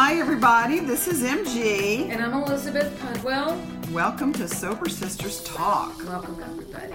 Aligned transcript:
Hi, 0.00 0.14
everybody. 0.20 0.78
This 0.78 1.08
is 1.08 1.24
MG. 1.24 2.08
And 2.08 2.22
I'm 2.22 2.32
Elizabeth 2.32 2.96
Pudwell. 3.00 3.58
Welcome 3.90 4.32
to 4.34 4.46
Sober 4.46 4.88
Sisters 4.88 5.42
Talk. 5.42 5.98
Welcome, 6.04 6.40
everybody. 6.40 6.94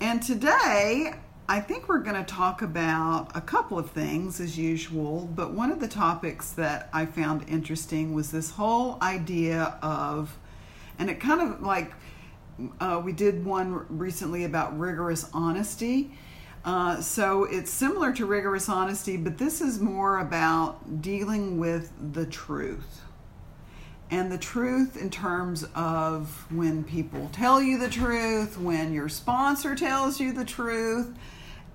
And 0.00 0.20
today, 0.20 1.14
I 1.48 1.60
think 1.60 1.88
we're 1.88 2.00
going 2.00 2.16
to 2.16 2.24
talk 2.24 2.62
about 2.62 3.30
a 3.36 3.40
couple 3.40 3.78
of 3.78 3.92
things 3.92 4.40
as 4.40 4.58
usual, 4.58 5.30
but 5.36 5.52
one 5.52 5.70
of 5.70 5.78
the 5.78 5.86
topics 5.86 6.50
that 6.54 6.90
I 6.92 7.06
found 7.06 7.48
interesting 7.48 8.12
was 8.12 8.32
this 8.32 8.50
whole 8.50 8.98
idea 9.00 9.78
of, 9.80 10.36
and 10.98 11.08
it 11.08 11.20
kind 11.20 11.40
of 11.40 11.62
like 11.62 11.92
uh, 12.80 13.00
we 13.04 13.12
did 13.12 13.44
one 13.44 13.86
recently 13.88 14.42
about 14.42 14.76
rigorous 14.76 15.30
honesty. 15.32 16.10
Uh, 16.64 17.00
so 17.00 17.44
it's 17.44 17.70
similar 17.70 18.12
to 18.12 18.26
rigorous 18.26 18.68
honesty, 18.68 19.16
but 19.16 19.38
this 19.38 19.60
is 19.60 19.80
more 19.80 20.18
about 20.18 21.00
dealing 21.00 21.58
with 21.58 21.92
the 22.12 22.26
truth. 22.26 23.00
And 24.10 24.30
the 24.30 24.38
truth 24.38 24.96
in 24.96 25.08
terms 25.08 25.64
of 25.74 26.46
when 26.50 26.84
people 26.84 27.30
tell 27.32 27.62
you 27.62 27.78
the 27.78 27.88
truth, 27.88 28.58
when 28.58 28.92
your 28.92 29.08
sponsor 29.08 29.74
tells 29.74 30.20
you 30.20 30.32
the 30.32 30.44
truth, 30.44 31.16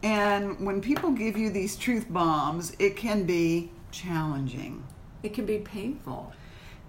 and 0.04 0.60
when 0.64 0.82
people 0.82 1.12
give 1.12 1.38
you 1.38 1.50
these 1.50 1.76
truth 1.76 2.06
bombs, 2.10 2.76
it 2.78 2.96
can 2.96 3.24
be 3.24 3.72
challenging. 3.92 4.84
It 5.24 5.34
can 5.34 5.46
be 5.46 5.60
painful. 5.60 6.34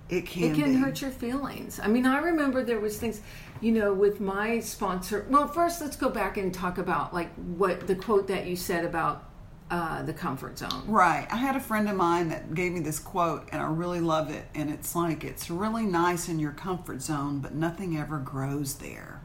It 0.08 0.26
can. 0.26 0.44
It 0.44 0.54
can 0.54 0.74
be. 0.74 0.78
hurt 0.78 1.00
your 1.00 1.10
feelings. 1.10 1.80
I 1.82 1.88
mean, 1.88 2.06
I 2.06 2.18
remember 2.18 2.62
there 2.62 2.80
was 2.80 2.98
things, 2.98 3.22
you 3.60 3.72
know, 3.72 3.92
with 3.92 4.20
my 4.20 4.60
sponsor. 4.60 5.26
Well, 5.28 5.48
first, 5.48 5.80
let's 5.80 5.96
go 5.96 6.08
back 6.08 6.36
and 6.36 6.52
talk 6.52 6.78
about 6.78 7.14
like 7.14 7.32
what 7.34 7.86
the 7.86 7.94
quote 7.94 8.26
that 8.28 8.46
you 8.46 8.56
said 8.56 8.84
about 8.84 9.24
uh, 9.70 10.02
the 10.02 10.12
comfort 10.12 10.58
zone. 10.58 10.84
Right. 10.86 11.26
I 11.30 11.36
had 11.36 11.56
a 11.56 11.60
friend 11.60 11.88
of 11.88 11.96
mine 11.96 12.28
that 12.28 12.54
gave 12.54 12.72
me 12.72 12.80
this 12.80 12.98
quote, 12.98 13.48
and 13.50 13.60
I 13.60 13.66
really 13.66 14.00
love 14.00 14.30
it. 14.30 14.46
And 14.54 14.70
it's 14.70 14.94
like, 14.94 15.24
it's 15.24 15.50
really 15.50 15.84
nice 15.84 16.28
in 16.28 16.38
your 16.38 16.52
comfort 16.52 17.02
zone, 17.02 17.40
but 17.40 17.54
nothing 17.54 17.96
ever 17.96 18.18
grows 18.18 18.76
there. 18.76 19.22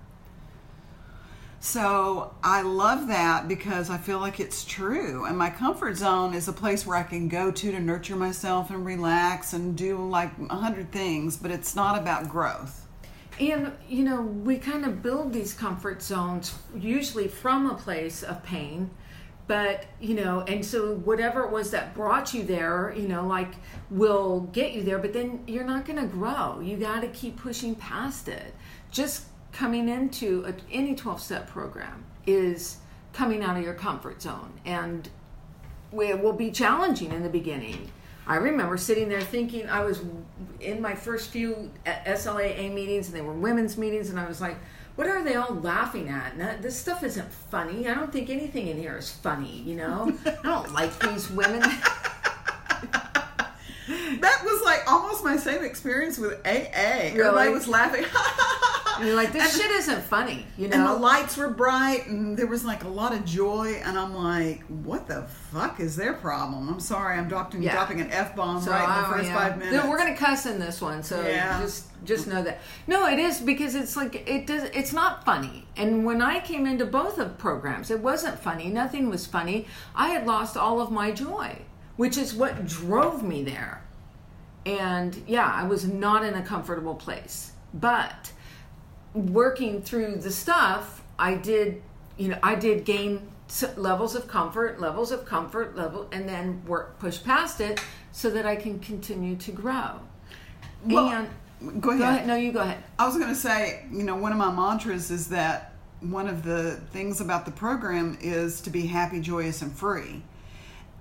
So 1.59 2.33
I 2.43 2.63
love 2.63 3.07
that 3.09 3.47
because 3.47 3.91
I 3.91 3.99
feel 3.99 4.17
like 4.17 4.39
it's 4.39 4.65
true. 4.65 5.25
And 5.25 5.37
my 5.37 5.51
comfort 5.51 5.95
zone 5.95 6.33
is 6.33 6.47
a 6.47 6.53
place 6.53 6.87
where 6.87 6.97
I 6.97 7.03
can 7.03 7.27
go 7.27 7.51
to 7.51 7.71
to 7.71 7.79
nurture 7.79 8.15
myself 8.15 8.71
and 8.71 8.83
relax 8.83 9.53
and 9.53 9.77
do 9.77 10.09
like 10.09 10.31
a 10.49 10.55
hundred 10.55 10.91
things, 10.91 11.37
but 11.37 11.51
it's 11.51 11.75
not 11.75 11.99
about 11.99 12.29
growth. 12.29 12.87
And, 13.41 13.71
you 13.89 14.03
know, 14.03 14.21
we 14.21 14.59
kind 14.59 14.85
of 14.85 15.01
build 15.01 15.33
these 15.33 15.55
comfort 15.55 16.03
zones 16.03 16.53
usually 16.75 17.27
from 17.27 17.67
a 17.71 17.73
place 17.73 18.21
of 18.21 18.43
pain. 18.43 18.91
But, 19.47 19.85
you 19.99 20.13
know, 20.13 20.41
and 20.41 20.63
so 20.63 20.93
whatever 20.97 21.43
it 21.43 21.51
was 21.51 21.71
that 21.71 21.95
brought 21.95 22.35
you 22.35 22.43
there, 22.43 22.93
you 22.95 23.07
know, 23.07 23.25
like 23.25 23.55
will 23.89 24.41
get 24.53 24.73
you 24.73 24.83
there, 24.83 24.99
but 24.99 25.11
then 25.11 25.43
you're 25.47 25.63
not 25.63 25.85
going 25.85 25.99
to 25.99 26.05
grow. 26.05 26.59
You 26.59 26.77
got 26.77 27.01
to 27.01 27.07
keep 27.07 27.35
pushing 27.35 27.73
past 27.73 28.27
it. 28.27 28.53
Just 28.91 29.25
coming 29.51 29.89
into 29.89 30.45
a, 30.45 30.53
any 30.71 30.93
12 30.93 31.19
step 31.19 31.47
program 31.49 32.05
is 32.27 32.77
coming 33.11 33.41
out 33.41 33.57
of 33.57 33.63
your 33.63 33.73
comfort 33.73 34.21
zone. 34.21 34.53
And 34.65 35.09
it 35.93 36.21
will 36.21 36.33
be 36.33 36.51
challenging 36.51 37.11
in 37.11 37.23
the 37.23 37.29
beginning. 37.29 37.91
I 38.31 38.35
remember 38.35 38.77
sitting 38.77 39.09
there 39.09 39.19
thinking, 39.19 39.67
I 39.67 39.83
was 39.83 39.99
in 40.61 40.81
my 40.81 40.95
first 40.95 41.31
few 41.31 41.69
SLAA 41.85 42.73
meetings, 42.73 43.07
and 43.07 43.15
they 43.17 43.19
were 43.19 43.33
women's 43.33 43.77
meetings, 43.77 44.09
and 44.09 44.17
I 44.17 44.25
was 44.25 44.39
like, 44.39 44.55
what 44.95 45.07
are 45.07 45.21
they 45.21 45.35
all 45.35 45.53
laughing 45.55 46.07
at? 46.07 46.37
That, 46.37 46.61
this 46.61 46.79
stuff 46.79 47.03
isn't 47.03 47.29
funny. 47.29 47.89
I 47.89 47.93
don't 47.93 48.09
think 48.09 48.29
anything 48.29 48.67
in 48.67 48.77
here 48.77 48.95
is 48.95 49.11
funny, 49.11 49.61
you 49.65 49.75
know? 49.75 50.17
I 50.25 50.37
don't 50.43 50.71
like 50.71 50.97
these 50.99 51.29
women. 51.29 51.61
That 54.19 54.41
was 54.43 54.61
like 54.63 54.89
almost 54.89 55.23
my 55.23 55.35
same 55.35 55.63
experience 55.63 56.17
with 56.17 56.33
AA. 56.45 57.11
Everybody 57.11 57.49
was 57.51 57.67
laughing. 57.67 58.05
And 59.01 59.07
you're 59.07 59.17
like, 59.17 59.31
this 59.33 59.51
And- 59.51 59.61
shit 59.63 59.71
isn't 59.71 60.03
funny, 60.03 60.45
you 60.59 60.67
know? 60.67 60.75
And 60.77 60.85
the 60.85 60.93
lights 60.93 61.35
were 61.35 61.49
bright, 61.49 62.05
and 62.05 62.37
there 62.37 62.45
was 62.45 62.63
like 62.63 62.83
a 62.83 62.87
lot 62.87 63.13
of 63.13 63.25
joy. 63.25 63.81
And 63.83 63.97
I'm 63.97 64.13
like, 64.13 64.61
what 64.67 65.07
the 65.07 65.23
fuck 65.51 65.79
is 65.79 65.95
their 65.95 66.13
problem? 66.13 66.69
I'm 66.69 66.79
sorry, 66.79 67.17
I'm 67.17 67.27
dropping, 67.27 67.63
Yeah. 67.63 67.71
dropping 67.73 67.99
an 67.99 68.11
f 68.11 68.35
bomb 68.35 68.61
So, 68.61 68.69
right 68.69 68.83
in 68.83 69.01
the 69.01 69.07
oh, 69.09 69.11
first 69.11 69.29
yeah. 69.29 69.35
five 69.35 69.57
minutes. 69.57 69.75
No, 69.83 69.89
We're 69.89 69.97
gonna 69.97 70.15
cuss 70.15 70.45
in 70.45 70.59
this 70.59 70.79
one, 70.81 71.01
so 71.01 71.19
Yeah. 71.27 71.59
just 71.59 71.85
just 72.03 72.27
know 72.27 72.41
that. 72.43 72.59
No, 72.87 73.07
it 73.07 73.17
is 73.19 73.39
because 73.39 73.73
it's 73.75 73.95
like 73.95 74.27
it 74.29 74.45
does. 74.47 74.63
It's 74.73 74.93
not 74.93 75.25
funny. 75.25 75.67
And 75.75 76.05
when 76.05 76.21
I 76.21 76.39
came 76.39 76.67
into 76.67 76.85
both 76.85 77.17
of 77.17 77.39
programs, 77.39 77.89
it 77.89 78.01
wasn't 78.01 78.37
funny. 78.39 78.69
Nothing 78.69 79.09
was 79.09 79.25
funny. 79.25 79.67
I 79.95 80.09
had 80.09 80.27
lost 80.27 80.55
all 80.57 80.79
of 80.79 80.91
my 80.91 81.11
joy, 81.11 81.57
which 81.97 82.17
is 82.17 82.35
what 82.35 82.67
drove 82.67 83.23
me 83.23 83.43
there. 83.43 83.81
And 84.65 85.23
yeah, 85.27 85.51
I 85.51 85.63
was 85.67 85.85
not 85.85 86.23
in 86.23 86.35
a 86.35 86.41
comfortable 86.43 86.93
place, 86.95 87.51
but 87.73 88.31
working 89.13 89.81
through 89.81 90.17
the 90.17 90.31
stuff, 90.31 91.03
I 91.19 91.35
did, 91.35 91.81
you 92.17 92.29
know, 92.29 92.39
I 92.41 92.55
did 92.55 92.85
gain 92.85 93.27
levels 93.75 94.15
of 94.15 94.27
comfort, 94.27 94.79
levels 94.79 95.11
of 95.11 95.25
comfort, 95.25 95.75
level, 95.75 96.07
and 96.11 96.27
then 96.27 96.63
work 96.65 96.99
push 96.99 97.21
past 97.21 97.59
it 97.59 97.83
so 98.11 98.29
that 98.29 98.45
I 98.45 98.55
can 98.55 98.79
continue 98.79 99.35
to 99.37 99.51
grow. 99.51 99.99
Well, 100.85 101.09
and 101.09 101.81
go 101.81 101.89
ahead. 101.89 101.99
go 101.99 102.09
ahead. 102.09 102.27
No, 102.27 102.35
you 102.35 102.51
go 102.51 102.61
ahead. 102.61 102.83
I 102.97 103.05
was 103.05 103.17
going 103.17 103.29
to 103.29 103.35
say, 103.35 103.85
you 103.91 104.03
know, 104.03 104.15
one 104.15 104.31
of 104.31 104.37
my 104.37 104.51
mantras 104.51 105.11
is 105.11 105.27
that 105.29 105.73
one 105.99 106.27
of 106.27 106.43
the 106.43 106.77
things 106.91 107.21
about 107.21 107.45
the 107.45 107.51
program 107.51 108.17
is 108.21 108.61
to 108.61 108.69
be 108.69 108.87
happy, 108.87 109.19
joyous, 109.19 109.61
and 109.61 109.71
free. 109.71 110.23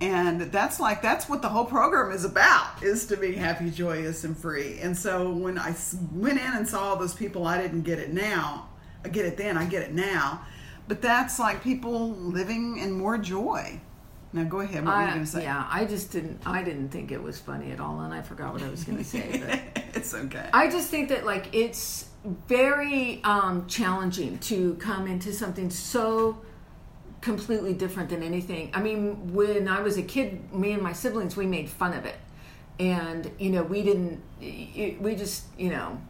And 0.01 0.41
that's 0.41 0.79
like 0.79 1.03
that's 1.03 1.29
what 1.29 1.43
the 1.43 1.49
whole 1.49 1.65
program 1.65 2.11
is 2.11 2.25
about 2.25 2.81
is 2.81 3.05
to 3.07 3.17
be 3.17 3.33
happy, 3.33 3.69
joyous, 3.69 4.23
and 4.23 4.35
free. 4.35 4.79
And 4.79 4.97
so 4.97 5.31
when 5.31 5.59
i 5.59 5.75
went 6.11 6.39
in 6.39 6.53
and 6.53 6.67
saw 6.67 6.89
all 6.89 6.95
those 6.95 7.13
people, 7.13 7.45
I 7.45 7.61
didn't 7.61 7.83
get 7.83 7.99
it 7.99 8.11
now. 8.11 8.67
I 9.05 9.09
get 9.09 9.25
it 9.25 9.37
then. 9.37 9.57
I 9.57 9.65
get 9.65 9.83
it 9.83 9.93
now. 9.93 10.41
But 10.87 11.01
that's 11.01 11.37
like 11.39 11.63
people 11.63 12.09
living 12.09 12.79
in 12.79 12.91
more 12.91 13.17
joy. 13.19 13.79
Now 14.33 14.43
go 14.43 14.61
ahead. 14.61 14.85
What 14.85 14.95
were 14.95 15.01
you 15.01 15.07
I, 15.07 15.13
going 15.13 15.25
to 15.25 15.31
say? 15.31 15.43
yeah, 15.43 15.67
I 15.69 15.85
just 15.85 16.11
didn't. 16.11 16.41
I 16.45 16.63
didn't 16.63 16.89
think 16.89 17.11
it 17.11 17.21
was 17.21 17.39
funny 17.39 17.71
at 17.71 17.79
all, 17.79 17.99
and 18.01 18.13
I 18.13 18.21
forgot 18.21 18.53
what 18.53 18.63
I 18.63 18.69
was 18.69 18.83
going 18.83 18.97
to 18.97 19.03
say. 19.03 19.43
But 19.75 19.83
it's 19.95 20.13
okay. 20.13 20.49
I 20.53 20.69
just 20.69 20.89
think 20.89 21.09
that 21.09 21.25
like 21.25 21.53
it's 21.53 22.07
very 22.47 23.21
um, 23.23 23.67
challenging 23.67 24.39
to 24.39 24.75
come 24.75 25.07
into 25.07 25.33
something 25.33 25.69
so 25.69 26.41
completely 27.21 27.73
different 27.73 28.09
than 28.09 28.23
anything. 28.23 28.71
I 28.73 28.81
mean, 28.81 29.33
when 29.33 29.67
I 29.67 29.81
was 29.81 29.97
a 29.97 30.03
kid, 30.03 30.53
me 30.53 30.71
and 30.71 30.81
my 30.81 30.93
siblings 30.93 31.37
we 31.37 31.45
made 31.45 31.69
fun 31.69 31.93
of 31.93 32.05
it, 32.05 32.17
and 32.79 33.31
you 33.39 33.51
know 33.51 33.63
we 33.63 33.83
didn't. 33.83 34.21
We 34.39 35.15
just 35.15 35.45
you 35.57 35.69
know. 35.69 36.01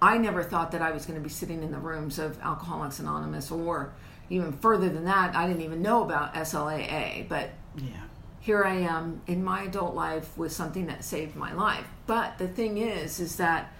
I 0.00 0.16
never 0.16 0.44
thought 0.44 0.70
that 0.72 0.82
I 0.82 0.92
was 0.92 1.06
going 1.06 1.18
to 1.18 1.22
be 1.22 1.28
sitting 1.28 1.60
in 1.64 1.72
the 1.72 1.78
rooms 1.78 2.20
of 2.20 2.40
Alcoholics 2.40 3.00
Anonymous 3.00 3.50
or 3.50 3.92
even 4.30 4.52
further 4.52 4.88
than 4.88 5.06
that. 5.06 5.34
I 5.34 5.48
didn't 5.48 5.62
even 5.62 5.82
know 5.82 6.04
about 6.04 6.34
SLAA, 6.34 7.28
but 7.28 7.50
yeah. 7.76 8.04
here 8.38 8.62
I 8.62 8.74
am 8.74 9.22
in 9.26 9.42
my 9.42 9.62
adult 9.62 9.96
life 9.96 10.38
with 10.38 10.52
something 10.52 10.86
that 10.86 11.02
saved 11.02 11.34
my 11.34 11.52
life. 11.52 11.84
But 12.06 12.38
the 12.38 12.46
thing 12.46 12.78
is, 12.78 13.18
is 13.18 13.34
that 13.38 13.72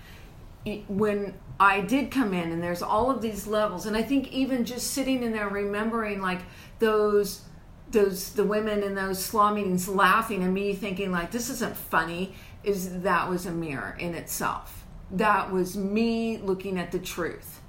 when 0.89 1.35
I 1.61 1.81
did 1.81 2.11
come 2.11 2.35
in 2.35 2.53
and 2.53 2.63
there's 2.63 2.83
all 2.83 3.11
of 3.11 3.23
these 3.23 3.47
levels, 3.47 3.87
and 3.87 3.97
I 3.97 4.03
think 4.03 4.33
even 4.33 4.65
just 4.65 4.93
sitting 4.93 5.23
in 5.23 5.33
there 5.33 5.49
remembering 5.49 6.21
like 6.21 6.41
those 6.79 7.43
those 7.91 8.33
the 8.35 8.45
women 8.45 8.83
in 8.83 8.95
those 8.95 9.19
SLAA 9.19 9.55
meetings 9.55 9.89
laughing 9.89 10.43
and 10.43 10.53
me 10.53 10.75
thinking 10.75 11.11
like 11.11 11.31
this 11.31 11.49
isn't 11.49 11.75
funny 11.75 12.35
is 12.63 13.01
that 13.01 13.31
was 13.31 13.47
a 13.47 13.51
mirror 13.51 13.97
in 13.99 14.15
itself. 14.15 14.85
That 15.11 15.51
was 15.51 15.77
me 15.77 16.37
looking 16.39 16.79
at 16.79 16.93
the 16.93 16.99
truth. 16.99 17.63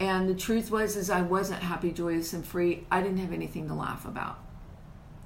And 0.00 0.28
the 0.28 0.34
truth 0.34 0.70
was 0.70 0.96
is 0.96 1.10
I 1.10 1.22
wasn't 1.22 1.62
happy, 1.62 1.92
joyous 1.92 2.32
and 2.32 2.46
free. 2.46 2.86
I 2.90 3.02
didn't 3.02 3.18
have 3.18 3.32
anything 3.32 3.68
to 3.68 3.74
laugh 3.74 4.06
about. 4.06 4.38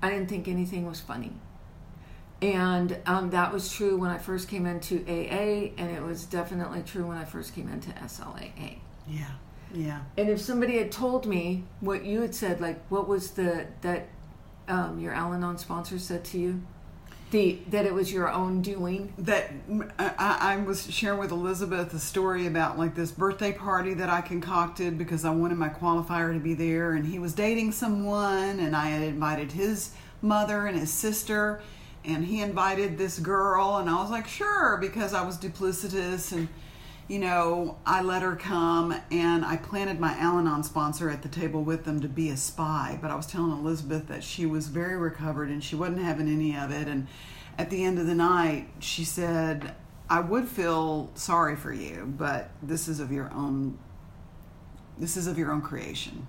I 0.02 0.10
didn't 0.10 0.28
think 0.28 0.48
anything 0.48 0.86
was 0.86 0.98
funny. 0.98 1.32
And 2.42 2.98
um, 3.06 3.30
that 3.30 3.52
was 3.52 3.72
true 3.72 3.96
when 3.96 4.10
I 4.10 4.18
first 4.18 4.48
came 4.48 4.66
into 4.66 5.04
AA, 5.06 5.72
and 5.80 5.96
it 5.96 6.02
was 6.02 6.24
definitely 6.24 6.82
true 6.82 7.06
when 7.06 7.16
I 7.16 7.24
first 7.24 7.54
came 7.54 7.68
into 7.68 7.90
SLAA. 7.90 8.78
Yeah. 9.08 9.30
Yeah. 9.72 10.00
And 10.18 10.28
if 10.28 10.40
somebody 10.40 10.76
had 10.78 10.92
told 10.92 11.24
me 11.24 11.64
what 11.80 12.04
you 12.04 12.20
had 12.20 12.34
said, 12.34 12.60
like 12.60 12.84
what 12.88 13.08
was 13.08 13.32
the 13.32 13.66
that 13.80 14.08
um, 14.68 14.98
your 14.98 15.12
Al-Anon 15.12 15.58
sponsor 15.58 15.98
said 15.98 16.24
to 16.26 16.38
you, 16.38 16.62
the 17.30 17.58
that 17.70 17.86
it 17.86 17.94
was 17.94 18.12
your 18.12 18.30
own 18.30 18.60
doing. 18.60 19.14
that 19.18 19.50
I, 19.98 20.54
I 20.54 20.56
was 20.58 20.92
sharing 20.92 21.18
with 21.18 21.32
Elizabeth 21.32 21.92
a 21.94 21.98
story 21.98 22.46
about 22.46 22.78
like 22.78 22.94
this 22.94 23.10
birthday 23.10 23.52
party 23.52 23.94
that 23.94 24.10
I 24.10 24.20
concocted 24.20 24.98
because 24.98 25.24
I 25.24 25.30
wanted 25.30 25.58
my 25.58 25.70
qualifier 25.70 26.34
to 26.34 26.40
be 26.40 26.54
there, 26.54 26.92
and 26.92 27.06
he 27.06 27.18
was 27.18 27.32
dating 27.32 27.72
someone, 27.72 28.60
and 28.60 28.76
I 28.76 28.88
had 28.88 29.02
invited 29.02 29.52
his 29.52 29.92
mother 30.20 30.66
and 30.66 30.78
his 30.78 30.92
sister, 30.92 31.62
and 32.04 32.24
he 32.24 32.40
invited 32.40 32.98
this 32.98 33.18
girl, 33.18 33.76
and 33.76 33.88
I 33.88 34.00
was 34.00 34.10
like, 34.10 34.26
sure, 34.26 34.76
because 34.80 35.14
I 35.14 35.24
was 35.24 35.36
duplicitous 35.38 36.32
and. 36.32 36.48
You 37.08 37.18
know, 37.18 37.76
I 37.84 38.00
let 38.00 38.22
her 38.22 38.36
come 38.36 38.94
and 39.10 39.44
I 39.44 39.56
planted 39.56 40.00
my 40.00 40.16
Al 40.18 40.38
Anon 40.38 40.62
sponsor 40.62 41.10
at 41.10 41.20
the 41.20 41.28
table 41.28 41.62
with 41.62 41.84
them 41.84 42.00
to 42.00 42.08
be 42.08 42.30
a 42.30 42.36
spy. 42.36 42.96
But 43.02 43.10
I 43.10 43.16
was 43.16 43.26
telling 43.26 43.50
Elizabeth 43.50 44.06
that 44.06 44.22
she 44.22 44.46
was 44.46 44.68
very 44.68 44.96
recovered 44.96 45.50
and 45.50 45.62
she 45.62 45.74
wasn't 45.74 45.98
having 45.98 46.28
any 46.28 46.56
of 46.56 46.70
it. 46.70 46.88
And 46.88 47.08
at 47.58 47.68
the 47.70 47.84
end 47.84 47.98
of 47.98 48.06
the 48.06 48.14
night, 48.14 48.68
she 48.78 49.04
said, 49.04 49.74
I 50.08 50.20
would 50.20 50.46
feel 50.46 51.10
sorry 51.14 51.56
for 51.56 51.72
you, 51.72 52.12
but 52.16 52.50
this 52.62 52.86
is 52.86 53.00
of 53.00 53.10
your 53.10 53.32
own 53.32 53.78
this 54.98 55.16
is 55.16 55.26
of 55.26 55.38
your 55.38 55.50
own 55.50 55.62
creation. 55.62 56.28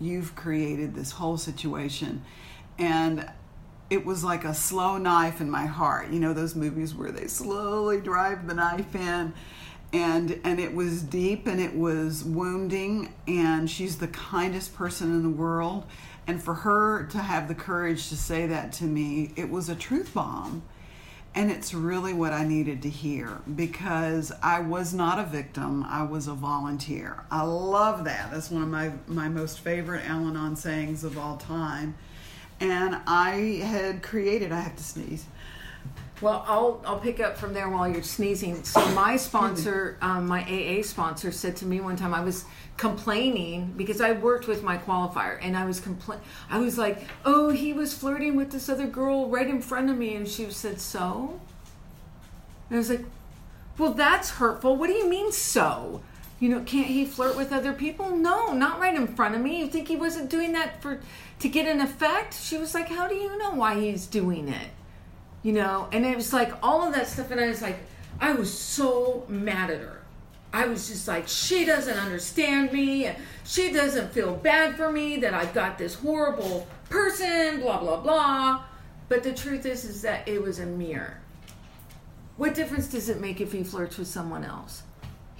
You've 0.00 0.34
created 0.34 0.94
this 0.94 1.12
whole 1.12 1.36
situation 1.36 2.24
and 2.78 3.30
it 3.92 4.06
was 4.06 4.24
like 4.24 4.44
a 4.44 4.54
slow 4.54 4.96
knife 4.96 5.42
in 5.42 5.50
my 5.50 5.66
heart. 5.66 6.08
You 6.08 6.18
know 6.18 6.32
those 6.32 6.54
movies 6.54 6.94
where 6.94 7.12
they 7.12 7.26
slowly 7.26 8.00
drive 8.00 8.46
the 8.46 8.54
knife 8.54 8.94
in 8.94 9.34
and 9.92 10.40
and 10.44 10.58
it 10.58 10.74
was 10.74 11.02
deep 11.02 11.46
and 11.46 11.60
it 11.60 11.76
was 11.76 12.24
wounding 12.24 13.12
and 13.28 13.68
she's 13.68 13.98
the 13.98 14.08
kindest 14.08 14.74
person 14.74 15.10
in 15.10 15.22
the 15.22 15.28
world 15.28 15.84
and 16.26 16.42
for 16.42 16.54
her 16.54 17.04
to 17.08 17.18
have 17.18 17.48
the 17.48 17.54
courage 17.54 18.08
to 18.08 18.16
say 18.16 18.46
that 18.46 18.72
to 18.74 18.84
me, 18.84 19.32
it 19.36 19.50
was 19.50 19.68
a 19.68 19.74
truth 19.74 20.14
bomb. 20.14 20.62
And 21.34 21.50
it's 21.50 21.74
really 21.74 22.14
what 22.14 22.32
I 22.32 22.44
needed 22.44 22.82
to 22.82 22.90
hear 22.90 23.40
because 23.54 24.32
I 24.42 24.60
was 24.60 24.94
not 24.94 25.18
a 25.18 25.24
victim, 25.24 25.84
I 25.84 26.02
was 26.02 26.28
a 26.28 26.34
volunteer. 26.34 27.24
I 27.30 27.42
love 27.42 28.04
that. 28.04 28.30
That's 28.30 28.50
one 28.50 28.62
of 28.62 28.68
my, 28.68 28.92
my 29.06 29.28
most 29.28 29.60
favorite 29.60 30.08
Al 30.08 30.28
Anon 30.28 30.56
sayings 30.56 31.04
of 31.04 31.18
all 31.18 31.36
time. 31.36 31.94
And 32.62 32.96
I 33.08 33.60
had 33.64 34.04
created, 34.04 34.52
I 34.52 34.60
have 34.60 34.76
to 34.76 34.84
sneeze. 34.84 35.26
Well, 36.20 36.44
I'll 36.46 36.80
I'll 36.86 37.00
pick 37.00 37.18
up 37.18 37.36
from 37.36 37.52
there 37.54 37.68
while 37.68 37.88
you're 37.88 38.04
sneezing. 38.04 38.62
So 38.62 38.86
my 38.90 39.16
sponsor, 39.16 39.98
um, 40.00 40.28
my 40.28 40.42
AA 40.44 40.82
sponsor, 40.84 41.32
said 41.32 41.56
to 41.56 41.66
me 41.66 41.80
one 41.80 41.96
time 41.96 42.14
I 42.14 42.22
was 42.22 42.44
complaining 42.76 43.74
because 43.76 44.00
I 44.00 44.12
worked 44.12 44.46
with 44.46 44.62
my 44.62 44.78
qualifier 44.78 45.40
and 45.42 45.56
I 45.56 45.64
was 45.64 45.80
compla- 45.80 46.20
I 46.48 46.58
was 46.58 46.78
like, 46.78 47.02
"Oh, 47.24 47.50
he 47.50 47.72
was 47.72 47.92
flirting 47.92 48.36
with 48.36 48.52
this 48.52 48.68
other 48.68 48.86
girl 48.86 49.28
right 49.28 49.48
in 49.48 49.60
front 49.60 49.90
of 49.90 49.98
me," 49.98 50.14
and 50.14 50.28
she 50.28 50.48
said, 50.52 50.80
"So." 50.80 51.40
And 52.70 52.76
I 52.76 52.78
was 52.78 52.90
like, 52.90 53.04
"Well, 53.76 53.92
that's 53.92 54.30
hurtful. 54.30 54.76
What 54.76 54.86
do 54.86 54.92
you 54.92 55.08
mean 55.08 55.32
so?" 55.32 56.02
You 56.42 56.48
know, 56.48 56.60
can't 56.64 56.88
he 56.88 57.04
flirt 57.04 57.36
with 57.36 57.52
other 57.52 57.72
people? 57.72 58.16
No, 58.16 58.52
not 58.52 58.80
right 58.80 58.96
in 58.96 59.06
front 59.06 59.36
of 59.36 59.40
me. 59.40 59.60
You 59.60 59.68
think 59.68 59.86
he 59.86 59.96
wasn't 59.96 60.28
doing 60.28 60.52
that 60.52 60.82
for 60.82 61.00
to 61.38 61.48
get 61.48 61.66
an 61.68 61.80
effect? 61.80 62.34
She 62.34 62.58
was 62.58 62.74
like, 62.74 62.88
"How 62.88 63.06
do 63.06 63.14
you 63.14 63.38
know 63.38 63.52
why 63.52 63.78
he's 63.78 64.06
doing 64.06 64.48
it?" 64.48 64.68
you 65.42 65.52
know 65.52 65.88
and 65.92 66.06
it 66.06 66.16
was 66.16 66.32
like 66.32 66.52
all 66.62 66.86
of 66.86 66.94
that 66.94 67.06
stuff 67.06 67.30
and 67.30 67.40
i 67.40 67.48
was 67.48 67.62
like 67.62 67.78
i 68.20 68.32
was 68.32 68.52
so 68.56 69.24
mad 69.28 69.70
at 69.70 69.80
her 69.80 70.00
i 70.52 70.66
was 70.66 70.88
just 70.88 71.08
like 71.08 71.26
she 71.26 71.64
doesn't 71.64 71.98
understand 71.98 72.72
me 72.72 73.10
she 73.44 73.72
doesn't 73.72 74.12
feel 74.12 74.34
bad 74.36 74.76
for 74.76 74.90
me 74.90 75.16
that 75.16 75.34
i've 75.34 75.52
got 75.52 75.78
this 75.78 75.94
horrible 75.94 76.66
person 76.88 77.60
blah 77.60 77.78
blah 77.78 78.00
blah 78.00 78.62
but 79.08 79.22
the 79.22 79.32
truth 79.32 79.66
is 79.66 79.84
is 79.84 80.02
that 80.02 80.26
it 80.28 80.40
was 80.40 80.58
a 80.58 80.66
mirror 80.66 81.18
what 82.36 82.54
difference 82.54 82.86
does 82.86 83.08
it 83.08 83.20
make 83.20 83.40
if 83.40 83.52
he 83.52 83.62
flirts 83.62 83.98
with 83.98 84.08
someone 84.08 84.44
else 84.44 84.82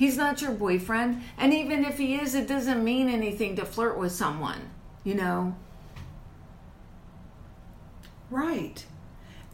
he's 0.02 0.16
not 0.16 0.42
your 0.42 0.52
boyfriend 0.52 1.22
and 1.38 1.54
even 1.54 1.84
if 1.84 1.98
he 1.98 2.14
is 2.14 2.34
it 2.34 2.48
doesn't 2.48 2.82
mean 2.82 3.08
anything 3.08 3.54
to 3.56 3.64
flirt 3.64 3.96
with 3.98 4.12
someone 4.12 4.70
you 5.04 5.14
know 5.14 5.54
right 8.30 8.84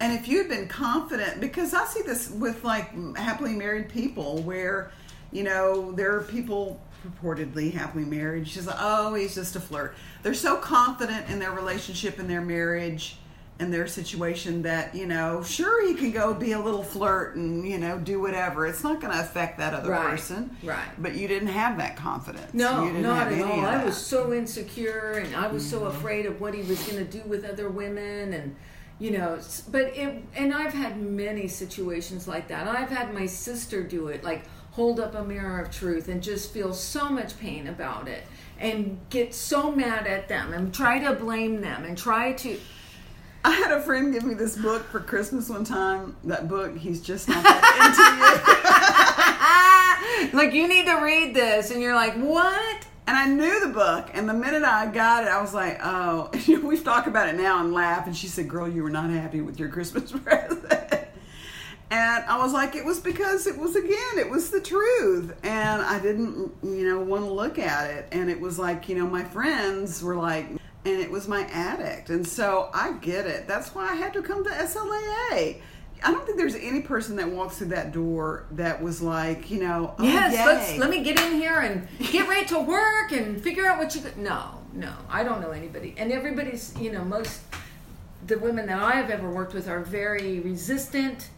and 0.00 0.12
if 0.12 0.29
you'd 0.29 0.49
been 0.49 0.69
confident, 0.69 1.41
because 1.41 1.75
I 1.75 1.85
see 1.85 2.03
this 2.03 2.31
with 2.31 2.62
like 2.65 3.17
happily 3.17 3.55
married 3.55 3.89
people 3.89 4.43
where, 4.43 4.93
you 5.33 5.43
know, 5.43 5.93
there 5.93 6.15
are 6.15 6.23
people 6.23 6.81
purportedly 7.05 7.73
happily 7.73 8.05
married. 8.05 8.47
She's 8.47 8.67
like, 8.67 8.77
oh, 8.79 9.15
he's 9.15 9.35
just 9.35 9.56
a 9.56 9.61
flirt. 9.61 9.97
They're 10.23 10.35
so 10.35 10.56
confident 10.56 11.29
in 11.29 11.39
their 11.39 11.51
relationship 11.51 12.19
and 12.19 12.31
their 12.31 12.41
marriage 12.41 13.17
and 13.60 13.72
their 13.72 13.87
situation 13.88 14.62
that, 14.62 14.94
you 14.94 15.06
know, 15.06 15.43
sure, 15.43 15.82
you 15.82 15.94
can 15.96 16.12
go 16.12 16.32
be 16.32 16.52
a 16.52 16.60
little 16.60 16.82
flirt 16.84 17.34
and, 17.34 17.66
you 17.66 17.76
know, 17.78 17.99
do 17.99 18.20
whatever. 18.20 18.66
It's 18.66 18.84
not 18.84 19.00
going 19.00 19.12
to 19.12 19.20
affect 19.20 19.58
that 19.58 19.75
other 19.75 19.90
Right, 19.90 20.10
person. 20.10 20.56
right. 20.62 20.88
But 20.99 21.14
you 21.16 21.26
didn't 21.26 21.49
have 21.49 21.76
that 21.78 21.96
confidence. 21.96 22.55
No, 22.55 22.84
you 22.84 22.90
didn't 22.90 23.02
not 23.02 23.32
at 23.32 23.43
all. 23.43 23.60
I. 23.60 23.75
Mm-hmm. 23.75 23.87
was 23.87 23.96
so 23.96 24.32
insecure 24.32 25.22
and 25.25 25.34
I 25.34 25.49
was 25.49 25.69
so 25.69 25.84
afraid 25.87 26.26
of 26.26 26.40
what 26.40 26.55
he 26.55 26.62
was 26.62 26.81
going 26.84 27.05
to 27.05 27.19
do 27.19 27.22
with 27.28 27.44
other 27.44 27.69
women 27.69 28.32
and 28.32 28.55
you 29.00 29.12
know, 29.12 29.38
but 29.70 29.96
it 29.96 30.25
and 30.34 30.52
I've 30.52 30.75
had 30.75 31.00
many 31.00 31.46
situations 31.46 32.26
like 32.26 32.49
that. 32.49 32.66
I've 32.66 32.88
had 32.90 33.14
my 33.14 33.26
sister 33.26 33.84
do 33.84 34.08
it 34.08 34.25
like 34.25 34.43
hold 34.72 34.99
up 34.99 35.14
a 35.14 35.25
mirror 35.25 35.60
of 35.60 35.70
truth 35.70 36.08
and 36.08 36.20
just 36.20 36.52
feel 36.52 36.72
so 36.75 37.08
much 37.08 37.38
pain 37.38 37.69
about 37.69 38.08
it 38.08 38.25
and 38.58 38.99
get 39.08 39.34
so 39.34 39.70
mad 39.70 40.06
at 40.08 40.28
them 40.28 40.52
and 40.52 40.75
try 40.75 40.99
to 40.99 41.12
blame 41.14 41.60
them 41.60 41.84
and 41.84 41.96
try 41.96 42.32
to 42.32 42.58
I 43.49 43.53
had 43.53 43.73
a 43.73 43.81
friend 43.81 44.12
give 44.12 44.25
me 44.25 44.35
this 44.35 44.56
book 44.56 44.83
for 44.91 45.00
Christmas 45.00 45.49
one 45.49 45.65
time. 45.65 46.15
That 46.25 46.49
book, 46.49 46.77
he's 46.77 47.00
just 47.00 47.31
not 47.31 47.43
that 47.43 47.65
into 50.21 50.29
you. 50.29 50.39
like 50.39 50.53
you 50.53 50.69
need 50.69 50.85
to 50.85 50.97
read 50.97 51.35
this 51.35 51.71
and 51.71 51.81
you're 51.81 51.95
like, 51.95 52.12
"What?" 52.17 52.87
And 53.06 53.17
I 53.17 53.25
knew 53.25 53.59
the 53.67 53.73
book, 53.73 54.11
and 54.12 54.29
the 54.29 54.35
minute 54.35 54.65
I 54.65 54.89
got 54.89 55.25
it, 55.25 55.31
I 55.31 55.41
was 55.41 55.55
like, 55.55 55.81
"Oh." 55.83 56.31
We've 56.62 56.85
talked 56.85 57.09
about 57.09 57.31
it 57.31 57.37
now 57.37 57.65
and 57.65 57.73
laugh. 57.73 58.06
And 58.06 58.15
she 58.15 58.27
said, 58.27 58.50
"Girl, 58.50 58.69
you 58.69 58.83
were 58.83 58.91
not 58.91 59.09
happy 59.09 59.41
with 59.41 59.59
your 59.59 59.71
Christmas 59.71 60.12
present." 60.25 60.71
And 61.91 62.25
I 62.27 62.37
was 62.37 62.53
like, 62.53 62.77
"It 62.77 62.85
was 62.85 63.01
because 63.01 63.47
it 63.47 63.56
was 63.56 63.77
again, 63.77 64.19
it 64.19 64.29
was 64.29 64.51
the 64.51 64.61
truth, 64.61 65.35
and 65.43 65.81
I 65.81 65.99
didn't, 66.01 66.53
you 66.62 66.87
know, 66.87 67.01
want 67.01 67.25
to 67.25 67.33
look 67.33 67.59
at 67.59 67.91
it." 67.93 68.09
And 68.12 68.29
it 68.29 68.39
was 68.39 68.59
like, 68.59 68.91
you 68.91 68.94
know, 68.94 69.06
my 69.06 69.25
friends 69.25 70.03
were 70.03 70.17
like, 70.17 70.57
and 70.85 71.01
it 71.01 71.11
was 71.11 71.29
my 71.29 71.43
addict, 71.53 72.11
and 72.11 72.27
so 72.27 72.71
I 72.73 72.93
get 72.93 73.27
it. 73.27 73.47
That's 73.49 73.75
why 73.75 73.91
I 73.91 73.95
had 73.95 74.13
to 74.15 74.23
come 74.23 74.45
to 74.45 74.51
SLAA. 74.51 75.61
I 76.01 76.13
don't 76.13 76.25
think 76.25 76.39
there's 76.39 76.55
any 76.55 76.81
person 76.83 77.17
that 77.17 77.29
walks 77.29 77.59
through 77.59 77.69
that 77.69 77.91
door 77.93 78.47
that 78.53 78.81
was 78.81 79.03
like, 79.03 79.51
you 79.51 79.61
know, 79.61 79.95
oh, 79.99 80.05
Yes, 80.05 80.33
yay. 80.33 80.47
let's 80.47 80.79
let 80.79 80.91
me 80.91 81.03
get 81.03 81.19
in 81.21 81.33
here 81.33 81.59
and 81.59 81.89
get 82.13 82.29
right 82.29 82.47
to 82.49 82.61
work 82.61 83.11
and 83.11 83.41
figure 83.43 83.67
out 83.67 83.79
what 83.79 83.95
you 83.97 84.03
could. 84.03 84.17
No, 84.17 84.63
no, 84.73 84.93
I 85.11 85.25
don't 85.25 85.41
know 85.41 85.51
anybody. 85.51 85.95
And 85.99 86.13
everybody's, 86.13 86.77
you 86.79 86.93
know, 86.93 87.05
most 87.05 87.41
the 88.27 88.39
women 88.39 88.67
that 88.67 88.79
I 88.81 88.93
have 88.93 89.11
ever 89.11 89.29
worked 89.31 89.55
with 89.55 89.69
are 89.69 89.81
very 89.81 90.39
resistant. 90.41 91.31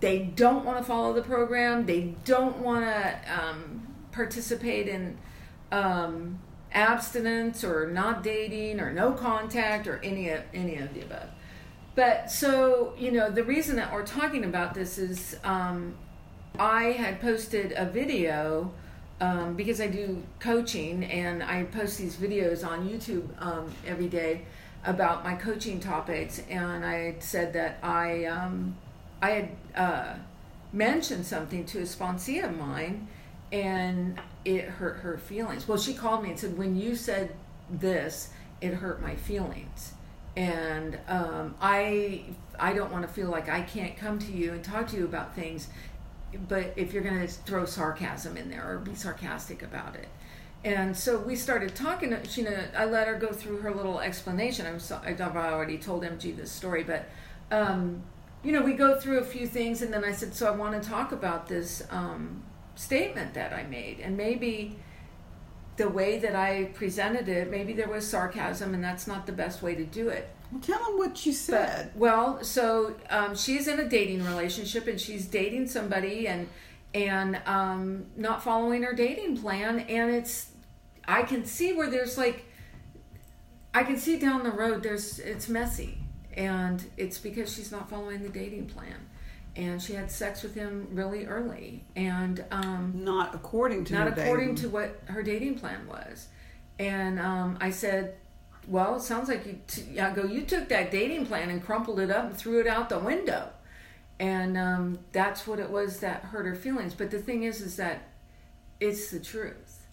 They 0.00 0.18
don't 0.18 0.64
want 0.66 0.78
to 0.78 0.84
follow 0.84 1.12
the 1.14 1.22
program. 1.22 1.86
They 1.86 2.14
don't 2.24 2.58
want 2.58 2.84
to 2.84 3.18
um, 3.32 3.86
participate 4.12 4.86
in 4.88 5.16
um, 5.72 6.40
abstinence 6.74 7.64
or 7.64 7.86
not 7.86 8.22
dating 8.22 8.80
or 8.80 8.92
no 8.92 9.12
contact 9.12 9.86
or 9.86 10.00
any 10.02 10.28
of 10.30 10.42
any 10.52 10.76
of 10.76 10.92
the 10.94 11.02
above. 11.02 11.28
But 11.94 12.30
so 12.30 12.94
you 12.98 13.12
know, 13.12 13.30
the 13.30 13.44
reason 13.44 13.76
that 13.76 13.92
we're 13.92 14.06
talking 14.06 14.44
about 14.44 14.74
this 14.74 14.98
is 14.98 15.36
um, 15.44 15.94
I 16.58 16.84
had 16.92 17.20
posted 17.20 17.72
a 17.76 17.86
video 17.86 18.72
um, 19.20 19.54
because 19.54 19.80
I 19.80 19.86
do 19.86 20.22
coaching 20.40 21.04
and 21.04 21.42
I 21.42 21.64
post 21.64 21.98
these 21.98 22.16
videos 22.16 22.66
on 22.66 22.88
YouTube 22.88 23.28
um, 23.40 23.72
every 23.86 24.08
day 24.08 24.42
about 24.84 25.24
my 25.24 25.34
coaching 25.34 25.80
topics, 25.80 26.42
and 26.50 26.84
I 26.84 27.14
said 27.20 27.52
that 27.54 27.78
I 27.82 28.26
um, 28.26 28.76
I 29.22 29.30
had 29.30 29.48
uh, 29.74 30.14
mentioned 30.72 31.24
something 31.24 31.64
to 31.66 31.78
a 31.78 31.82
sponsee 31.82 32.44
of 32.44 32.56
mine, 32.56 33.08
and 33.50 34.20
it 34.44 34.64
hurt 34.64 34.98
her 34.98 35.16
feelings. 35.18 35.66
Well, 35.66 35.78
she 35.78 35.94
called 35.94 36.22
me 36.22 36.30
and 36.30 36.38
said, 36.38 36.58
"When 36.58 36.76
you 36.76 36.96
said 36.96 37.34
this, 37.70 38.30
it 38.60 38.74
hurt 38.74 39.02
my 39.02 39.16
feelings." 39.16 39.94
and 40.36 40.98
um, 41.08 41.54
I 41.60 42.24
I 42.58 42.72
don't 42.72 42.92
want 42.92 43.06
to 43.06 43.12
feel 43.12 43.28
like 43.28 43.48
I 43.48 43.62
can't 43.62 43.96
come 43.96 44.18
to 44.20 44.32
you 44.32 44.52
and 44.52 44.64
talk 44.64 44.88
to 44.88 44.96
you 44.96 45.04
about 45.04 45.34
things, 45.34 45.68
but 46.48 46.72
if 46.76 46.92
you're 46.92 47.02
going 47.02 47.20
to 47.20 47.28
throw 47.28 47.64
sarcasm 47.64 48.36
in 48.36 48.50
there 48.50 48.68
or 48.68 48.78
be 48.78 48.94
sarcastic 48.94 49.62
about 49.62 49.94
it, 49.94 50.08
and 50.64 50.96
so 50.96 51.18
we 51.18 51.36
started 51.36 51.74
talking. 51.74 52.16
She, 52.28 52.42
know, 52.42 52.56
I 52.76 52.84
let 52.84 53.06
her 53.06 53.14
go 53.14 53.32
through 53.32 53.58
her 53.58 53.72
little 53.72 54.00
explanation. 54.00 54.66
I'm 54.66 54.80
so, 54.80 55.00
I've 55.04 55.20
already 55.20 55.78
told 55.78 56.02
MG 56.02 56.36
this 56.36 56.50
story, 56.50 56.82
but 56.82 57.08
um, 57.50 58.02
you 58.42 58.52
know 58.52 58.62
we 58.62 58.72
go 58.72 58.98
through 58.98 59.18
a 59.18 59.24
few 59.24 59.46
things, 59.46 59.82
and 59.82 59.92
then 59.92 60.04
I 60.04 60.12
said, 60.12 60.34
so 60.34 60.46
I 60.46 60.56
want 60.56 60.80
to 60.80 60.88
talk 60.88 61.12
about 61.12 61.48
this 61.48 61.86
um, 61.90 62.42
statement 62.74 63.34
that 63.34 63.52
I 63.52 63.64
made, 63.64 64.00
and 64.00 64.16
maybe 64.16 64.76
the 65.76 65.88
way 65.88 66.18
that 66.18 66.36
I 66.36 66.64
presented 66.74 67.28
it, 67.28 67.50
maybe 67.50 67.72
there 67.72 67.88
was 67.88 68.08
sarcasm, 68.08 68.74
and 68.74 68.82
that's 68.82 69.06
not 69.06 69.26
the 69.26 69.32
best 69.32 69.62
way 69.62 69.74
to 69.74 69.84
do 69.84 70.08
it. 70.08 70.28
Well, 70.52 70.60
tell 70.60 70.78
him 70.84 70.98
what 70.98 71.26
you 71.26 71.32
said. 71.32 71.90
But, 71.92 72.00
well, 72.00 72.44
so 72.44 72.94
um, 73.10 73.34
she's 73.34 73.66
in 73.66 73.80
a 73.80 73.88
dating 73.88 74.24
relationship, 74.24 74.86
and 74.86 75.00
she's 75.00 75.26
dating 75.26 75.68
somebody, 75.68 76.28
and 76.28 76.48
and 76.94 77.40
um, 77.46 78.06
not 78.16 78.44
following 78.44 78.84
her 78.84 78.92
dating 78.92 79.36
plan, 79.38 79.80
and 79.80 80.14
it's 80.14 80.50
I 81.06 81.22
can 81.22 81.44
see 81.44 81.72
where 81.72 81.90
there's 81.90 82.16
like 82.16 82.44
I 83.72 83.82
can 83.82 83.98
see 83.98 84.18
down 84.18 84.44
the 84.44 84.52
road 84.52 84.82
there's 84.82 85.18
it's 85.18 85.48
messy, 85.48 85.98
and 86.34 86.84
it's 86.96 87.18
because 87.18 87.52
she's 87.52 87.72
not 87.72 87.90
following 87.90 88.22
the 88.22 88.28
dating 88.28 88.66
plan, 88.66 89.08
and 89.56 89.80
she 89.80 89.94
had 89.94 90.10
sex 90.10 90.42
with 90.42 90.54
him 90.54 90.88
really 90.90 91.26
early, 91.26 91.84
and 91.96 92.44
um, 92.50 92.92
not 92.96 93.34
according 93.34 93.84
to 93.84 93.94
not 93.94 94.08
according 94.08 94.54
dating. 94.54 94.56
to 94.56 94.68
what 94.68 95.00
her 95.06 95.22
dating 95.22 95.58
plan 95.58 95.86
was. 95.86 96.28
And 96.78 97.20
um, 97.20 97.58
I 97.60 97.70
said, 97.70 98.16
"Well, 98.66 98.96
it 98.96 99.02
sounds 99.02 99.28
like 99.28 99.46
you." 99.46 99.60
T-. 99.66 100.00
I 100.00 100.12
go, 100.12 100.24
"You 100.24 100.42
took 100.42 100.68
that 100.68 100.90
dating 100.90 101.26
plan 101.26 101.50
and 101.50 101.64
crumpled 101.64 102.00
it 102.00 102.10
up 102.10 102.24
and 102.26 102.36
threw 102.36 102.60
it 102.60 102.66
out 102.66 102.88
the 102.88 102.98
window." 102.98 103.50
and 104.18 104.56
um, 104.56 104.98
that's 105.12 105.46
what 105.46 105.58
it 105.58 105.70
was 105.70 106.00
that 106.00 106.22
hurt 106.22 106.46
her 106.46 106.54
feelings. 106.54 106.94
But 106.94 107.10
the 107.10 107.18
thing 107.18 107.42
is, 107.42 107.60
is 107.60 107.76
that 107.76 108.02
it's 108.80 109.10
the 109.10 109.20
truth, 109.20 109.86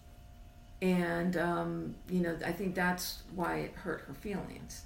and 0.80 1.36
um, 1.36 1.94
you 2.08 2.20
know, 2.20 2.36
I 2.44 2.52
think 2.52 2.74
that's 2.74 3.22
why 3.34 3.56
it 3.58 3.72
hurt 3.74 4.02
her 4.06 4.14
feelings. 4.14 4.84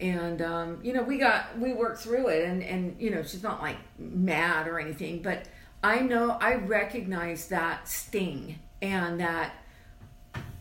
And 0.00 0.42
um, 0.42 0.80
you 0.82 0.92
know, 0.92 1.02
we 1.02 1.18
got 1.18 1.58
we 1.58 1.72
worked 1.72 2.00
through 2.00 2.28
it, 2.28 2.44
and 2.44 2.62
and 2.62 2.96
you 3.00 3.10
know, 3.10 3.22
she's 3.22 3.42
not 3.42 3.62
like 3.62 3.76
mad 3.98 4.68
or 4.68 4.78
anything, 4.78 5.22
but 5.22 5.46
I 5.82 6.00
know 6.00 6.32
I 6.40 6.54
recognize 6.54 7.48
that 7.48 7.88
sting 7.88 8.58
and 8.82 9.20
that. 9.20 9.52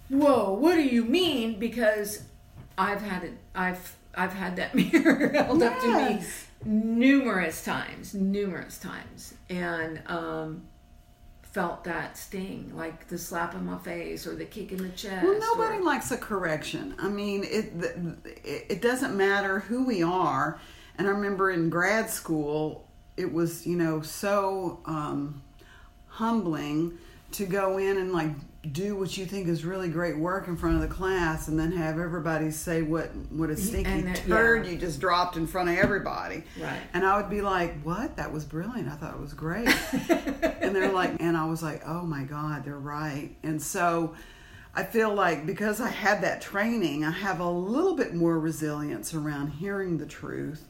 Whoa, 0.07 0.53
what 0.53 0.75
do 0.75 0.83
you 0.83 1.03
mean? 1.03 1.59
Because 1.59 2.23
I've 2.77 3.01
had 3.01 3.23
it. 3.23 3.33
I've 3.53 3.95
I've 4.15 4.33
had 4.33 4.55
that 4.57 4.75
mirror 4.75 5.29
held 5.29 5.59
yes. 5.59 5.75
up 5.75 5.81
to 5.81 5.87
me 5.97 6.25
numerous 6.65 7.63
times, 7.63 8.13
numerous 8.13 8.77
times, 8.77 9.33
and 9.49 10.01
um, 10.07 10.63
felt 11.55 11.85
that 11.85 12.17
sting, 12.17 12.69
like 12.75 13.07
the 13.07 13.17
slap 13.17 13.55
in 13.55 13.65
my 13.65 13.77
face 13.77 14.27
or 14.27 14.35
the 14.35 14.43
kick 14.43 14.73
in 14.73 14.77
the 14.77 14.89
chest. 14.89 15.23
Well, 15.23 15.39
nobody 15.39 15.77
or, 15.77 15.83
likes 15.85 16.11
a 16.11 16.17
correction. 16.17 16.93
I 16.99 17.07
mean, 17.07 17.45
it, 17.45 17.71
it 18.43 18.65
it 18.69 18.81
doesn't 18.81 19.15
matter 19.15 19.59
who 19.59 19.85
we 19.85 20.03
are. 20.03 20.59
And 20.97 21.07
I 21.07 21.11
remember 21.11 21.51
in 21.51 21.69
grad 21.69 22.09
school, 22.09 22.85
it 23.15 23.31
was 23.31 23.65
you 23.65 23.77
know 23.77 24.01
so 24.01 24.81
um, 24.83 25.41
humbling 26.07 26.97
to 27.31 27.45
go 27.45 27.77
in 27.77 27.99
and 27.99 28.11
like 28.11 28.31
do 28.65 28.95
what 28.95 29.17
you 29.17 29.25
think 29.25 29.47
is 29.47 29.63
really 29.63 29.89
great 29.89 30.17
work 30.17 30.47
in 30.47 30.57
front 30.57 30.75
of 30.75 30.81
the 30.81 30.87
class 30.87 31.47
and 31.47 31.59
then 31.59 31.71
have 31.71 31.99
everybody 31.99 32.51
say 32.51 32.81
what 32.81 33.15
what 33.29 33.49
a 33.49 33.57
stinky 33.57 34.01
that, 34.01 34.15
turd 34.17 34.65
yeah. 34.65 34.71
you 34.71 34.77
just 34.77 34.99
dropped 34.99 35.37
in 35.37 35.45
front 35.45 35.69
of 35.69 35.77
everybody. 35.77 36.43
Right. 36.59 36.79
And 36.93 37.05
i 37.05 37.17
would 37.17 37.29
be 37.29 37.41
like 37.41 37.81
what? 37.83 38.17
That 38.17 38.31
was 38.31 38.45
brilliant. 38.45 38.89
I 38.89 38.95
thought 38.95 39.13
it 39.13 39.19
was 39.19 39.33
great. 39.33 39.69
And 40.65 40.75
they're 40.75 40.91
like 40.91 41.21
and 41.21 41.37
i 41.37 41.45
was 41.45 41.61
like 41.61 41.83
oh 41.85 42.01
my 42.01 42.23
god 42.23 42.65
they're 42.65 42.77
right. 42.77 43.35
And 43.43 43.61
so 43.61 44.15
i 44.73 44.83
feel 44.83 45.13
like 45.13 45.45
because 45.45 45.79
i 45.79 45.89
had 45.89 46.23
that 46.23 46.41
training 46.41 47.05
i 47.05 47.11
have 47.11 47.39
a 47.39 47.49
little 47.49 47.95
bit 47.95 48.15
more 48.15 48.39
resilience 48.39 49.13
around 49.13 49.49
hearing 49.49 49.97
the 49.97 50.07
truth. 50.07 50.67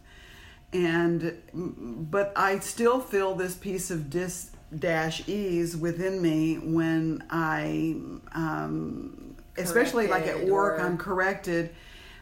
And 0.73 1.37
mm, 1.55 2.11
but 2.11 2.33
i 2.35 2.59
still 2.59 2.99
feel 2.99 3.35
this 3.35 3.55
piece 3.55 3.89
of 3.89 4.09
dis 4.09 4.51
dash 4.79 5.27
ease 5.27 5.75
within 5.75 6.22
me 6.22 6.55
when 6.55 7.24
I, 7.29 7.96
um, 8.34 9.36
especially 9.58 10.08
like 10.08 10.27
at 10.27 10.46
work, 10.46 10.79
or... 10.79 10.84
I'm 10.84 10.98
corrected 10.98 11.75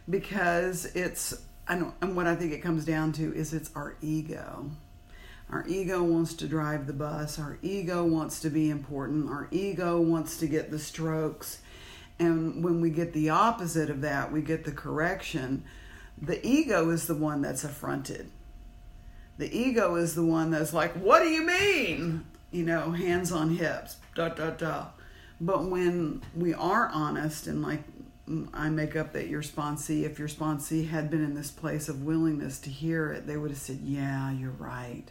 because 0.09 0.85
it's, 0.95 1.33
and, 1.67 1.91
and 2.01 2.15
what 2.15 2.27
I 2.27 2.35
think 2.35 2.53
it 2.53 2.59
comes 2.59 2.85
down 2.85 3.13
to 3.13 3.33
is 3.33 3.53
it's 3.53 3.71
our 3.75 3.95
ego. 4.01 4.69
Our 5.49 5.65
ego 5.67 6.03
wants 6.03 6.33
to 6.35 6.47
drive 6.47 6.87
the 6.87 6.93
bus. 6.93 7.37
Our 7.37 7.59
ego 7.61 8.03
wants 8.03 8.39
to 8.41 8.49
be 8.49 8.69
important. 8.69 9.29
Our 9.29 9.47
ego 9.51 10.01
wants 10.01 10.37
to 10.37 10.47
get 10.47 10.71
the 10.71 10.79
strokes. 10.79 11.59
And 12.19 12.63
when 12.63 12.81
we 12.81 12.89
get 12.89 13.13
the 13.13 13.29
opposite 13.29 13.89
of 13.89 14.01
that, 14.01 14.31
we 14.31 14.41
get 14.41 14.63
the 14.63 14.71
correction. 14.71 15.63
The 16.19 16.45
ego 16.45 16.89
is 16.89 17.07
the 17.07 17.15
one 17.15 17.41
that's 17.41 17.63
affronted. 17.63 18.31
The 19.37 19.55
ego 19.55 19.95
is 19.95 20.15
the 20.15 20.25
one 20.25 20.51
that's 20.51 20.73
like, 20.73 20.93
What 20.93 21.21
do 21.21 21.29
you 21.29 21.45
mean? 21.45 22.25
You 22.53 22.63
know, 22.63 22.91
hands 22.91 23.31
on 23.31 23.55
hips, 23.55 23.97
da 24.15 24.29
da 24.29 24.51
da. 24.51 24.85
But 25.41 25.65
when 25.65 26.21
we 26.35 26.53
are 26.53 26.89
honest 26.93 27.47
and 27.47 27.61
like 27.61 27.83
I 28.53 28.69
make 28.69 28.95
up 28.95 29.11
that 29.13 29.27
your 29.27 29.41
sponsee, 29.41 30.03
if 30.03 30.17
your 30.17 30.29
sponsee 30.29 30.87
had 30.87 31.09
been 31.09 31.23
in 31.23 31.33
this 31.33 31.51
place 31.51 31.89
of 31.89 32.03
willingness 32.03 32.59
to 32.59 32.69
hear 32.69 33.11
it, 33.11 33.27
they 33.27 33.35
would 33.35 33.51
have 33.51 33.59
said, 33.59 33.79
"Yeah, 33.83 34.31
you're 34.31 34.51
right." 34.51 35.05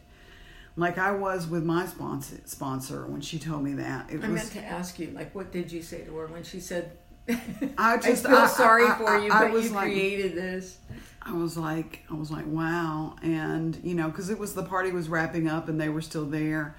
Like 0.76 0.96
I 0.96 1.12
was 1.12 1.46
with 1.46 1.64
my 1.64 1.84
sponsor, 1.84 2.38
sponsor 2.46 3.04
when 3.06 3.20
she 3.20 3.38
told 3.38 3.62
me 3.62 3.74
that. 3.74 4.08
It 4.10 4.24
I 4.24 4.28
was, 4.28 4.30
meant 4.30 4.52
to 4.52 4.64
ask 4.64 4.98
you, 4.98 5.10
like, 5.10 5.34
what 5.34 5.52
did 5.52 5.70
you 5.70 5.82
say 5.82 6.04
to 6.04 6.16
her 6.16 6.26
when 6.28 6.42
she 6.44 6.60
said, 6.60 6.92
"I 7.76 7.96
just 8.02 8.24
I 8.24 8.30
feel 8.30 8.38
I, 8.38 8.46
sorry 8.46 8.86
I, 8.86 8.94
for 8.94 9.18
you, 9.18 9.28
but 9.28 9.62
you 9.62 9.68
like, 9.70 9.84
created 9.84 10.34
this." 10.34 10.78
I 11.24 11.34
was 11.34 11.56
like, 11.56 12.00
I 12.10 12.14
was 12.14 12.30
like, 12.30 12.46
wow, 12.46 13.16
and 13.22 13.78
you 13.84 13.94
know, 13.94 14.08
because 14.08 14.30
it 14.30 14.38
was 14.38 14.54
the 14.54 14.64
party 14.64 14.90
was 14.90 15.08
wrapping 15.08 15.48
up 15.48 15.68
and 15.68 15.80
they 15.80 15.90
were 15.90 16.00
still 16.00 16.24
there, 16.24 16.74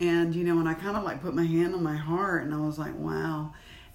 and 0.00 0.34
you 0.34 0.42
know 0.42 0.58
and 0.58 0.68
i 0.68 0.74
kind 0.74 0.96
of 0.96 1.04
like 1.04 1.22
put 1.22 1.34
my 1.34 1.44
hand 1.44 1.74
on 1.74 1.82
my 1.82 1.96
heart 1.96 2.42
and 2.42 2.54
i 2.54 2.58
was 2.58 2.78
like 2.78 2.96
wow. 2.96 3.52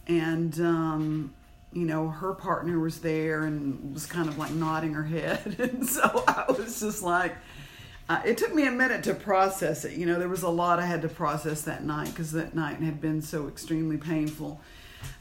And 0.08 0.58
um 0.62 1.34
you 1.74 1.86
know 1.86 2.08
her 2.08 2.34
partner 2.34 2.80
was 2.80 3.00
there 3.02 3.44
and 3.44 3.94
was 3.94 4.06
kind 4.06 4.30
of 4.30 4.38
like 4.38 4.52
nodding 4.52 4.94
her 4.94 5.04
head. 5.04 5.56
And 5.60 5.86
so 5.86 6.24
i 6.28 6.46
was 6.48 6.80
just 6.80 7.04
like 7.04 7.36
uh, 8.08 8.22
it 8.24 8.38
took 8.38 8.54
me 8.54 8.68
a 8.68 8.72
minute 8.72 9.04
to 9.06 9.16
process 9.16 9.84
it. 9.84 9.94
You 9.94 10.06
know 10.06 10.20
there 10.20 10.30
was 10.30 10.44
a 10.44 10.50
lot 10.50 10.80
i 10.80 10.86
had 10.86 11.02
to 11.02 11.10
process 11.10 11.64
that 11.64 11.84
night 11.84 12.10
because 12.10 12.32
that 12.34 12.54
night 12.54 12.78
had 12.78 13.02
been 13.02 13.22
so 13.22 13.48
extremely 13.48 13.98
painful. 13.98 14.62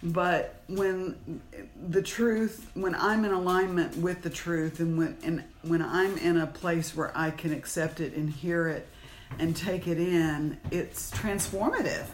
But 0.03 0.55
when 0.67 1.41
the 1.89 2.03
truth 2.03 2.71
when 2.75 2.95
i'm 2.95 3.25
in 3.25 3.33
alignment 3.33 3.97
with 3.97 4.23
the 4.23 4.31
truth 4.31 4.81
and 4.81 4.99
when 4.99 5.17
and 5.23 5.45
when 5.63 5.83
i'm 5.83 6.17
in 6.19 6.39
a 6.39 6.47
place 6.47 6.97
where 6.97 7.13
i 7.17 7.31
can 7.31 7.53
accept 7.53 8.01
it 8.01 8.15
and 8.15 8.31
hear 8.31 8.69
it 8.69 8.89
and 9.39 9.57
take 9.57 9.87
it 9.87 9.99
in, 9.99 10.59
it's 10.71 11.11
transformative. 11.11 12.07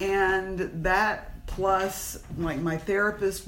And 0.00 0.58
that 0.84 1.30
plus 1.46 2.22
like 2.38 2.58
my 2.58 2.76
therapist 2.76 3.46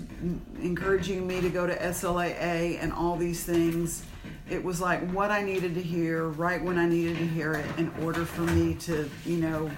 encouraging 0.61 1.27
me 1.27 1.41
to 1.41 1.49
go 1.49 1.67
to 1.67 1.77
SLAA 1.77 2.79
and 2.81 2.93
all 2.93 3.17
these 3.17 3.45
things, 3.45 4.05
it 4.49 4.63
was 4.63 4.81
like 4.81 5.09
what 5.11 5.31
I 5.31 5.43
needed 5.43 5.75
to 5.75 5.83
hear 5.83 6.29
right 6.29 6.63
when 6.63 6.79
I 6.79 6.89
needed 6.89 7.19
to 7.19 7.27
hear 7.27 7.55
it 7.55 7.67
in 7.79 7.93
order 8.03 8.25
for 8.25 8.43
me 8.43 8.75
to, 8.75 9.11
you 9.25 9.39
know, 9.39 9.71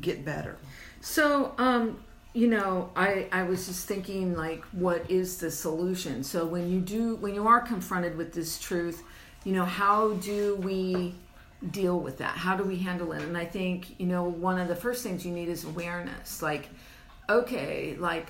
get 0.00 0.24
better. 0.24 0.56
So, 1.00 1.54
um, 1.58 2.02
you 2.32 2.48
know, 2.48 2.90
I, 2.94 3.28
I 3.32 3.44
was 3.44 3.66
just 3.66 3.88
thinking 3.88 4.36
like 4.36 4.62
what 4.66 5.10
is 5.10 5.38
the 5.38 5.50
solution? 5.50 6.22
So 6.22 6.44
when 6.44 6.70
you 6.70 6.80
do 6.80 7.16
when 7.16 7.34
you 7.34 7.48
are 7.48 7.60
confronted 7.60 8.16
with 8.16 8.34
this 8.34 8.58
truth, 8.58 9.02
you 9.46 9.52
know, 9.52 9.64
how 9.64 10.14
do 10.14 10.56
we 10.56 11.14
deal 11.70 12.00
with 12.00 12.18
that? 12.18 12.36
How 12.36 12.56
do 12.56 12.64
we 12.64 12.78
handle 12.78 13.12
it? 13.12 13.22
And 13.22 13.38
I 13.38 13.44
think, 13.44 13.98
you 14.00 14.06
know, 14.06 14.24
one 14.24 14.58
of 14.58 14.66
the 14.66 14.74
first 14.74 15.04
things 15.04 15.24
you 15.24 15.30
need 15.30 15.48
is 15.48 15.62
awareness. 15.62 16.42
Like, 16.42 16.68
okay, 17.30 17.94
like 17.96 18.26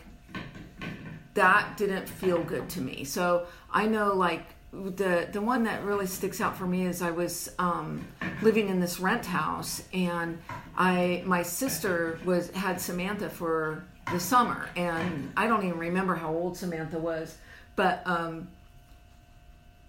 that 1.32 1.78
didn't 1.78 2.06
feel 2.06 2.42
good 2.42 2.68
to 2.68 2.82
me. 2.82 3.04
So 3.04 3.46
I 3.72 3.86
know 3.86 4.12
like 4.12 4.44
the 4.72 5.26
the 5.32 5.40
one 5.40 5.64
that 5.64 5.82
really 5.84 6.06
sticks 6.06 6.42
out 6.42 6.54
for 6.54 6.66
me 6.66 6.84
is 6.84 7.00
I 7.00 7.12
was 7.12 7.50
um, 7.58 8.06
living 8.42 8.68
in 8.68 8.78
this 8.78 9.00
rent 9.00 9.24
house 9.24 9.84
and 9.94 10.38
I 10.76 11.22
my 11.24 11.42
sister 11.42 12.18
was 12.26 12.50
had 12.50 12.78
Samantha 12.78 13.30
for 13.30 13.86
the 14.12 14.20
summer 14.20 14.68
and 14.76 15.32
I 15.34 15.46
don't 15.46 15.64
even 15.64 15.78
remember 15.78 16.14
how 16.14 16.30
old 16.30 16.58
Samantha 16.58 16.98
was, 16.98 17.38
but 17.74 18.02
um, 18.04 18.48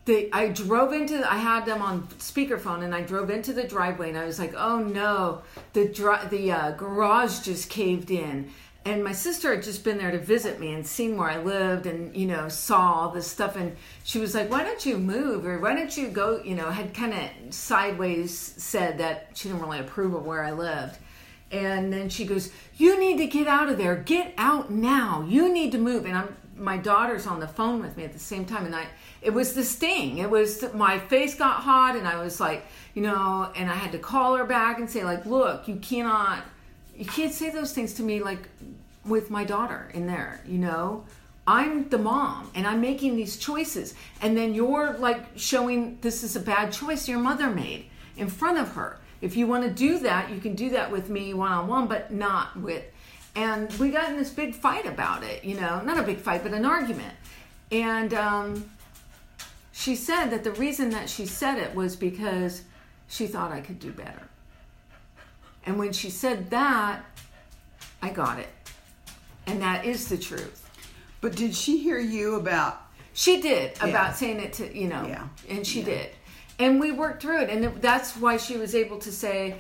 they 0.08 0.32
I 0.32 0.48
drove 0.48 0.94
into 0.94 1.32
I 1.32 1.38
had 1.38 1.66
them 1.66 1.82
on 1.82 2.08
speakerphone 2.18 2.84
and 2.84 2.96
I 2.96 3.02
drove 3.02 3.30
into 3.30 3.54
the 3.54 3.64
driveway 3.64 4.10
and 4.10 4.18
I 4.18 4.26
was 4.26 4.40
like, 4.40 4.54
"Oh 4.56 4.80
no, 4.80 5.44
the 5.74 5.88
dri- 5.88 6.28
the 6.30 6.52
uh, 6.52 6.72
garage 6.72 7.42
just 7.42 7.70
caved 7.70 8.10
in." 8.10 8.50
And 8.86 9.04
my 9.04 9.12
sister 9.12 9.54
had 9.54 9.64
just 9.64 9.84
been 9.84 9.98
there 9.98 10.12
to 10.12 10.18
visit 10.18 10.62
me 10.62 10.74
and 10.74 10.88
seen 10.88 11.18
where 11.18 11.30
I 11.30 11.44
lived 11.44 11.86
and 11.86 12.16
you 12.16 12.26
know 12.26 12.48
saw 12.48 12.94
all 12.94 13.12
this 13.12 13.28
stuff 13.28 13.58
and 13.58 13.76
she 14.04 14.18
was 14.18 14.34
like, 14.34 14.50
"Why 14.50 14.64
don't 14.64 14.86
you 14.86 14.98
move 14.98 15.46
or 15.46 15.60
why 15.60 15.76
don't 15.76 15.96
you 15.96 16.08
go?" 16.08 16.42
You 16.42 16.56
know, 16.56 16.72
had 16.72 16.94
kind 16.94 17.14
of 17.14 17.54
sideways 17.54 18.36
said 18.36 18.98
that 19.00 19.32
she 19.36 19.50
didn't 19.50 19.62
really 19.62 19.80
approve 19.80 20.14
of 20.14 20.26
where 20.26 20.44
I 20.44 20.52
lived. 20.54 20.98
And 21.52 21.94
then 21.94 22.10
she 22.10 22.26
goes, 22.26 22.52
"You 22.76 23.00
need 23.00 23.18
to 23.18 23.28
get 23.28 23.48
out 23.48 23.70
of 23.70 23.78
there. 23.78 23.96
Get 23.96 24.34
out 24.38 24.70
now. 24.70 25.26
You 25.28 25.52
need 25.52 25.72
to 25.72 25.78
move." 25.78 26.06
And 26.06 26.18
I'm 26.18 26.36
my 26.58 26.76
daughter's 26.76 27.28
on 27.28 27.40
the 27.40 27.48
phone 27.48 27.82
with 27.82 27.96
me 27.96 28.04
at 28.04 28.14
the 28.14 28.20
same 28.20 28.44
time 28.44 28.66
and 28.66 28.76
I 28.76 28.88
it 29.22 29.34
was 29.34 29.54
the 29.54 29.64
sting. 29.64 30.20
It 30.20 30.30
was 30.30 30.64
my 30.74 31.00
face 31.00 31.36
got 31.36 31.62
hot, 31.62 31.96
and 31.96 32.08
I 32.08 32.22
was 32.24 32.40
like, 32.40 32.66
you 32.94 33.02
know, 33.02 33.52
and 33.56 33.70
I 33.70 33.74
had 33.74 33.92
to 33.94 34.00
call 34.00 34.36
her 34.36 34.46
back 34.46 34.80
and 34.80 34.90
say, 34.90 35.04
like, 35.04 35.26
look, 35.26 35.68
you 35.68 35.78
cannot, 35.78 36.44
you 36.96 37.06
can't 37.06 37.34
say 37.34 37.50
those 37.50 37.74
things 37.74 37.94
to 37.96 38.04
me, 38.04 38.22
like, 38.22 38.48
with 39.06 39.30
my 39.30 39.44
daughter 39.44 39.90
in 39.94 40.08
there, 40.08 40.42
you 40.46 40.58
know. 40.58 41.04
I'm 41.50 41.88
the 41.88 41.98
mom 41.98 42.52
and 42.56 42.68
I'm 42.68 42.82
making 42.82 43.16
these 43.16 43.38
choices. 43.38 43.96
And 44.22 44.36
then 44.36 44.54
you're 44.54 44.98
like 44.98 45.24
showing 45.38 45.98
this 46.02 46.22
is 46.22 46.36
a 46.36 46.42
bad 46.42 46.74
choice 46.74 47.08
your 47.08 47.20
mother 47.20 47.50
made 47.50 47.86
in 48.18 48.28
front 48.28 48.58
of 48.58 48.74
her. 48.74 49.00
If 49.22 49.36
you 49.36 49.48
want 49.48 49.64
to 49.64 49.70
do 49.70 50.00
that, 50.00 50.30
you 50.30 50.40
can 50.40 50.56
do 50.56 50.70
that 50.72 50.92
with 50.92 51.10
me 51.10 51.34
one 51.34 51.52
on 51.52 51.68
one, 51.68 51.88
but 51.88 52.12
not 52.12 52.56
with. 52.60 52.84
And 53.36 53.72
we 53.74 53.92
got 53.92 54.10
in 54.10 54.18
this 54.18 54.30
big 54.30 54.56
fight 54.56 54.86
about 54.86 55.24
it, 55.24 55.44
you 55.44 55.60
know, 55.60 55.82
not 55.82 56.00
a 56.00 56.04
big 56.04 56.18
fight, 56.18 56.44
but 56.44 56.54
an 56.54 56.66
argument. 56.66 57.14
And 57.72 58.14
um, 58.14 58.70
she 59.72 59.96
said 59.96 60.28
that 60.30 60.44
the 60.44 60.52
reason 60.54 60.90
that 60.92 61.10
she 61.10 61.26
said 61.26 61.58
it 61.58 61.76
was 61.76 61.96
because 61.96 62.64
she 63.08 63.28
thought 63.28 63.52
I 63.52 63.62
could 63.62 63.80
do 63.80 63.92
better. 63.92 64.28
And 65.66 65.78
when 65.78 65.92
she 65.94 66.10
said 66.10 66.50
that, 66.50 67.04
I 68.02 68.10
got 68.10 68.40
it. 68.40 68.50
And 69.46 69.62
that 69.62 69.86
is 69.86 70.08
the 70.08 70.18
truth. 70.18 70.68
But 71.22 71.36
did 71.36 71.56
she 71.56 71.78
hear 71.78 72.00
you 72.00 72.36
about 72.36 72.82
She 73.14 73.42
did 73.42 73.76
about 73.82 74.16
saying 74.16 74.40
it 74.40 74.54
to, 74.54 74.78
you 74.78 74.88
know. 74.88 75.06
Yeah. 75.08 75.28
And 75.50 75.66
she 75.66 75.80
yeah. 75.80 75.86
did. 75.86 76.10
And 76.60 76.80
we 76.80 76.92
worked 76.92 77.22
through 77.22 77.42
it, 77.42 77.50
and 77.50 77.66
it- 77.66 77.82
that's 77.82 78.16
why 78.18 78.38
she 78.38 78.58
was 78.58 78.74
able 78.76 78.98
to 79.00 79.12
say, 79.12 79.58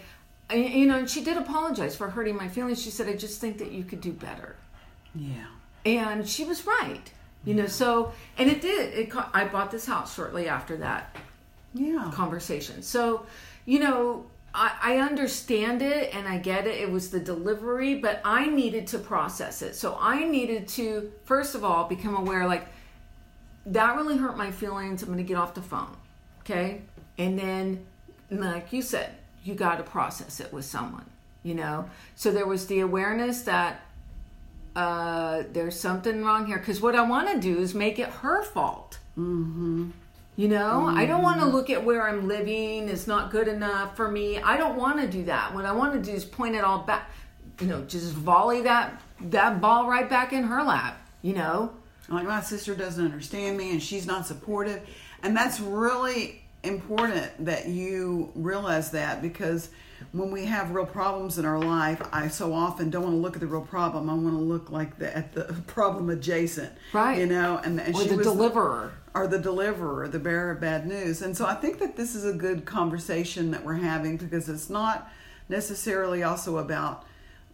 you 0.51 0.85
know, 0.85 0.97
and 0.97 1.09
she 1.09 1.23
did 1.23 1.37
apologize 1.37 1.95
for 1.95 2.09
hurting 2.09 2.35
my 2.35 2.47
feelings. 2.47 2.81
She 2.81 2.89
said, 2.89 3.07
"I 3.07 3.15
just 3.15 3.39
think 3.41 3.57
that 3.59 3.71
you 3.71 3.83
could 3.83 4.01
do 4.01 4.11
better," 4.13 4.55
Yeah. 5.13 5.45
and 5.85 6.27
she 6.27 6.43
was 6.45 6.65
right. 6.65 7.11
You 7.45 7.53
know, 7.53 7.67
so 7.67 8.11
and 8.37 8.49
it 8.49 8.61
did. 8.61 8.93
It 8.93 9.13
I 9.33 9.45
bought 9.45 9.71
this 9.71 9.85
house 9.85 10.15
shortly 10.15 10.49
after 10.49 10.75
that 10.77 11.15
Yeah. 11.73 12.11
conversation. 12.13 12.81
So, 12.81 13.25
you 13.65 13.79
know, 13.79 14.25
I, 14.53 14.71
I 14.81 14.97
understand 14.97 15.81
it 15.81 16.13
and 16.15 16.27
I 16.27 16.39
get 16.39 16.65
it. 16.65 16.81
It 16.81 16.91
was 16.91 17.11
the 17.11 17.19
delivery, 17.19 17.95
but 17.95 18.19
I 18.25 18.47
needed 18.47 18.87
to 18.87 18.97
process 18.99 19.61
it. 19.61 19.75
So 19.75 19.97
I 20.01 20.23
needed 20.25 20.67
to, 20.69 21.11
first 21.25 21.53
of 21.55 21.63
all, 21.63 21.85
become 21.87 22.15
aware 22.15 22.47
like, 22.47 22.67
that 23.67 23.95
really 23.95 24.17
hurt 24.17 24.35
my 24.37 24.51
feelings. 24.51 25.03
I'm 25.03 25.09
going 25.09 25.17
to 25.19 25.23
get 25.23 25.37
off 25.37 25.53
the 25.53 25.61
phone. 25.61 25.95
Okay. 26.49 26.81
And 27.17 27.37
then, 27.37 27.85
like 28.31 28.71
you 28.71 28.81
said, 28.81 29.15
you 29.43 29.53
got 29.53 29.77
to 29.77 29.83
process 29.83 30.39
it 30.39 30.53
with 30.53 30.63
someone, 30.63 31.05
you 31.43 31.55
know? 31.55 31.89
So 32.15 32.31
there 32.31 32.47
was 32.47 32.67
the 32.67 32.79
awareness 32.79 33.41
that 33.41 33.81
uh, 34.75 35.43
there's 35.51 35.77
something 35.77 36.23
wrong 36.23 36.45
here. 36.45 36.57
Because 36.57 36.79
what 36.81 36.95
I 36.95 37.01
want 37.01 37.29
to 37.31 37.39
do 37.39 37.59
is 37.59 37.73
make 37.75 37.99
it 37.99 38.07
her 38.07 38.43
fault. 38.43 38.97
You 40.37 40.47
know, 40.47 40.85
I 40.85 41.05
don't 41.07 41.23
want 41.23 41.39
to 41.41 41.47
look 41.47 41.71
at 41.71 41.83
where 41.83 42.07
I'm 42.07 42.27
living 42.27 42.87
is 42.89 43.07
not 43.07 43.31
good 43.31 43.47
enough 43.47 43.97
for 43.97 44.07
me. 44.09 44.37
I 44.39 44.55
don't 44.55 44.77
want 44.77 45.01
to 45.01 45.07
do 45.07 45.25
that. 45.25 45.53
What 45.53 45.65
I 45.65 45.71
want 45.71 45.93
to 45.93 45.99
do 45.99 46.15
is 46.15 46.23
point 46.23 46.55
it 46.55 46.63
all 46.63 46.79
back, 46.83 47.09
you 47.59 47.65
know, 47.65 47.81
just 47.85 48.13
volley 48.13 48.61
that 48.61 49.01
that 49.19 49.59
ball 49.59 49.89
right 49.89 50.07
back 50.07 50.31
in 50.33 50.43
her 50.43 50.61
lap, 50.63 51.01
you 51.23 51.33
know. 51.33 51.73
like 52.07 52.25
my 52.27 52.39
sister 52.41 52.75
doesn't 52.75 53.03
understand 53.03 53.57
me 53.57 53.71
and 53.71 53.81
she's 53.81 54.05
not 54.05 54.27
supportive 54.27 54.81
and 55.23 55.35
that's 55.35 55.59
really 55.59 56.41
important 56.63 57.45
that 57.45 57.67
you 57.67 58.31
realize 58.35 58.91
that 58.91 59.21
because 59.21 59.69
when 60.11 60.31
we 60.31 60.45
have 60.45 60.71
real 60.71 60.85
problems 60.85 61.37
in 61.37 61.45
our 61.45 61.59
life 61.59 62.01
i 62.11 62.27
so 62.27 62.53
often 62.53 62.89
don't 62.89 63.03
want 63.03 63.13
to 63.13 63.19
look 63.19 63.35
at 63.35 63.39
the 63.39 63.47
real 63.47 63.61
problem 63.61 64.09
i 64.09 64.13
want 64.13 64.35
to 64.35 64.41
look 64.41 64.69
like 64.71 64.97
the 64.97 65.15
at 65.15 65.33
the 65.33 65.43
problem 65.67 66.09
adjacent 66.09 66.71
Right. 66.93 67.17
you 67.19 67.25
know 67.27 67.59
and, 67.63 67.79
and 67.79 67.95
Or 67.95 68.01
she 68.01 68.09
the 68.09 68.17
was 68.17 68.27
deliverer. 68.27 68.91
or 69.13 69.27
the 69.27 69.39
deliverer, 69.39 70.07
the 70.07 70.19
bearer 70.19 70.51
of 70.51 70.59
bad 70.61 70.85
news. 70.85 71.23
And 71.23 71.35
so 71.35 71.45
I 71.47 71.55
think 71.55 71.79
that 71.79 71.95
this 71.97 72.13
is 72.13 72.23
a 72.23 72.33
good 72.33 72.65
conversation 72.65 73.49
that 73.51 73.63
we're 73.65 73.73
having 73.75 74.17
because 74.17 74.47
it's 74.47 74.69
not 74.69 75.09
necessarily 75.49 76.21
also 76.21 76.57
about 76.57 77.03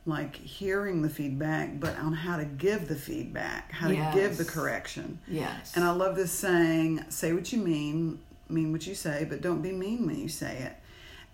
like 0.06 0.36
hearing 0.36 1.02
the 1.02 1.10
feedback, 1.10 1.80
but 1.80 1.98
on 1.98 2.14
how 2.14 2.38
to 2.38 2.46
give 2.46 2.88
the 2.88 2.96
feedback, 2.96 3.72
how 3.72 3.88
to 3.88 4.12
give 4.14 4.38
the 4.38 4.46
correction. 4.46 5.20
Yes. 5.28 5.76
And 5.76 5.86
I 5.86 5.92
love 5.92 6.16
this 6.16 6.32
saying, 6.32 7.06
say 7.10 7.32
what 7.32 7.54
you 7.54 7.60
mean, 7.60 8.20
mean 8.50 8.72
what 8.72 8.86
you 8.86 8.96
say, 8.96 9.26
but 9.30 9.42
don't 9.42 9.62
be 9.62 9.72
mean 9.72 10.06
when 10.06 10.20
you 10.20 10.28
say 10.28 10.58
it. 10.58 10.76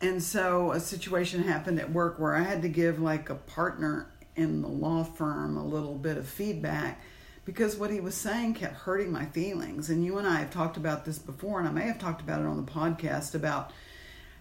And 0.02 0.22
so 0.22 0.72
a 0.72 0.80
situation 0.80 1.44
happened 1.44 1.80
at 1.80 1.92
work 1.92 2.20
where 2.20 2.36
I 2.36 2.44
had 2.44 2.62
to 2.62 2.70
give 2.70 3.02
like 3.02 3.30
a 3.30 3.36
partner 3.36 4.08
in 4.36 4.62
the 4.62 4.68
law 4.68 5.04
firm 5.04 5.58
a 5.58 5.66
little 5.66 5.96
bit 5.96 6.18
of 6.18 6.28
feedback 6.28 7.02
because 7.46 7.76
what 7.76 7.90
he 7.90 8.00
was 8.00 8.16
saying 8.16 8.54
kept 8.54 8.76
hurting 8.76 9.12
my 9.12 9.26
feelings. 9.26 9.90
And 9.90 10.06
you 10.06 10.20
and 10.20 10.28
I 10.28 10.40
have 10.40 10.52
talked 10.52 10.78
about 10.78 11.04
this 11.04 11.18
before, 11.18 11.60
and 11.60 11.68
I 11.68 11.72
may 11.72 11.88
have 11.88 12.00
talked 12.00 12.22
about 12.22 12.42
it 12.42 12.46
on 12.46 12.64
the 12.64 12.72
podcast 12.72 13.34
about 13.34 13.72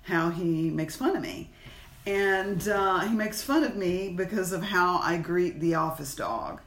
how 0.03 0.31
he 0.31 0.71
makes 0.71 0.95
fun 0.97 1.17
of 1.17 1.23
me. 1.23 1.51
And 2.07 2.67
uh, 2.69 3.01
he 3.01 3.15
makes 3.15 3.43
fun 3.43 3.65
of 3.65 3.77
me 3.77 4.09
because 4.09 4.53
of 4.53 4.63
how 4.63 4.99
I 4.99 5.19
greet 5.19 5.61
the 5.61 5.75
office 5.75 6.15
dog. 6.15 6.61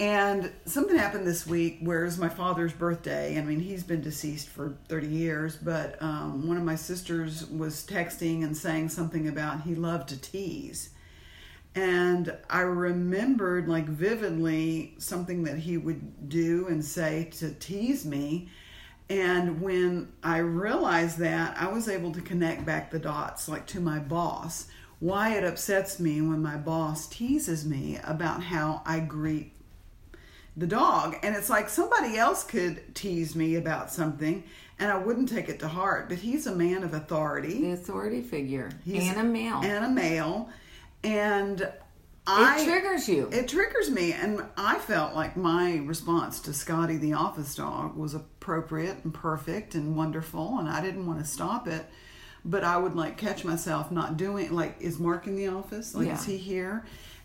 And 0.00 0.50
something 0.64 0.96
happened 0.96 1.24
this 1.24 1.46
week 1.46 1.78
where 1.80 2.02
it 2.02 2.06
was 2.06 2.18
my 2.18 2.28
father's 2.28 2.72
birthday. 2.72 3.38
I 3.38 3.42
mean, 3.42 3.60
he's 3.60 3.84
been 3.84 4.00
deceased 4.00 4.48
for 4.48 4.76
30 4.88 5.06
years, 5.06 5.56
but 5.56 6.02
um, 6.02 6.48
one 6.48 6.56
of 6.56 6.64
my 6.64 6.74
sisters 6.74 7.46
was 7.46 7.86
texting 7.86 8.42
and 8.42 8.56
saying 8.56 8.88
something 8.88 9.28
about 9.28 9.62
he 9.62 9.76
loved 9.76 10.08
to 10.08 10.20
tease. 10.20 10.90
And 11.76 12.36
I 12.50 12.60
remembered, 12.60 13.68
like, 13.68 13.86
vividly 13.86 14.94
something 14.98 15.44
that 15.44 15.58
he 15.58 15.76
would 15.76 16.28
do 16.28 16.66
and 16.68 16.84
say 16.84 17.30
to 17.38 17.52
tease 17.52 18.04
me. 18.04 18.48
And 19.10 19.60
when 19.60 20.12
I 20.22 20.38
realized 20.38 21.18
that, 21.18 21.56
I 21.60 21.68
was 21.68 21.88
able 21.88 22.12
to 22.12 22.20
connect 22.22 22.64
back 22.64 22.90
the 22.90 22.98
dots, 22.98 23.48
like 23.48 23.66
to 23.68 23.80
my 23.80 23.98
boss. 23.98 24.66
Why 25.00 25.34
it 25.34 25.44
upsets 25.44 26.00
me 26.00 26.22
when 26.22 26.40
my 26.40 26.56
boss 26.56 27.06
teases 27.06 27.66
me 27.66 27.98
about 28.02 28.42
how 28.42 28.80
I 28.86 29.00
greet 29.00 29.52
the 30.56 30.66
dog. 30.66 31.16
And 31.22 31.36
it's 31.36 31.50
like 31.50 31.68
somebody 31.68 32.16
else 32.16 32.44
could 32.44 32.94
tease 32.94 33.34
me 33.36 33.56
about 33.56 33.92
something 33.92 34.44
and 34.78 34.90
I 34.90 34.96
wouldn't 34.96 35.28
take 35.28 35.48
it 35.48 35.60
to 35.60 35.68
heart. 35.68 36.08
But 36.08 36.18
he's 36.18 36.46
a 36.46 36.54
man 36.54 36.82
of 36.82 36.94
authority 36.94 37.60
The 37.60 37.72
authority 37.72 38.22
figure. 38.22 38.70
He's- 38.84 39.10
and 39.10 39.20
a 39.20 39.24
male. 39.30 39.60
and 39.62 39.84
a 39.84 39.90
male. 39.90 40.48
And 41.02 41.68
I 42.26 42.62
it 42.62 42.64
triggers 42.64 43.06
you. 43.06 43.28
it 43.32 43.48
triggers 43.48 43.90
me 43.90 44.14
and 44.14 44.42
i 44.56 44.78
felt 44.78 45.14
like 45.14 45.36
my 45.36 45.76
response 45.84 46.40
to 46.40 46.54
scotty 46.54 46.96
the 46.96 47.12
office 47.12 47.54
dog 47.54 47.96
was 47.98 48.14
appropriate 48.44 49.02
and 49.04 49.14
perfect 49.14 49.74
and 49.74 49.96
wonderful 49.96 50.58
and 50.58 50.68
i 50.68 50.78
didn't 50.78 51.06
want 51.06 51.18
to 51.18 51.24
stop 51.24 51.66
it 51.66 51.86
but 52.44 52.62
i 52.62 52.76
would 52.76 52.94
like 52.94 53.16
catch 53.16 53.42
myself 53.42 53.90
not 53.90 54.18
doing 54.18 54.52
like 54.52 54.76
is 54.80 54.98
mark 54.98 55.26
in 55.26 55.34
the 55.34 55.48
office? 55.48 55.94
Like 55.94 56.08
is 56.08 56.26
he 56.26 56.36
here? 56.36 56.84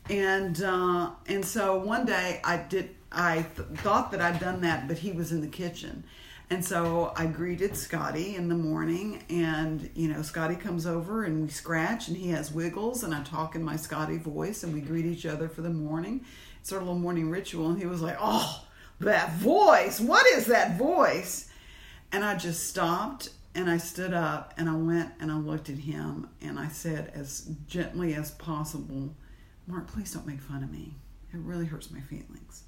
And 0.10 0.64
uh 0.64 1.12
and 1.28 1.44
so 1.44 1.78
one 1.78 2.06
day 2.06 2.40
i 2.46 2.56
did 2.56 2.96
i 3.12 3.46
th- 3.56 3.68
thought 3.80 4.12
that 4.12 4.22
i'd 4.22 4.40
done 4.40 4.62
that 4.62 4.88
but 4.88 4.98
he 4.98 5.12
was 5.12 5.34
in 5.34 5.42
the 5.42 5.48
kitchen. 5.48 6.06
And 6.52 6.66
so 6.66 7.14
I 7.16 7.28
greeted 7.28 7.78
Scotty 7.78 8.36
in 8.36 8.50
the 8.50 8.56
morning, 8.56 9.22
and 9.30 9.88
you 9.94 10.08
know, 10.08 10.24
Scotty 10.24 10.56
comes 10.56 10.88
over 10.88 11.24
and 11.24 11.44
we 11.44 11.50
scratch, 11.50 12.08
and 12.08 12.18
he 12.18 12.30
has 12.30 12.52
wiggles, 12.52 13.04
and 13.04 13.14
I 13.14 13.22
talk 13.22 13.54
in 13.54 13.64
my 13.64 13.76
Scotty 13.76 14.18
voice, 14.18 14.64
and 14.64 14.74
we 14.74 14.82
greet 14.82 15.06
each 15.06 15.28
other 15.28 15.48
for 15.48 15.62
the 15.62 15.70
morning. 15.70 16.26
It's 16.60 16.72
our 16.72 16.80
little 16.80 16.98
morning 16.98 17.30
ritual, 17.30 17.70
and 17.70 17.78
he 17.78 17.86
was 17.86 18.02
like, 18.02 18.18
"Oh, 18.20 18.66
that 19.00 19.34
voice! 19.34 20.00
What 20.00 20.26
is 20.28 20.46
that 20.48 20.78
voice?" 20.78 21.50
And 22.12 22.24
I 22.24 22.36
just 22.36 22.68
stopped, 22.68 23.30
and 23.56 23.70
I 23.70 23.78
stood 23.78 24.14
up, 24.14 24.54
and 24.58 24.70
I 24.70 24.76
went 24.76 25.14
and 25.20 25.32
I 25.32 25.38
looked 25.38 25.70
at 25.70 25.78
him, 25.78 26.30
and 26.42 26.58
I 26.60 26.70
said 26.70 27.12
as 27.14 27.50
gently 27.68 28.14
as 28.16 28.32
possible, 28.32 29.16
"Mark, 29.68 29.88
please 29.88 30.14
don't 30.14 30.28
make 30.28 30.42
fun 30.42 30.64
of 30.64 30.72
me. 30.72 30.96
It 31.34 31.40
really 31.40 31.66
hurts 31.66 31.92
my 31.92 32.02
feelings." 32.02 32.64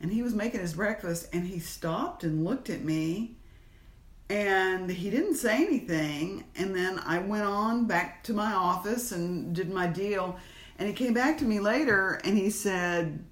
and 0.00 0.12
he 0.12 0.22
was 0.22 0.34
making 0.34 0.60
his 0.60 0.74
breakfast 0.74 1.28
and 1.32 1.46
he 1.46 1.58
stopped 1.58 2.24
and 2.24 2.44
looked 2.44 2.70
at 2.70 2.84
me 2.84 3.36
and 4.28 4.90
he 4.90 5.10
didn't 5.10 5.36
say 5.36 5.56
anything 5.64 6.44
and 6.56 6.74
then 6.74 6.98
i 7.06 7.18
went 7.18 7.44
on 7.44 7.86
back 7.86 8.22
to 8.22 8.32
my 8.32 8.52
office 8.52 9.12
and 9.12 9.54
did 9.54 9.72
my 9.72 9.86
deal 9.86 10.36
and 10.78 10.88
he 10.88 10.94
came 10.94 11.14
back 11.14 11.38
to 11.38 11.44
me 11.44 11.60
later 11.60 12.20
and 12.24 12.36
he 12.36 12.50
said 12.50 13.24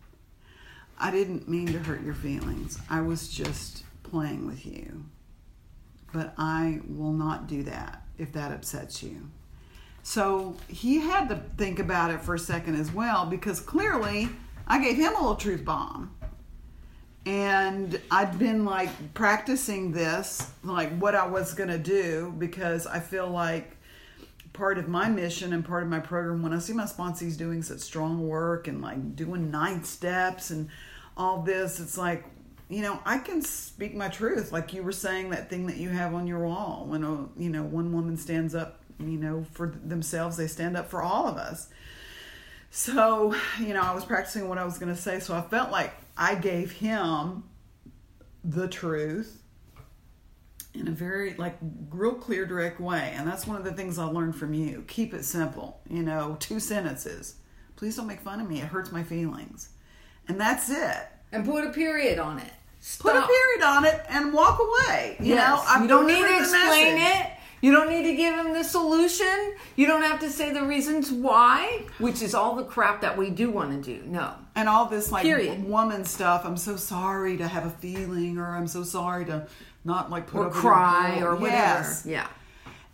i 0.98 1.10
didn't 1.10 1.48
mean 1.48 1.66
to 1.72 1.78
hurt 1.78 2.02
your 2.02 2.14
feelings. 2.14 2.78
I 2.88 3.00
was 3.00 3.28
just 3.28 3.84
playing 4.02 4.46
with 4.46 4.66
you. 4.66 5.04
But 6.12 6.34
i 6.36 6.80
will 6.88 7.12
not 7.12 7.46
do 7.46 7.62
that 7.64 8.02
if 8.18 8.32
that 8.32 8.52
upsets 8.52 9.02
you. 9.02 9.30
So 10.02 10.56
he 10.68 10.98
had 10.98 11.28
to 11.28 11.36
think 11.56 11.78
about 11.78 12.10
it 12.10 12.20
for 12.20 12.34
a 12.34 12.38
second 12.38 12.74
as 12.74 12.92
well 12.92 13.26
because 13.26 13.60
clearly 13.60 14.28
I 14.66 14.82
gave 14.82 14.96
him 14.96 15.14
a 15.14 15.20
little 15.20 15.36
truth 15.36 15.64
bomb. 15.64 16.14
And 17.24 18.00
I'd 18.10 18.36
been 18.36 18.64
like 18.64 19.14
practicing 19.14 19.92
this, 19.92 20.50
like 20.64 20.96
what 20.98 21.14
I 21.14 21.26
was 21.26 21.54
going 21.54 21.70
to 21.70 21.78
do, 21.78 22.34
because 22.36 22.86
I 22.86 22.98
feel 22.98 23.28
like 23.28 23.76
part 24.52 24.78
of 24.78 24.88
my 24.88 25.08
mission 25.08 25.52
and 25.52 25.64
part 25.64 25.82
of 25.82 25.88
my 25.88 26.00
program, 26.00 26.42
when 26.42 26.52
I 26.52 26.58
see 26.58 26.72
my 26.72 26.84
sponsees 26.84 27.36
doing 27.36 27.62
such 27.62 27.80
strong 27.80 28.26
work 28.26 28.68
and 28.68 28.82
like 28.82 29.16
doing 29.16 29.50
nine 29.50 29.84
steps 29.84 30.50
and 30.50 30.68
all 31.16 31.42
this, 31.42 31.80
it's 31.80 31.96
like, 31.96 32.24
you 32.68 32.82
know, 32.82 33.00
I 33.04 33.18
can 33.18 33.42
speak 33.42 33.94
my 33.94 34.08
truth. 34.08 34.52
Like 34.52 34.72
you 34.72 34.82
were 34.82 34.92
saying, 34.92 35.30
that 35.30 35.50
thing 35.50 35.66
that 35.66 35.76
you 35.76 35.88
have 35.90 36.14
on 36.14 36.26
your 36.26 36.40
wall 36.40 36.86
when, 36.88 37.04
a, 37.04 37.28
you 37.36 37.50
know, 37.50 37.62
one 37.62 37.92
woman 37.92 38.16
stands 38.16 38.54
up, 38.54 38.82
you 38.98 39.18
know, 39.18 39.44
for 39.52 39.68
themselves, 39.84 40.36
they 40.36 40.46
stand 40.46 40.76
up 40.76 40.88
for 40.88 41.02
all 41.02 41.26
of 41.26 41.36
us. 41.36 41.68
So, 42.70 43.34
you 43.60 43.74
know, 43.74 43.82
I 43.82 43.94
was 43.94 44.04
practicing 44.04 44.48
what 44.48 44.56
I 44.58 44.64
was 44.64 44.78
going 44.78 44.94
to 44.94 45.00
say. 45.00 45.20
So 45.20 45.34
I 45.34 45.42
felt 45.42 45.70
like 45.70 45.92
I 46.16 46.34
gave 46.34 46.72
him 46.72 47.44
the 48.44 48.68
truth 48.68 49.41
in 50.74 50.88
a 50.88 50.90
very, 50.90 51.34
like, 51.34 51.56
real 51.90 52.14
clear, 52.14 52.46
direct 52.46 52.80
way. 52.80 53.12
And 53.16 53.26
that's 53.28 53.46
one 53.46 53.56
of 53.56 53.64
the 53.64 53.72
things 53.72 53.98
I 53.98 54.04
learned 54.04 54.36
from 54.36 54.54
you. 54.54 54.84
Keep 54.88 55.12
it 55.14 55.24
simple, 55.24 55.80
you 55.88 56.02
know, 56.02 56.36
two 56.40 56.58
sentences. 56.60 57.36
Please 57.76 57.96
don't 57.96 58.06
make 58.06 58.20
fun 58.20 58.40
of 58.40 58.48
me. 58.48 58.60
It 58.60 58.66
hurts 58.66 58.90
my 58.92 59.02
feelings. 59.02 59.68
And 60.28 60.40
that's 60.40 60.70
it. 60.70 61.08
and 61.34 61.46
put 61.46 61.64
a 61.64 61.70
period 61.70 62.18
on 62.18 62.38
it. 62.38 62.52
Put 62.98 63.16
a 63.16 63.22
period 63.26 63.62
on 63.64 63.84
it 63.86 64.00
and 64.10 64.32
walk 64.34 64.58
away. 64.60 65.16
You 65.20 65.34
Yes. 65.34 65.48
know, 65.48 65.62
I've 65.66 65.82
you 65.82 65.88
don't 65.88 66.06
need 66.06 66.20
to 66.26 66.38
explain 66.38 66.96
message. 66.96 67.26
it. 67.26 67.31
You 67.62 67.70
don't 67.70 67.88
need 67.88 68.02
to 68.02 68.16
give 68.16 68.34
him 68.34 68.52
the 68.52 68.64
solution. 68.64 69.54
You 69.76 69.86
don't 69.86 70.02
have 70.02 70.20
to 70.20 70.28
say 70.28 70.52
the 70.52 70.64
reasons 70.64 71.10
why, 71.12 71.84
which 71.98 72.20
is 72.20 72.34
all 72.34 72.56
the 72.56 72.64
crap 72.64 73.00
that 73.00 73.16
we 73.16 73.30
do 73.30 73.50
want 73.50 73.84
to 73.84 73.98
do. 73.98 74.04
No. 74.04 74.34
And 74.56 74.68
all 74.68 74.86
this 74.86 75.12
like 75.12 75.22
Period. 75.22 75.64
woman 75.64 76.04
stuff. 76.04 76.44
I'm 76.44 76.56
so 76.56 76.76
sorry 76.76 77.36
to 77.36 77.46
have 77.46 77.64
a 77.64 77.70
feeling, 77.70 78.36
or 78.36 78.56
I'm 78.56 78.66
so 78.66 78.82
sorry 78.82 79.24
to 79.26 79.46
not 79.84 80.10
like 80.10 80.26
put 80.26 80.48
Or 80.48 80.50
cry 80.50 81.20
or 81.20 81.36
whatever. 81.36 81.56
Yes. 81.56 82.04
Yeah. 82.04 82.26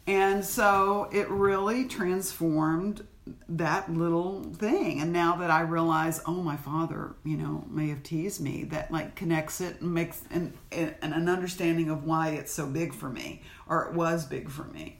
And 0.06 0.44
so 0.44 1.08
it 1.12 1.28
really 1.28 1.86
transformed 1.86 3.06
that 3.48 3.92
little 3.92 4.42
thing. 4.54 5.00
And 5.00 5.12
now 5.12 5.36
that 5.36 5.50
I 5.50 5.60
realize, 5.60 6.22
oh, 6.26 6.42
my 6.42 6.56
father, 6.56 7.14
you 7.24 7.36
know, 7.36 7.64
may 7.68 7.88
have 7.88 8.02
teased 8.02 8.40
me, 8.40 8.64
that 8.64 8.90
like 8.90 9.14
connects 9.16 9.60
it 9.60 9.80
and 9.80 9.92
makes 9.92 10.22
an, 10.30 10.54
an 10.72 11.28
understanding 11.28 11.90
of 11.90 12.04
why 12.04 12.30
it's 12.30 12.52
so 12.52 12.66
big 12.66 12.94
for 12.94 13.08
me, 13.10 13.42
or 13.68 13.84
it 13.84 13.94
was 13.94 14.24
big 14.24 14.50
for 14.50 14.64
me. 14.64 14.98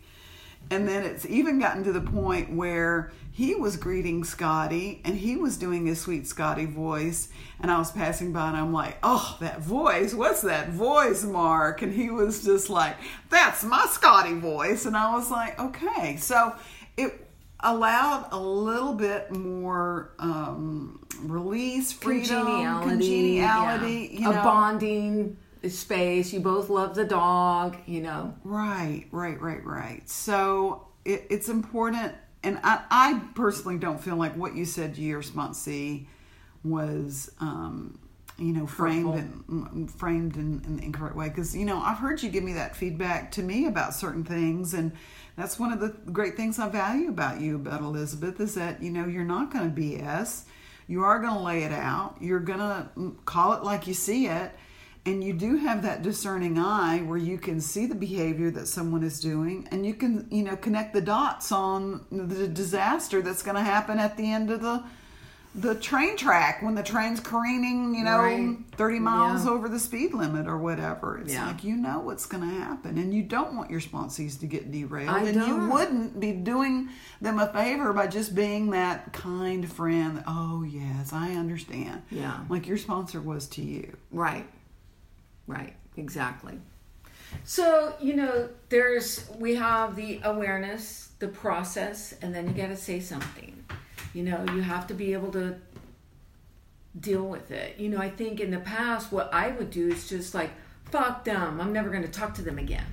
And 0.71 0.87
then 0.87 1.05
it's 1.05 1.25
even 1.25 1.59
gotten 1.59 1.83
to 1.85 1.93
the 1.93 2.01
point 2.01 2.53
where 2.53 3.11
he 3.33 3.55
was 3.55 3.77
greeting 3.77 4.23
Scotty 4.25 5.01
and 5.05 5.17
he 5.17 5.37
was 5.37 5.57
doing 5.57 5.87
his 5.87 6.01
sweet 6.01 6.27
Scotty 6.27 6.67
voice. 6.67 7.29
And 7.61 7.71
I 7.71 7.79
was 7.79 7.91
passing 7.91 8.33
by 8.33 8.49
and 8.49 8.57
I'm 8.57 8.73
like, 8.73 8.99
oh, 9.03 9.37
that 9.41 9.61
voice, 9.61 10.13
what's 10.13 10.43
that 10.43 10.69
voice, 10.71 11.25
Mark? 11.25 11.81
And 11.81 11.93
he 11.93 12.11
was 12.11 12.45
just 12.45 12.69
like, 12.69 12.97
that's 13.31 13.65
my 13.65 13.87
Scotty 13.89 14.35
voice. 14.35 14.85
And 14.85 14.97
I 14.97 15.15
was 15.15 15.31
like, 15.31 15.59
okay. 15.59 16.17
So 16.17 16.55
it 16.99 17.27
allowed 17.61 18.29
a 18.33 18.39
little 18.39 18.95
bit 18.95 19.31
more 19.31 20.11
um, 20.19 21.07
release, 21.23 21.93
freedom, 21.93 22.45
Congeniality. 22.45 22.89
congeniality, 22.91 24.11
yeah. 24.13 24.19
you 24.19 24.33
know. 24.35 24.41
A 24.41 24.45
bonding 24.45 25.37
space. 25.69 26.33
You 26.33 26.41
both 26.41 26.71
love 26.71 26.95
the 26.95 27.05
dog, 27.05 27.77
you 27.87 28.01
know. 28.01 28.35
Right, 28.45 29.07
right, 29.11 29.41
right, 29.41 29.65
right. 29.65 30.09
So 30.09 30.89
it, 31.05 31.27
it's 31.31 31.49
important, 31.49 32.15
and 32.43 32.59
I, 32.63 32.85
I 32.91 33.23
personally 33.35 33.79
don't 33.79 34.01
feel 34.01 34.17
like 34.17 34.37
what 34.37 34.55
you 34.55 34.65
said 34.65 34.95
to 34.97 35.01
your 35.01 35.23
sponsee 35.23 36.07
was, 36.65 37.31
um, 37.41 37.99
you 38.39 38.53
know, 38.53 38.67
framed 38.67 39.15
and 39.49 39.91
framed 39.91 40.37
in, 40.37 40.63
in 40.65 40.77
the 40.77 40.85
incorrect 40.85 41.17
way. 41.17 41.29
Because 41.29 41.57
you 41.57 41.65
know, 41.65 41.81
I've 41.81 41.99
heard 41.99 42.23
you 42.23 42.31
give 42.31 42.45
me 42.45 42.53
that 42.55 42.77
feedback 42.77 43.33
to 43.33 43.43
me 43.43 43.67
about 43.67 43.95
certain 43.95 44.25
things, 44.25 44.75
and 44.75 44.93
that's 45.37 45.59
one 45.59 45.73
of 45.73 45.81
the 45.81 45.89
great 46.13 46.37
things 46.37 46.59
I 46.59 46.69
value 46.69 47.09
about 47.09 47.41
you, 47.41 47.57
about 47.57 47.81
Elizabeth, 47.81 48.41
is 48.41 48.55
that 48.55 48.83
you 48.83 48.91
know 48.91 49.07
you're 49.07 49.25
not 49.25 49.53
going 49.53 49.75
to 49.75 49.81
BS. 49.81 50.45
You 50.87 51.05
are 51.05 51.21
going 51.21 51.35
to 51.35 51.41
lay 51.41 51.65
it 51.65 51.73
out. 51.73 52.17
You're 52.19 52.41
going 52.41 52.61
to 52.61 52.89
call 53.27 53.53
it 53.53 53.63
like 53.63 53.87
you 53.87 53.93
see 53.93 54.27
it 54.27 54.53
and 55.07 55.23
you 55.25 55.33
do 55.33 55.57
have 55.57 55.83
that 55.83 56.03
discerning 56.03 56.59
eye 56.59 56.99
where 57.01 57.19
you 57.19 57.39
can 57.39 57.61
see 57.61 57.87
the 57.87 57.95
behavior 57.95 58.51
that 58.51 58.67
someone 58.69 59.03
is 59.03 59.21
doing 59.21 59.67
and 59.71 59.87
you 59.87 59.95
can 59.95 60.27
you 60.31 60.43
know 60.43 60.57
connect 60.57 60.93
the 60.93 61.01
dots 61.01 61.51
on 61.53 62.05
the 62.11 62.47
disaster 62.49 63.23
that's 63.23 63.43
going 63.43 63.57
to 63.57 63.63
happen 63.63 63.99
at 63.99 64.17
the 64.17 64.31
end 64.31 64.51
of 64.51 64.61
the 64.61 64.83
the 65.55 65.75
train 65.77 66.15
track 66.17 66.63
when 66.63 66.75
the 66.75 66.83
train's 66.83 67.21
careening 67.21 67.95
you 67.95 68.05
know 68.05 68.19
Right. 68.19 68.57
30 68.77 68.99
miles 68.99 69.45
Yeah. 69.47 69.51
over 69.53 69.69
the 69.69 69.79
speed 69.81 70.13
limit 70.13 70.47
or 70.47 70.59
whatever 70.59 71.19
it's 71.19 71.33
Yeah. 71.33 71.47
like 71.47 71.65
you 71.65 71.75
know 71.75 72.01
what's 72.01 72.27
going 72.27 72.47
to 72.49 72.55
happen 72.61 72.99
and 72.99 73.15
you 73.15 73.23
don't 73.23 73.55
want 73.57 73.71
your 73.71 73.81
sponsees 73.81 74.39
to 74.41 74.47
get 74.47 74.71
derailed 74.71 75.09
I 75.09 75.21
and 75.21 75.35
you 75.37 75.47
don't. 75.47 75.71
wouldn't 75.71 76.21
be 76.21 76.33
doing 76.33 76.91
them 77.23 77.39
a 77.39 77.51
favor 77.53 77.93
by 77.95 78.09
just 78.09 78.35
being 78.35 78.71
that 78.71 79.13
kind 79.15 79.71
friend 79.73 80.23
oh 80.27 80.63
yes 80.65 81.13
i 81.15 81.31
understand 81.35 82.03
Yeah. 82.11 82.41
like 82.51 82.69
your 82.69 82.77
sponsor 82.79 83.21
was 83.21 83.47
to 83.49 83.63
you 83.63 83.97
Right. 84.13 84.47
Right. 85.49 85.75
Exactly. 85.97 86.61
So, 87.43 87.95
you 88.01 88.15
know, 88.15 88.49
there's, 88.69 89.29
we 89.39 89.57
have 89.57 89.97
the 89.97 90.21
awareness, 90.23 91.11
the 91.19 91.29
process, 91.29 92.15
and 92.23 92.33
then 92.35 92.47
you 92.47 92.55
got 92.55 92.69
to 92.69 92.77
say 92.77 93.01
something. 93.01 93.65
You 94.15 94.23
know, 94.23 94.45
you 94.55 94.61
have 94.61 94.87
to 94.87 94.95
be 94.95 95.13
able 95.13 95.33
to 95.33 95.57
deal 97.01 97.25
with 97.25 97.51
it. 97.51 97.79
You 97.79 97.89
know, 97.89 97.99
I 97.99 98.11
think 98.11 98.41
in 98.41 98.51
the 98.51 98.61
past, 98.61 99.11
what 99.13 99.33
I 99.33 99.49
would 99.51 99.71
do 99.71 99.89
is 99.89 100.09
just 100.09 100.35
like, 100.35 100.51
fuck 100.91 101.25
them. 101.25 101.61
I'm 101.61 101.73
never 101.73 101.91
going 101.91 102.03
to 102.03 102.09
talk 102.09 102.35
to 102.35 102.43
them 102.43 102.59
again. 102.59 102.87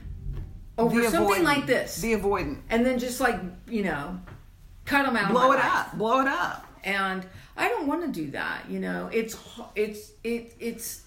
Over 0.77 1.01
Be 1.01 1.07
something 1.07 1.43
like 1.43 1.65
this. 1.65 2.01
Be 2.01 2.09
avoidant. 2.09 2.59
and 2.69 2.85
then 2.85 2.99
just 2.99 3.21
like, 3.21 3.39
you 3.67 3.83
know, 3.83 4.19
cut 4.83 5.05
them 5.05 5.15
out 5.15 5.31
Blow 5.31 5.51
of 5.51 5.55
it 5.55 5.59
life 5.59 5.73
up. 5.73 5.97
Blow 5.97 6.19
it 6.19 6.27
up. 6.27 6.65
and 6.83 7.25
I 7.55 7.69
don't 7.69 7.87
want 7.87 8.01
to 8.01 8.11
do 8.11 8.31
that. 8.31 8.63
You 8.69 8.81
know, 8.81 9.09
it's 9.13 9.37
it's 9.75 10.11
it 10.25 10.53
it's 10.59 11.03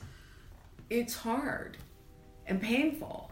it's 0.90 1.14
hard 1.14 1.76
and 2.46 2.60
painful, 2.60 3.30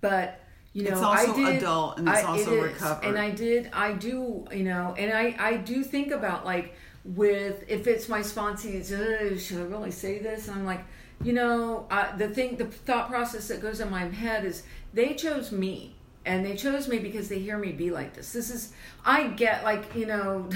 but 0.00 0.40
you 0.72 0.84
know, 0.84 0.90
It's 0.90 1.00
also 1.00 1.32
I 1.32 1.36
did, 1.36 1.56
adult 1.56 1.98
and 1.98 2.08
it's 2.08 2.18
I- 2.18 2.22
also 2.22 2.54
it 2.54 2.62
recovered. 2.62 3.04
And 3.06 3.18
I 3.18 3.30
did, 3.30 3.70
I 3.72 3.92
do, 3.92 4.46
you 4.52 4.64
know, 4.64 4.94
and 4.98 5.12
I 5.12 5.34
I 5.38 5.56
do 5.56 5.82
think 5.82 6.12
about 6.12 6.44
like 6.44 6.74
with 7.04 7.64
if 7.68 7.86
it's 7.86 8.08
my 8.08 8.20
sponsees, 8.20 8.92
"Ugh, 8.92 9.38
should 9.38 9.58
I 9.58 9.62
really 9.62 9.90
say 9.90 10.18
this? 10.18 10.46
And 10.48 10.58
I'm 10.58 10.66
like, 10.66 10.84
you 11.24 11.32
know, 11.32 11.86
uh, 11.90 12.14
the 12.16 12.28
thing, 12.28 12.56
the 12.56 12.66
thought 12.66 13.08
process 13.08 13.48
that 13.48 13.60
goes 13.60 13.80
in 13.80 13.90
my 13.90 14.04
head 14.08 14.44
is 14.44 14.62
they 14.92 15.14
chose 15.14 15.50
me. 15.52 15.94
And 16.26 16.44
they 16.44 16.56
chose 16.56 16.88
me 16.88 16.98
because 16.98 17.28
they 17.30 17.38
hear 17.38 17.56
me 17.56 17.72
be 17.72 17.90
like 17.90 18.12
this. 18.12 18.34
This 18.34 18.50
is, 18.50 18.72
I 19.02 19.28
get 19.28 19.64
like, 19.64 19.94
you 19.94 20.04
know, 20.04 20.50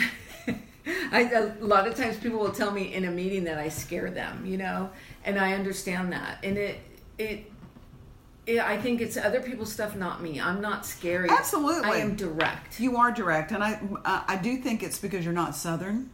I, 1.12 1.22
a 1.22 1.54
lot 1.64 1.86
of 1.88 1.94
times 1.94 2.18
people 2.18 2.38
will 2.40 2.52
tell 2.52 2.70
me 2.70 2.92
in 2.92 3.06
a 3.06 3.10
meeting 3.10 3.44
that 3.44 3.56
I 3.56 3.70
scare 3.70 4.10
them, 4.10 4.44
you 4.44 4.58
know, 4.58 4.90
and 5.24 5.38
I 5.38 5.54
understand 5.54 6.12
that. 6.12 6.38
And 6.42 6.56
it, 6.58 6.78
it, 7.18 7.52
I 8.48 8.76
think 8.76 9.00
it's 9.00 9.16
other 9.16 9.40
people's 9.40 9.72
stuff, 9.72 9.94
not 9.94 10.22
me. 10.22 10.40
I'm 10.40 10.60
not 10.60 10.84
scary. 10.84 11.28
Absolutely. 11.30 11.88
I 11.88 11.96
am 11.96 12.16
direct. 12.16 12.80
You 12.80 12.96
are 12.96 13.12
direct, 13.12 13.52
and 13.52 13.62
I 13.62 13.80
I 14.04 14.24
I 14.28 14.36
do 14.36 14.56
think 14.56 14.82
it's 14.82 14.98
because 14.98 15.24
you're 15.24 15.34
not 15.34 15.54
Southern. 15.54 16.10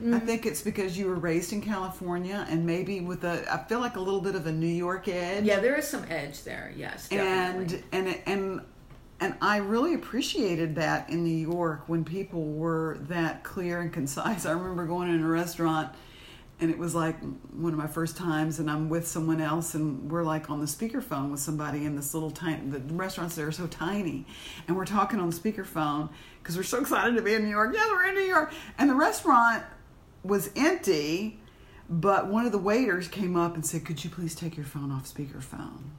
Mm-hmm. 0.00 0.14
I 0.14 0.20
think 0.20 0.46
it's 0.46 0.62
because 0.62 0.96
you 0.96 1.06
were 1.06 1.16
raised 1.16 1.52
in 1.52 1.60
California, 1.60 2.46
and 2.48 2.64
maybe 2.64 3.00
with 3.00 3.24
a 3.24 3.44
I 3.52 3.64
feel 3.68 3.80
like 3.80 3.96
a 3.96 4.00
little 4.00 4.20
bit 4.20 4.34
of 4.34 4.46
a 4.46 4.52
New 4.52 4.66
York 4.66 5.08
edge. 5.08 5.44
Yeah, 5.44 5.60
there 5.60 5.76
is 5.76 5.86
some 5.86 6.04
edge 6.08 6.44
there. 6.44 6.72
Yes, 6.74 7.08
definitely. 7.08 7.82
and 7.92 8.08
and 8.08 8.22
and 8.26 8.60
and 9.20 9.34
I 9.42 9.58
really 9.58 9.94
appreciated 9.94 10.76
that 10.76 11.10
in 11.10 11.24
New 11.24 11.50
York 11.52 11.82
when 11.88 12.04
people 12.04 12.44
were 12.44 12.98
that 13.02 13.42
clear 13.42 13.80
and 13.80 13.92
concise. 13.92 14.46
I 14.46 14.52
remember 14.52 14.86
going 14.86 15.12
in 15.12 15.22
a 15.22 15.28
restaurant 15.28 15.92
and 16.60 16.70
it 16.70 16.78
was 16.78 16.94
like 16.94 17.16
one 17.52 17.72
of 17.72 17.78
my 17.78 17.86
first 17.86 18.16
times 18.16 18.58
and 18.58 18.70
I'm 18.70 18.88
with 18.88 19.06
someone 19.06 19.40
else 19.40 19.74
and 19.74 20.10
we're 20.10 20.24
like 20.24 20.50
on 20.50 20.60
the 20.60 20.66
speakerphone 20.66 21.30
with 21.30 21.40
somebody 21.40 21.84
in 21.84 21.96
this 21.96 22.14
little 22.14 22.30
tiny 22.30 22.68
the 22.68 22.94
restaurants 22.94 23.36
there 23.36 23.46
are 23.46 23.52
so 23.52 23.66
tiny 23.66 24.26
and 24.66 24.76
we're 24.76 24.84
talking 24.86 25.20
on 25.20 25.30
the 25.30 25.36
speakerphone 25.36 26.08
because 26.42 26.56
we're 26.56 26.62
so 26.62 26.80
excited 26.80 27.14
to 27.14 27.22
be 27.22 27.34
in 27.34 27.44
New 27.44 27.50
York. 27.50 27.74
Yeah, 27.74 27.86
we're 27.90 28.06
in 28.06 28.14
New 28.14 28.22
York. 28.22 28.52
And 28.78 28.88
the 28.88 28.94
restaurant 28.94 29.62
was 30.24 30.50
empty, 30.56 31.40
but 31.88 32.28
one 32.28 32.46
of 32.46 32.52
the 32.52 32.58
waiters 32.58 33.06
came 33.08 33.36
up 33.36 33.54
and 33.54 33.64
said, 33.64 33.84
"Could 33.84 34.02
you 34.02 34.10
please 34.10 34.34
take 34.34 34.56
your 34.56 34.66
phone 34.66 34.90
off 34.90 35.12
speakerphone?" 35.12 35.90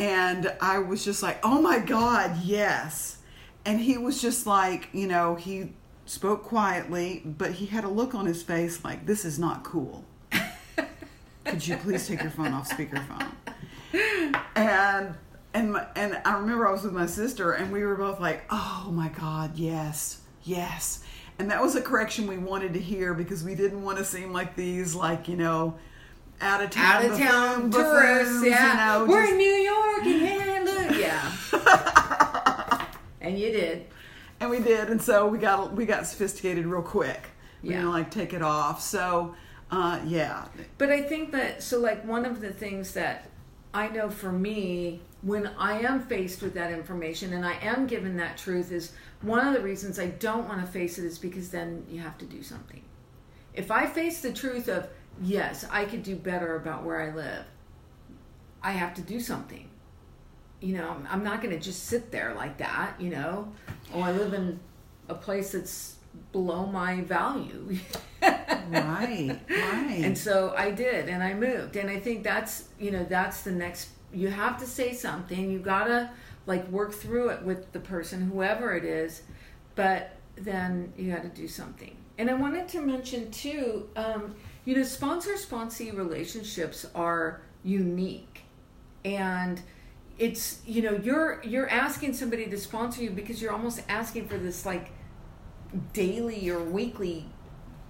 And 0.00 0.52
I 0.60 0.78
was 0.78 1.04
just 1.04 1.22
like, 1.22 1.38
oh 1.42 1.60
my 1.60 1.78
God, 1.78 2.42
yes. 2.42 3.18
And 3.66 3.78
he 3.78 3.98
was 3.98 4.22
just 4.22 4.46
like, 4.46 4.88
you 4.92 5.06
know, 5.06 5.34
he 5.34 5.72
spoke 6.10 6.42
quietly, 6.42 7.22
but 7.24 7.52
he 7.52 7.66
had 7.66 7.84
a 7.84 7.88
look 7.88 8.16
on 8.16 8.26
his 8.26 8.42
face 8.42 8.84
like, 8.84 9.06
this 9.06 9.24
is 9.24 9.38
not 9.38 9.62
cool. 9.62 10.04
Could 11.44 11.64
you 11.66 11.76
please 11.76 12.06
take 12.08 12.20
your 12.20 12.30
phone 12.32 12.52
off 12.52 12.68
speakerphone? 12.68 13.26
And 14.56 15.14
and 15.54 15.72
my, 15.72 15.86
and 15.96 16.20
I 16.24 16.34
remember 16.38 16.68
I 16.68 16.72
was 16.72 16.82
with 16.84 16.92
my 16.92 17.06
sister 17.06 17.52
and 17.52 17.72
we 17.72 17.82
were 17.84 17.96
both 17.96 18.20
like, 18.20 18.42
"Oh 18.50 18.88
my 18.92 19.08
god, 19.08 19.56
yes. 19.56 20.20
Yes." 20.44 21.02
And 21.38 21.50
that 21.50 21.60
was 21.62 21.74
a 21.74 21.80
correction 21.82 22.26
we 22.26 22.36
wanted 22.38 22.74
to 22.74 22.80
hear 22.80 23.14
because 23.14 23.42
we 23.42 23.54
didn't 23.54 23.82
want 23.82 23.98
to 23.98 24.04
seem 24.04 24.32
like 24.32 24.54
these 24.54 24.94
like, 24.94 25.26
you 25.28 25.36
know, 25.36 25.76
out 26.40 26.62
of 26.62 26.70
town 26.70 27.04
Out 27.06 27.10
of 27.10 27.18
town 27.18 27.70
tourists, 27.70 28.44
yeah. 28.44 28.98
you 28.98 29.06
know, 29.06 29.10
We're 29.10 29.22
just- 29.22 29.32
in 29.32 29.38
New 29.38 29.44
York, 29.44 30.04
and 30.06 30.20
yeah, 31.00 31.32
look, 31.52 31.60
yeah. 32.80 32.86
and 33.22 33.38
you 33.38 33.50
did. 33.50 33.86
And 34.40 34.50
we 34.50 34.58
did 34.60 34.88
and 34.90 35.00
so 35.00 35.26
we 35.28 35.38
got 35.38 35.72
we 35.74 35.84
got 35.86 36.06
sophisticated 36.06 36.66
real 36.66 36.82
quick 36.82 37.28
we 37.62 37.70
Yeah. 37.70 37.82
yeah. 37.82 37.88
like 37.88 38.10
take 38.10 38.32
it 38.32 38.42
off 38.42 38.80
so 38.80 39.34
uh, 39.70 40.00
yeah 40.04 40.46
But 40.78 40.90
I 40.90 41.02
think 41.02 41.30
that 41.32 41.62
so 41.62 41.78
like 41.78 42.04
one 42.04 42.24
of 42.24 42.40
the 42.40 42.50
things 42.50 42.92
that 42.94 43.28
I 43.72 43.88
know 43.88 44.10
for 44.10 44.32
me 44.32 45.00
when 45.22 45.46
I 45.58 45.80
am 45.82 46.00
faced 46.02 46.42
with 46.42 46.54
that 46.54 46.72
information 46.72 47.32
and 47.34 47.46
I 47.46 47.52
am 47.62 47.86
given 47.86 48.16
that 48.16 48.36
truth 48.36 48.72
is 48.72 48.92
one 49.22 49.46
of 49.46 49.54
the 49.54 49.60
reasons 49.60 50.00
I 50.00 50.06
don't 50.06 50.48
want 50.48 50.60
to 50.60 50.66
face 50.66 50.98
it 50.98 51.04
is 51.04 51.18
because 51.18 51.50
then 51.50 51.84
you 51.88 52.00
have 52.00 52.18
to 52.18 52.24
do 52.24 52.42
something. 52.42 52.82
If 53.54 53.70
I 53.70 53.86
face 53.86 54.22
the 54.22 54.32
truth 54.32 54.68
of 54.68 54.88
yes, 55.22 55.64
I 55.70 55.84
could 55.84 56.02
do 56.02 56.16
better 56.16 56.56
about 56.56 56.82
where 56.82 57.00
I 57.00 57.14
live, 57.14 57.44
I 58.62 58.72
have 58.72 58.94
to 58.94 59.02
do 59.02 59.20
something. 59.20 59.69
You 60.60 60.76
know, 60.76 60.96
I'm- 61.10 61.24
not 61.24 61.42
going 61.42 61.54
to 61.54 61.60
just 61.60 61.84
sit 61.86 62.10
there 62.10 62.34
like 62.34 62.58
that, 62.58 63.00
you 63.00 63.10
know. 63.10 63.52
Oh, 63.94 64.00
I 64.00 64.12
live 64.12 64.34
in 64.34 64.60
a 65.08 65.14
place 65.14 65.52
that's 65.52 65.96
below 66.32 66.66
my 66.66 67.00
value. 67.02 67.78
right 68.22 69.38
right 69.50 70.00
And 70.02 70.16
so 70.16 70.54
I 70.56 70.70
did, 70.70 71.08
and 71.08 71.22
I 71.22 71.34
moved. 71.34 71.76
And 71.76 71.88
I 71.88 71.98
think 71.98 72.22
that's, 72.24 72.64
you 72.78 72.90
know, 72.90 73.04
that's 73.04 73.42
the 73.42 73.52
next, 73.52 73.88
you 74.12 74.28
have 74.28 74.58
to 74.58 74.66
say 74.66 74.92
something. 74.92 75.50
You 75.50 75.58
gotta 75.60 76.10
like 76.46 76.66
work 76.68 76.92
through 76.92 77.30
it 77.30 77.42
with 77.42 77.72
the 77.72 77.80
person, 77.80 78.30
whoever 78.30 78.74
it 78.74 78.84
is, 78.84 79.22
but 79.74 80.16
then 80.36 80.92
you 80.96 81.12
got 81.12 81.22
to 81.22 81.28
do 81.28 81.46
something. 81.46 81.96
And 82.18 82.28
I 82.30 82.34
wanted 82.34 82.68
to 82.68 82.80
mention 82.80 83.30
too, 83.30 83.88
um, 83.96 84.34
you 84.64 84.76
know, 84.76 84.82
sponsor 84.82 85.32
sponsee 85.34 85.96
relationships 85.96 86.86
are 86.94 87.40
unique, 87.62 88.42
and 89.04 89.60
it's 90.20 90.60
you 90.66 90.82
know 90.82 91.00
you're 91.02 91.42
you're 91.42 91.68
asking 91.68 92.12
somebody 92.12 92.46
to 92.46 92.58
sponsor 92.58 93.02
you 93.02 93.10
because 93.10 93.40
you're 93.40 93.52
almost 93.52 93.82
asking 93.88 94.28
for 94.28 94.36
this 94.36 94.66
like 94.66 94.92
daily 95.92 96.48
or 96.50 96.62
weekly 96.62 97.26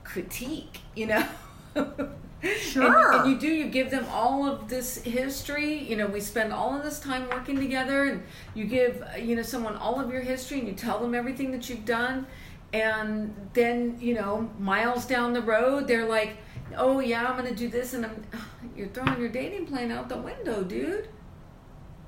critique, 0.05 0.81
you 0.95 1.07
know. 1.07 1.27
Sure. 1.75 2.14
And, 2.43 3.21
and, 3.21 3.31
you 3.31 3.38
do, 3.38 3.49
you 3.49 3.66
give 3.69 3.90
them 3.90 4.07
all 4.11 4.47
of 4.47 4.66
this 4.69 5.03
history. 5.03 5.77
You 5.77 5.97
know, 5.97 6.07
we 6.07 6.21
spend 6.21 6.55
all 6.55 6.75
of 6.75 6.83
this 6.83 6.99
time 6.99 7.29
working 7.29 7.57
together, 7.57 8.05
and 8.05 8.23
you 8.55 8.64
give, 8.64 9.05
you 9.19 9.37
know, 9.37 9.43
someone 9.43 9.77
all 9.77 10.01
of 10.01 10.11
your 10.11 10.23
history 10.23 10.59
and 10.59 10.66
you 10.66 10.73
tell 10.73 10.99
them 11.01 11.14
everything 11.14 11.51
that 11.53 11.69
you've 11.69 11.85
done. 11.85 12.27
And 12.73 13.35
then, 13.53 13.99
you 14.01 14.14
know, 14.14 14.51
miles 14.59 15.05
down 15.05 15.35
the 15.35 15.43
road, 15.43 15.87
they're 15.87 16.09
like, 16.09 16.38
oh, 16.79 17.01
yeah, 17.01 17.27
I'm 17.27 17.37
going 17.37 17.53
to 17.53 17.55
do 17.55 17.69
this. 17.69 17.93
And 17.93 18.07
I'm, 18.07 18.23
you're 18.77 18.88
throwing 18.88 19.21
your 19.21 19.29
dating 19.29 19.66
plan 19.66 19.90
out 19.90 20.09
the 20.09 20.16
window, 20.16 20.62
dude. 20.62 21.09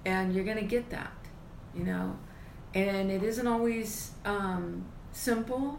And 0.04 0.34
you're 0.34 0.44
going 0.44 0.58
to 0.58 0.64
get 0.64 0.90
that, 0.90 1.12
you 1.74 1.84
know. 1.84 2.18
And 2.74 3.10
it 3.10 3.22
isn't 3.22 3.46
always 3.46 4.12
um, 4.24 4.86
simple, 5.12 5.78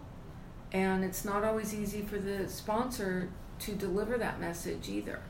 and 0.71 1.03
it's 1.03 1.25
not 1.25 1.43
always 1.43 1.73
easy 1.73 2.01
for 2.01 2.17
the 2.17 2.47
sponsor 2.47 3.29
to 3.59 3.73
deliver 3.73 4.17
that 4.17 4.39
message 4.39 4.89
either. 4.89 5.21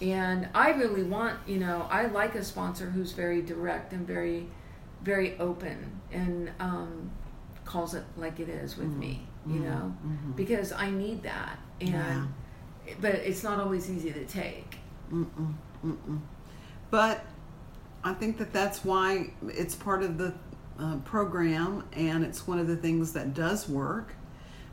And 0.00 0.48
I 0.54 0.70
really 0.70 1.02
want, 1.02 1.38
you 1.46 1.58
know, 1.58 1.86
I 1.90 2.06
like 2.06 2.34
a 2.34 2.44
sponsor 2.44 2.90
who's 2.90 3.12
very 3.12 3.40
direct 3.40 3.92
and 3.92 4.06
very, 4.06 4.46
very 5.02 5.38
open 5.38 6.00
and 6.12 6.50
um, 6.60 7.10
calls 7.64 7.94
it 7.94 8.04
like 8.16 8.38
it 8.38 8.48
is 8.48 8.76
with 8.76 8.88
mm-hmm. 8.88 9.00
me, 9.00 9.26
you 9.46 9.54
mm-hmm. 9.54 9.64
know, 9.64 9.94
mm-hmm. 10.04 10.32
because 10.32 10.72
I 10.72 10.90
need 10.90 11.22
that. 11.22 11.58
And, 11.80 11.90
yeah. 11.90 12.26
but 13.00 13.14
it's 13.14 13.42
not 13.42 13.58
always 13.58 13.90
easy 13.90 14.12
to 14.12 14.24
take. 14.26 14.76
Mm-mm. 15.10 15.54
Mm-mm. 15.84 16.20
But 16.90 17.24
I 18.06 18.14
think 18.14 18.38
that 18.38 18.52
that's 18.52 18.84
why 18.84 19.30
it's 19.48 19.74
part 19.74 20.04
of 20.04 20.16
the 20.16 20.32
uh, 20.78 20.98
program 20.98 21.82
and 21.92 22.22
it's 22.24 22.46
one 22.46 22.60
of 22.60 22.68
the 22.68 22.76
things 22.76 23.12
that 23.14 23.34
does 23.34 23.68
work 23.68 24.14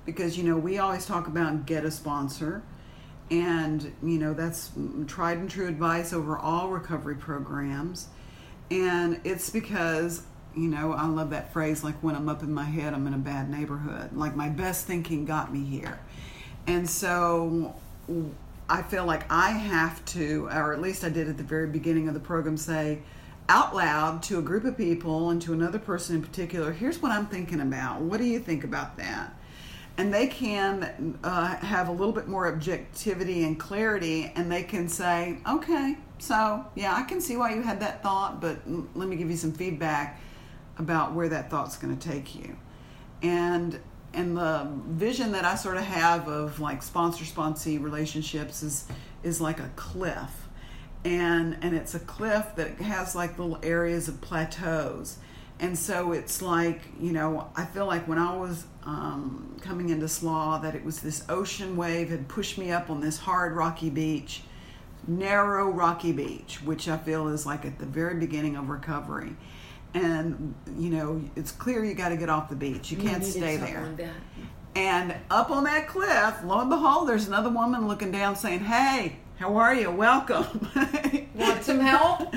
because 0.06 0.38
you 0.38 0.44
know 0.44 0.56
we 0.56 0.78
always 0.78 1.08
talk 1.08 1.26
about 1.26 1.66
get 1.66 1.84
a 1.84 1.90
sponsor 1.90 2.62
and 3.32 3.92
you 4.04 4.20
know 4.20 4.36
that's 4.36 4.72
tried 5.08 5.40
and 5.40 5.50
true 5.50 5.68
advice 5.68 6.14
over 6.14 6.38
all 6.38 6.70
recovery 6.70 7.16
programs 7.16 8.10
and 8.70 9.20
it's 9.24 9.50
because 9.50 10.22
you 10.56 10.68
know 10.68 10.92
i 10.92 11.08
love 11.08 11.32
that 11.32 11.52
phrase 11.52 11.84
like 11.84 11.96
when 12.04 12.16
i'm 12.16 12.30
up 12.30 12.44
in 12.44 12.54
my 12.54 12.66
head 12.66 12.94
i'm 12.94 13.08
in 13.08 13.16
a 13.16 13.18
bad 13.18 13.50
neighborhood. 13.50 14.16
Like 14.16 14.36
my 14.36 14.50
best 14.50 14.86
thinking 14.86 15.26
got 15.26 15.52
me 15.52 15.64
here. 15.64 16.00
And 16.68 16.88
so 16.88 17.74
i 18.70 18.84
feel 18.84 19.06
like 19.06 19.26
i 19.32 19.50
have 19.50 20.06
to 20.06 20.48
or 20.52 20.72
at 20.72 20.82
least 20.82 21.04
i 21.04 21.10
did 21.10 21.28
at 21.28 21.38
the 21.38 21.44
very 21.44 21.66
beginning 21.68 22.08
of 22.08 22.14
the 22.14 22.20
program 22.20 22.58
say 22.58 23.00
out 23.50 23.76
loud 23.76 24.24
to 24.24 24.40
a 24.40 24.42
group 24.42 24.64
of 24.64 24.78
people 24.78 25.30
and 25.30 25.42
to 25.42 25.54
another 25.54 25.80
person 25.80 26.16
in 26.16 26.22
particular 26.22 26.72
here's 26.72 27.02
what 27.02 27.12
i'm 27.12 27.26
thinking 27.28 27.60
about. 27.60 28.02
What 28.02 28.18
do 28.18 28.26
you 28.26 28.40
think 28.40 28.64
about 28.64 28.98
that? 28.98 29.34
And 29.98 30.12
they 30.12 30.26
can 30.26 31.20
uh, 31.24 31.56
have 31.58 31.88
a 31.88 31.92
little 31.92 32.14
bit 32.14 32.28
more 32.28 32.48
objectivity 32.48 33.44
and 33.44 33.60
clarity 33.60 34.32
and 34.36 34.52
they 34.52 34.64
can 34.64 34.88
say 34.88 35.38
okay 35.48 35.98
so 36.20 36.66
yeah 36.76 36.96
i 36.96 37.04
can 37.04 37.20
see 37.22 37.36
why 37.36 37.54
you 37.54 37.62
had 37.62 37.80
that 37.82 38.02
thought 38.02 38.42
but 38.42 38.60
let 38.96 39.08
me 39.08 39.16
give 39.16 39.30
you 39.30 39.38
some 39.38 39.52
feedback 39.52 40.20
about 40.78 41.14
where 41.14 41.30
that 41.30 41.50
thought's 41.50 41.78
going 41.78 41.96
to 41.96 42.10
take 42.10 42.36
you. 42.36 42.58
And 43.22 43.80
and 44.14 44.38
the 44.38 44.68
vision 44.90 45.32
that 45.32 45.44
i 45.44 45.56
sort 45.56 45.76
of 45.76 45.84
have 45.84 46.28
of 46.28 46.60
like 46.60 46.84
sponsor 46.84 47.26
sponsee 47.26 47.82
relationships 47.82 48.62
is 48.62 48.86
is 49.24 49.42
like 49.42 49.60
a 49.60 49.70
cliff 49.76 50.43
and 51.06 51.58
and 51.62 51.76
it's 51.76 51.94
a 51.96 52.00
cliff 52.00 52.56
that 52.56 52.78
has 52.78 53.16
like 53.16 53.38
little 53.38 53.60
areas 53.64 54.08
of 54.08 54.20
plateaus 54.22 55.18
and 55.60 55.78
so 55.78 56.12
it's 56.12 56.42
like 56.42 56.82
you 57.00 57.12
know 57.12 57.50
i 57.56 57.66
feel 57.66 57.86
like 57.86 58.08
when 58.08 58.18
i 58.18 58.36
was 58.36 58.66
um, 58.86 59.56
coming 59.62 59.90
into 59.90 60.06
SLAA 60.06 60.62
that 60.62 60.76
it 60.76 60.84
was 60.84 61.00
this 61.00 61.24
ocean 61.30 61.78
wave 61.78 62.10
had 62.10 62.28
pushed 62.28 62.58
me 62.58 62.72
up 62.72 62.90
on 62.90 63.02
this 63.02 63.18
hard 63.18 63.54
rocky 63.54 63.90
beach, 63.90 64.44
narrow 65.08 65.70
rocky 65.70 66.12
beach, 66.12 66.62
which 66.64 66.88
I 66.88 66.98
feel 66.98 67.28
is 67.30 67.46
like 67.46 67.66
at 67.66 67.80
the 67.80 67.86
very 67.86 68.16
beginning 68.20 68.56
of 68.56 68.70
recovery. 68.70 69.36
And 69.94 70.56
you 70.78 70.90
know, 70.90 71.22
it's 71.36 71.52
clear 71.52 71.86
you 71.86 71.94
got 71.94 72.10
to 72.10 72.18
get 72.18 72.30
off 72.30 72.50
the 72.50 72.56
beach. 72.56 72.92
You, 72.92 72.98
can't 72.98 73.24
stay 73.24 73.58
there. 73.58 73.90
and 74.76 75.16
up 75.30 75.52
on 75.52 75.66
that 75.66 75.88
cliff, 75.88 76.44
lo 76.44 76.60
and 76.60 76.70
behold, 76.70 77.08
there's 77.08 77.28
another 77.28 77.50
woman 77.50 77.88
looking 77.88 78.12
down 78.12 78.36
saying, 78.36 78.62
Hey, 78.62 79.18
how 79.44 79.58
are 79.58 79.76
you? 79.76 79.92
Welcome. 79.92 80.70
Want 81.36 81.64
some 81.64 81.82
help? 81.82 82.34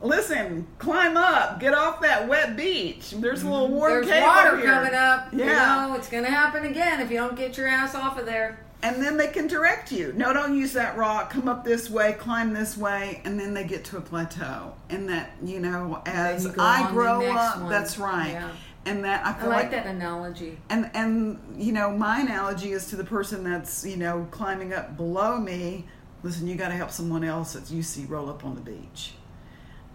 listen, 0.00 0.64
climb 0.78 1.16
up, 1.16 1.58
get 1.58 1.74
off 1.74 2.00
that 2.02 2.28
wet 2.28 2.56
beach. 2.56 3.10
There's 3.10 3.42
a 3.42 3.50
little 3.50 3.66
mm-hmm. 3.66 3.74
warm 3.74 4.06
There's 4.06 4.22
water 4.22 4.62
coming 4.62 4.94
up. 4.94 5.28
Yeah, 5.32 5.38
you 5.84 5.88
know, 5.88 5.96
it's 5.96 6.08
going 6.08 6.22
to 6.22 6.30
happen 6.30 6.64
again 6.64 7.00
if 7.00 7.10
you 7.10 7.16
don't 7.16 7.34
get 7.34 7.58
your 7.58 7.66
ass 7.66 7.96
off 7.96 8.16
of 8.16 8.26
there. 8.26 8.64
And 8.84 9.02
then 9.02 9.16
they 9.16 9.26
can 9.26 9.48
direct 9.48 9.90
you. 9.90 10.12
No, 10.12 10.32
don't 10.32 10.56
use 10.56 10.72
that 10.74 10.96
rock. 10.96 11.30
Come 11.30 11.48
up 11.48 11.64
this 11.64 11.90
way, 11.90 12.12
climb 12.12 12.52
this 12.52 12.76
way, 12.76 13.22
and 13.24 13.40
then 13.40 13.52
they 13.52 13.64
get 13.64 13.84
to 13.86 13.96
a 13.96 14.00
plateau. 14.00 14.72
And 14.88 15.08
that 15.08 15.32
you 15.42 15.58
know, 15.58 16.00
as 16.06 16.44
you 16.44 16.54
I 16.58 16.88
grow 16.92 17.26
up, 17.28 17.62
one. 17.62 17.70
that's 17.70 17.98
right. 17.98 18.30
Yeah. 18.30 18.52
And 18.84 19.02
that 19.02 19.26
I 19.26 19.32
feel 19.32 19.50
I 19.50 19.56
like, 19.56 19.62
like 19.62 19.70
that 19.72 19.86
analogy. 19.86 20.58
And 20.70 20.88
and 20.94 21.40
you 21.58 21.72
know, 21.72 21.90
my 21.90 22.20
analogy 22.20 22.70
is 22.70 22.86
to 22.90 22.96
the 22.96 23.02
person 23.02 23.42
that's 23.42 23.84
you 23.84 23.96
know 23.96 24.28
climbing 24.30 24.72
up 24.72 24.96
below 24.96 25.40
me. 25.40 25.86
Listen, 26.26 26.46
you 26.46 26.56
got 26.56 26.68
to 26.68 26.74
help 26.74 26.90
someone 26.90 27.24
else 27.24 27.52
that 27.52 27.70
you 27.70 27.82
see 27.82 28.04
roll 28.04 28.28
up 28.28 28.44
on 28.44 28.54
the 28.54 28.60
beach 28.60 29.12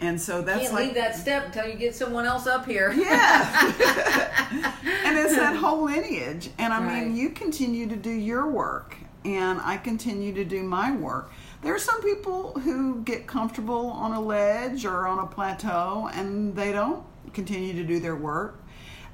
and 0.01 0.19
so 0.19 0.41
that's 0.41 0.63
Can't 0.63 0.73
like 0.73 0.85
leave 0.87 0.95
that 0.95 1.15
step 1.15 1.45
until 1.45 1.67
you 1.67 1.75
get 1.75 1.95
someone 1.95 2.25
else 2.25 2.47
up 2.47 2.65
here. 2.65 2.91
Yeah, 3.01 4.73
and 5.05 5.17
it's 5.17 5.35
that 5.35 5.55
whole 5.55 5.83
lineage. 5.85 6.49
And 6.57 6.73
I 6.73 6.81
right. 6.81 7.03
mean, 7.05 7.15
you 7.15 7.29
continue 7.29 7.87
to 7.87 7.95
do 7.95 8.09
your 8.09 8.49
work, 8.49 8.95
and 9.25 9.59
I 9.61 9.77
continue 9.77 10.33
to 10.33 10.43
do 10.43 10.63
my 10.63 10.95
work. 10.95 11.31
There 11.61 11.73
are 11.73 11.79
some 11.79 12.01
people 12.01 12.53
who 12.59 13.01
get 13.03 13.27
comfortable 13.27 13.87
on 13.87 14.13
a 14.13 14.19
ledge 14.19 14.85
or 14.85 15.07
on 15.07 15.19
a 15.19 15.27
plateau, 15.27 16.09
and 16.13 16.55
they 16.55 16.71
don't 16.71 17.03
continue 17.33 17.73
to 17.73 17.83
do 17.83 17.99
their 17.99 18.15
work, 18.15 18.59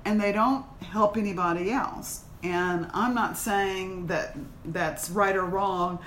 and 0.06 0.22
they 0.22 0.32
don't 0.32 0.66
help 0.84 1.18
anybody 1.18 1.72
else. 1.72 2.24
And 2.44 2.88
I'm 2.94 3.14
not 3.14 3.38
saying 3.38 4.08
that 4.08 4.38
that's 4.64 5.10
right 5.10 5.36
or 5.36 5.46
wrong, 5.46 6.00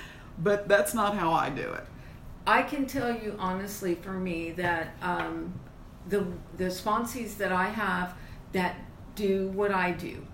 but 0.43 0.69
that's 0.69 0.95
not 0.95 1.17
how 1.17 1.33
I 1.33 1.51
do 1.51 1.63
it. 1.63 1.85
I 2.47 2.63
can 2.63 2.87
tell 2.87 3.15
you 3.15 3.37
honestly, 3.39 3.95
for 3.95 4.13
me, 4.13 4.51
that 4.53 4.95
um, 5.03 5.59
the 6.09 6.27
the 6.57 6.65
sponsees 6.65 7.37
that 7.37 7.53
I 7.53 7.67
have 7.67 8.15
that 8.53 8.77
do 9.15 9.49
what 9.49 9.71
I 9.71 9.93
do, 9.93 10.27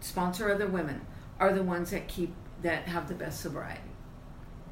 sponsor 0.00 0.50
other 0.50 0.66
women, 0.66 1.06
are 1.38 1.52
the 1.52 1.62
ones 1.62 1.90
that 1.90 2.08
keep 2.08 2.34
that 2.62 2.88
have 2.88 3.08
the 3.08 3.14
best 3.14 3.40
sobriety. 3.40 3.80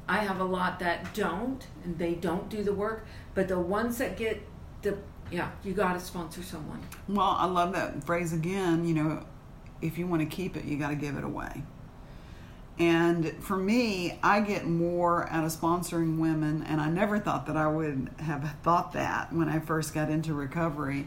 I 0.07 0.19
have 0.19 0.39
a 0.39 0.45
lot 0.45 0.79
that 0.79 1.13
don't, 1.13 1.65
and 1.83 1.97
they 1.99 2.15
don't 2.15 2.49
do 2.49 2.63
the 2.63 2.73
work, 2.73 3.05
but 3.35 3.47
the 3.47 3.59
ones 3.59 3.97
that 3.99 4.17
get 4.17 4.41
the 4.81 4.97
yeah, 5.31 5.51
you 5.63 5.73
got 5.73 5.93
to 5.93 5.99
sponsor 5.99 6.41
someone. 6.41 6.81
Well, 7.07 7.35
I 7.37 7.45
love 7.45 7.73
that 7.73 8.03
phrase 8.03 8.33
again. 8.33 8.85
You 8.85 8.93
know, 8.95 9.25
if 9.81 9.97
you 9.97 10.07
want 10.07 10.21
to 10.21 10.25
keep 10.25 10.57
it, 10.57 10.65
you 10.65 10.77
got 10.77 10.89
to 10.89 10.95
give 10.95 11.15
it 11.17 11.23
away. 11.23 11.63
And 12.79 13.35
for 13.43 13.57
me, 13.57 14.17
I 14.23 14.39
get 14.39 14.65
more 14.65 15.29
out 15.29 15.43
of 15.43 15.51
sponsoring 15.51 16.17
women, 16.17 16.63
and 16.63 16.79
I 16.79 16.89
never 16.89 17.19
thought 17.19 17.45
that 17.47 17.57
I 17.57 17.67
would 17.67 18.09
have 18.19 18.49
thought 18.63 18.93
that 18.93 19.33
when 19.33 19.49
I 19.49 19.59
first 19.59 19.93
got 19.93 20.09
into 20.09 20.33
recovery. 20.33 21.05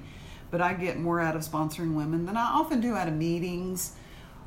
But 0.51 0.61
I 0.61 0.75
get 0.75 0.99
more 0.99 1.19
out 1.19 1.35
of 1.35 1.41
sponsoring 1.41 1.95
women 1.95 2.27
than 2.27 2.37
I 2.37 2.45
often 2.45 2.83
do 2.83 2.95
out 2.95 3.09
of 3.09 3.15
meetings 3.15 3.95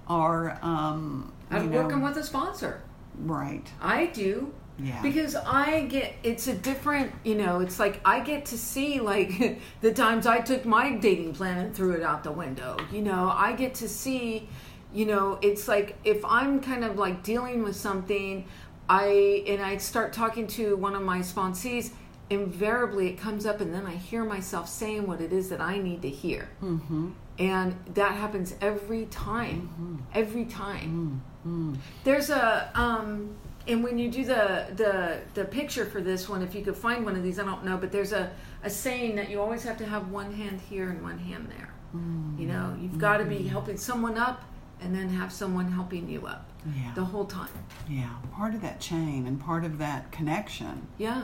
or 0.07 0.59
um, 0.61 1.33
out 1.49 1.65
working 1.65 2.03
with 2.03 2.15
a 2.17 2.23
sponsor. 2.23 2.83
Right. 3.17 3.67
I 3.81 4.05
do. 4.07 4.53
Yeah. 4.77 5.01
Because 5.01 5.35
I 5.35 5.85
get 5.85 6.13
it's 6.21 6.47
a 6.47 6.53
different, 6.53 7.11
you 7.23 7.35
know, 7.35 7.59
it's 7.61 7.79
like 7.79 8.01
I 8.05 8.19
get 8.19 8.45
to 8.47 8.57
see 8.57 8.99
like 8.99 9.59
the 9.81 9.93
times 9.93 10.27
I 10.27 10.41
took 10.41 10.65
my 10.65 10.91
dating 10.91 11.33
plan 11.33 11.57
and 11.57 11.75
threw 11.75 11.93
it 11.93 12.03
out 12.03 12.23
the 12.23 12.31
window. 12.31 12.77
You 12.91 13.01
know, 13.01 13.33
I 13.33 13.53
get 13.53 13.73
to 13.75 13.89
see 13.89 14.49
you 14.95 15.05
know 15.05 15.37
it's 15.41 15.67
like 15.67 15.95
if 16.03 16.23
i'm 16.25 16.59
kind 16.59 16.83
of 16.83 16.97
like 16.97 17.23
dealing 17.23 17.63
with 17.63 17.75
something 17.75 18.45
i 18.89 19.43
and 19.47 19.61
i 19.61 19.77
start 19.77 20.13
talking 20.13 20.47
to 20.47 20.75
one 20.77 20.95
of 20.95 21.01
my 21.01 21.19
sponsees 21.19 21.91
invariably 22.29 23.09
it 23.09 23.17
comes 23.17 23.45
up 23.45 23.61
and 23.61 23.73
then 23.73 23.85
i 23.85 23.95
hear 23.95 24.23
myself 24.23 24.67
saying 24.67 25.05
what 25.05 25.21
it 25.21 25.31
is 25.31 25.49
that 25.49 25.61
i 25.61 25.77
need 25.77 26.01
to 26.01 26.09
hear 26.09 26.49
mm-hmm. 26.63 27.11
and 27.37 27.75
that 27.93 28.13
happens 28.13 28.55
every 28.61 29.05
time 29.05 29.69
mm-hmm. 29.73 29.95
every 30.13 30.45
time 30.45 31.21
mm-hmm. 31.45 31.75
there's 32.03 32.29
a 32.29 32.71
um 32.73 33.35
and 33.67 33.83
when 33.83 33.97
you 33.97 34.09
do 34.09 34.23
the 34.23 34.67
the 34.75 35.19
the 35.33 35.45
picture 35.45 35.85
for 35.85 36.01
this 36.01 36.27
one 36.29 36.41
if 36.41 36.55
you 36.55 36.63
could 36.63 36.75
find 36.75 37.05
one 37.05 37.15
of 37.15 37.21
these 37.21 37.37
i 37.37 37.43
don't 37.43 37.63
know 37.63 37.77
but 37.77 37.91
there's 37.91 38.11
a 38.11 38.31
a 38.65 38.69
saying 38.69 39.15
that 39.15 39.29
you 39.29 39.39
always 39.39 39.63
have 39.63 39.77
to 39.77 39.85
have 39.85 40.09
one 40.09 40.33
hand 40.33 40.59
here 40.59 40.89
and 40.89 41.01
one 41.03 41.19
hand 41.19 41.47
there. 41.55 41.69
Mm. 41.95 42.39
You 42.39 42.47
know, 42.47 42.75
you've 42.81 42.97
got 42.97 43.17
to 43.17 43.25
be 43.25 43.43
helping 43.43 43.77
someone 43.77 44.17
up 44.17 44.43
and 44.81 44.95
then 44.95 45.09
have 45.09 45.31
someone 45.31 45.71
helping 45.71 46.09
you 46.09 46.25
up 46.27 46.49
Yeah. 46.75 46.93
the 46.95 47.05
whole 47.05 47.25
time. 47.25 47.49
Yeah. 47.89 48.09
Part 48.33 48.53
of 48.53 48.61
that 48.61 48.79
chain 48.79 49.25
and 49.27 49.39
part 49.39 49.63
of 49.63 49.77
that 49.79 50.11
connection. 50.11 50.87
Yeah. 50.97 51.23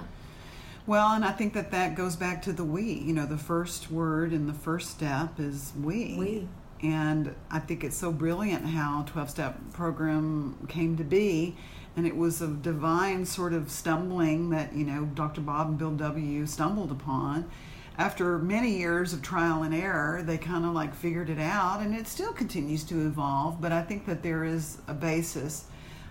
Well, 0.88 1.12
and 1.14 1.24
I 1.24 1.32
think 1.32 1.54
that 1.54 1.72
that 1.72 1.96
goes 1.96 2.16
back 2.16 2.42
to 2.44 2.54
the 2.54 2.64
we. 2.64 2.92
You 2.94 3.14
know, 3.14 3.26
the 3.26 3.38
first 3.38 3.92
word 3.92 4.32
and 4.32 4.50
the 4.50 4.54
first 4.54 4.90
step 4.90 5.40
is 5.40 5.74
we. 5.80 6.16
We. 6.18 6.48
And 6.82 7.36
I 7.52 7.60
think 7.60 7.84
it's 7.84 7.96
so 7.98 8.12
brilliant 8.12 8.66
how 8.66 9.04
12 9.08 9.30
step 9.30 9.60
program 9.74 10.58
came 10.68 10.98
to 10.98 11.04
be. 11.04 11.56
And 11.96 12.08
it 12.08 12.16
was 12.16 12.42
a 12.42 12.48
divine 12.48 13.26
sort 13.26 13.54
of 13.54 13.70
stumbling 13.70 14.50
that, 14.52 14.74
you 14.74 14.86
know, 14.86 15.06
Dr. 15.06 15.42
Bob 15.42 15.68
and 15.68 15.78
Bill 15.78 15.92
W. 15.92 16.46
stumbled 16.48 16.90
upon. 16.92 17.50
After 18.02 18.40
many 18.40 18.80
years 18.80 19.14
of 19.14 19.22
trial 19.22 19.62
and 19.62 19.76
error, 19.76 20.24
they 20.24 20.40
kind 20.40 20.66
of 20.66 20.74
like 20.74 20.96
figured 20.96 21.30
it 21.30 21.38
out, 21.38 21.82
and 21.82 21.94
it 21.94 22.08
still 22.08 22.34
continues 22.34 22.84
to 22.86 23.06
evolve. 23.06 23.62
But 23.62 23.72
I 23.72 23.84
think 23.84 24.08
that 24.08 24.24
there 24.24 24.44
is 24.44 24.80
a 24.88 24.94
basis 24.96 25.66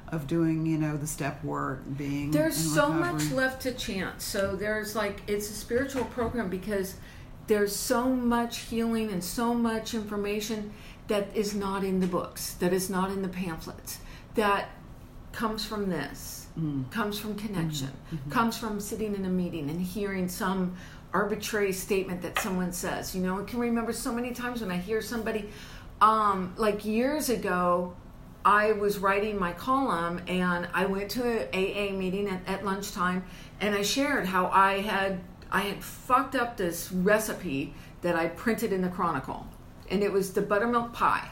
of 0.06 0.28
doing, 0.28 0.64
you 0.66 0.78
know, 0.78 0.96
the 0.96 1.08
step 1.08 1.42
work, 1.42 1.82
being 1.96 2.30
There's 2.30 2.54
so 2.56 2.92
much 2.92 3.32
left 3.32 3.62
to 3.62 3.72
chance. 3.72 4.22
So 4.22 4.54
there's 4.54 4.94
like 4.94 5.20
it's 5.26 5.50
a 5.50 5.52
spiritual 5.52 6.04
program 6.04 6.48
because 6.48 6.94
there's 7.48 7.74
so 7.74 8.08
much 8.08 8.58
healing 8.58 9.10
and 9.10 9.22
so 9.22 9.52
much 9.52 9.92
information 9.92 10.72
that 11.08 11.34
is 11.34 11.56
not 11.56 11.82
in 11.82 11.98
the 11.98 12.06
books, 12.06 12.54
that 12.54 12.72
is 12.72 12.88
not 12.88 13.10
in 13.10 13.22
the 13.22 13.28
pamphlets, 13.28 13.98
that 14.36 14.68
comes 15.32 15.66
from 15.66 15.90
this, 15.90 16.46
mm. 16.56 16.88
comes 16.92 17.18
from 17.18 17.34
connection, 17.34 17.88
mm-hmm. 17.88 18.16
Mm-hmm. 18.16 18.30
comes 18.30 18.56
from 18.56 18.78
sitting 18.78 19.16
in 19.16 19.24
a 19.24 19.28
meeting 19.28 19.68
and 19.68 19.80
hearing 19.80 20.28
some 20.28 20.76
arbitrary 21.12 21.72
statement 21.72 22.22
that 22.22 22.38
someone 22.38 22.72
says. 22.72 23.14
You 23.14 23.22
know, 23.22 23.40
I 23.40 23.44
can 23.44 23.58
remember 23.58 23.92
so 23.92 24.12
many 24.12 24.32
times 24.32 24.60
when 24.60 24.70
I 24.70 24.76
hear 24.76 25.02
somebody, 25.02 25.50
um, 26.00 26.54
like 26.56 26.84
years 26.84 27.30
ago, 27.30 27.94
I 28.44 28.72
was 28.72 28.98
writing 28.98 29.38
my 29.38 29.52
column 29.52 30.22
and 30.26 30.66
I 30.72 30.86
went 30.86 31.10
to 31.12 31.22
an 31.22 31.48
AA 31.52 31.92
meeting 31.92 32.28
at, 32.28 32.40
at 32.48 32.64
lunchtime 32.64 33.24
and 33.60 33.74
I 33.74 33.82
shared 33.82 34.26
how 34.26 34.46
I 34.46 34.80
had 34.80 35.20
I 35.52 35.60
had 35.62 35.82
fucked 35.82 36.36
up 36.36 36.56
this 36.56 36.92
recipe 36.92 37.74
that 38.02 38.14
I 38.14 38.28
printed 38.28 38.72
in 38.72 38.82
the 38.82 38.88
Chronicle, 38.88 39.46
and 39.90 40.02
it 40.02 40.12
was 40.12 40.32
the 40.32 40.42
buttermilk 40.42 40.92
pie. 40.92 41.28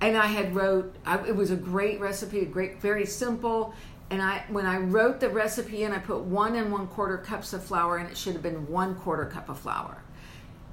And 0.00 0.16
I 0.16 0.26
had 0.26 0.54
wrote 0.54 0.94
I, 1.04 1.18
it 1.26 1.36
was 1.36 1.50
a 1.50 1.56
great 1.56 2.00
recipe, 2.00 2.40
a 2.40 2.46
great, 2.46 2.80
very 2.80 3.04
simple. 3.04 3.74
And 4.10 4.20
I 4.20 4.44
when 4.48 4.66
I 4.66 4.78
wrote 4.78 5.20
the 5.20 5.28
recipe 5.28 5.84
in, 5.84 5.92
I 5.92 5.98
put 5.98 6.20
one 6.20 6.56
and 6.56 6.72
one 6.72 6.88
quarter 6.88 7.18
cups 7.18 7.52
of 7.52 7.62
flour, 7.62 7.96
and 7.96 8.10
it 8.10 8.16
should 8.16 8.32
have 8.32 8.42
been 8.42 8.66
one 8.68 8.96
quarter 8.96 9.24
cup 9.26 9.48
of 9.48 9.58
flour. 9.58 10.02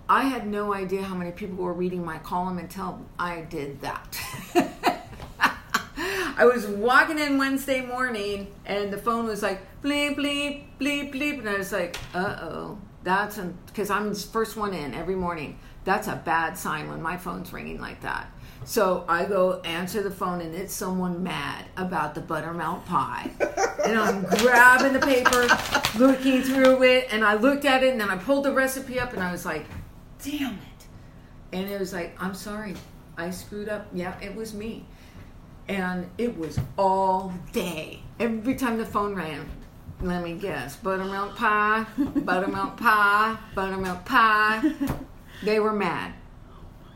I 0.09 0.23
had 0.23 0.47
no 0.47 0.73
idea 0.73 1.03
how 1.03 1.15
many 1.15 1.31
people 1.31 1.63
were 1.63 1.73
reading 1.73 2.03
my 2.03 2.17
column 2.19 2.57
until 2.59 3.01
I 3.19 3.41
did 3.41 3.81
that. 3.81 4.17
I 6.39 6.45
was 6.45 6.67
walking 6.67 7.19
in 7.19 7.37
Wednesday 7.37 7.81
morning 7.81 8.53
and 8.65 8.93
the 8.93 8.97
phone 8.97 9.25
was 9.25 9.41
like 9.41 9.59
bleep 9.81 10.15
bleep 10.15 10.65
bleep 10.79 11.13
bleep 11.13 11.39
and 11.39 11.49
I 11.49 11.57
was 11.57 11.73
like, 11.73 11.97
uh 12.13 12.37
oh, 12.41 12.77
that's 13.03 13.37
because 13.65 13.89
I'm 13.89 14.13
the 14.13 14.19
first 14.19 14.55
one 14.55 14.73
in 14.73 14.93
every 14.93 15.15
morning. 15.15 15.59
That's 15.83 16.07
a 16.07 16.15
bad 16.15 16.57
sign 16.57 16.89
when 16.89 17.01
my 17.01 17.17
phone's 17.17 17.51
ringing 17.51 17.81
like 17.81 18.01
that. 18.01 18.31
So 18.67 19.05
I 19.07 19.23
go 19.23 19.61
answer 19.61 20.03
the 20.03 20.11
phone 20.11 20.41
and 20.41 20.53
it's 20.53 20.73
someone 20.73 21.23
mad 21.23 21.63
about 21.77 22.13
the 22.13 22.19
buttermilk 22.19 22.85
pie. 22.85 23.31
and 23.85 23.97
I'm 23.97 24.23
grabbing 24.39 24.91
the 24.91 24.99
paper, 24.99 25.47
looking 25.97 26.41
through 26.41 26.83
it, 26.83 27.07
and 27.09 27.23
I 27.23 27.35
looked 27.35 27.63
at 27.63 27.81
it 27.81 27.93
and 27.93 28.01
then 28.01 28.09
I 28.09 28.17
pulled 28.17 28.43
the 28.43 28.51
recipe 28.51 28.99
up 28.99 29.13
and 29.13 29.23
I 29.23 29.31
was 29.31 29.45
like, 29.45 29.65
damn 30.21 30.55
it. 30.55 30.85
And 31.53 31.69
it 31.69 31.79
was 31.79 31.93
like, 31.93 32.21
I'm 32.21 32.33
sorry, 32.33 32.75
I 33.15 33.29
screwed 33.29 33.69
up. 33.69 33.87
Yeah, 33.93 34.19
it 34.19 34.35
was 34.35 34.53
me. 34.53 34.85
And 35.69 36.09
it 36.17 36.37
was 36.37 36.59
all 36.77 37.33
day. 37.53 38.01
Every 38.19 38.55
time 38.55 38.77
the 38.77 38.85
phone 38.85 39.15
rang, 39.15 39.49
let 40.01 40.21
me 40.21 40.33
guess, 40.33 40.75
buttermilk 40.75 41.37
pie, 41.37 41.85
buttermilk 41.97 42.75
pie, 42.75 43.37
buttermilk 43.55 44.03
pie. 44.03 44.73
They 45.41 45.61
were 45.61 45.71
mad. 45.71 46.13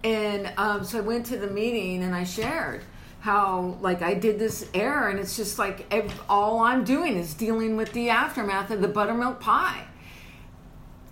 And 0.04 0.52
um, 0.58 0.84
so 0.84 0.98
I 0.98 1.02
went 1.02 1.26
to 1.28 1.38
the 1.38 1.48
meeting 1.48 2.04
and 2.04 2.16
I 2.16 2.24
shared 2.24 2.84
how 3.20 3.78
like 3.82 4.02
I 4.02 4.16
did 4.16 4.40
this 4.40 4.68
error 4.74 5.10
and 5.10 5.20
it's 5.20 5.38
just 5.38 5.60
like 5.60 5.86
all 6.28 6.60
I'm 6.60 6.84
doing 6.84 7.18
is 7.18 7.36
dealing 7.36 7.78
with 7.78 7.94
the 7.94 8.10
aftermath 8.10 8.72
of 8.72 8.82
the 8.82 8.88
buttermilk 8.88 9.40
pie 9.40 9.86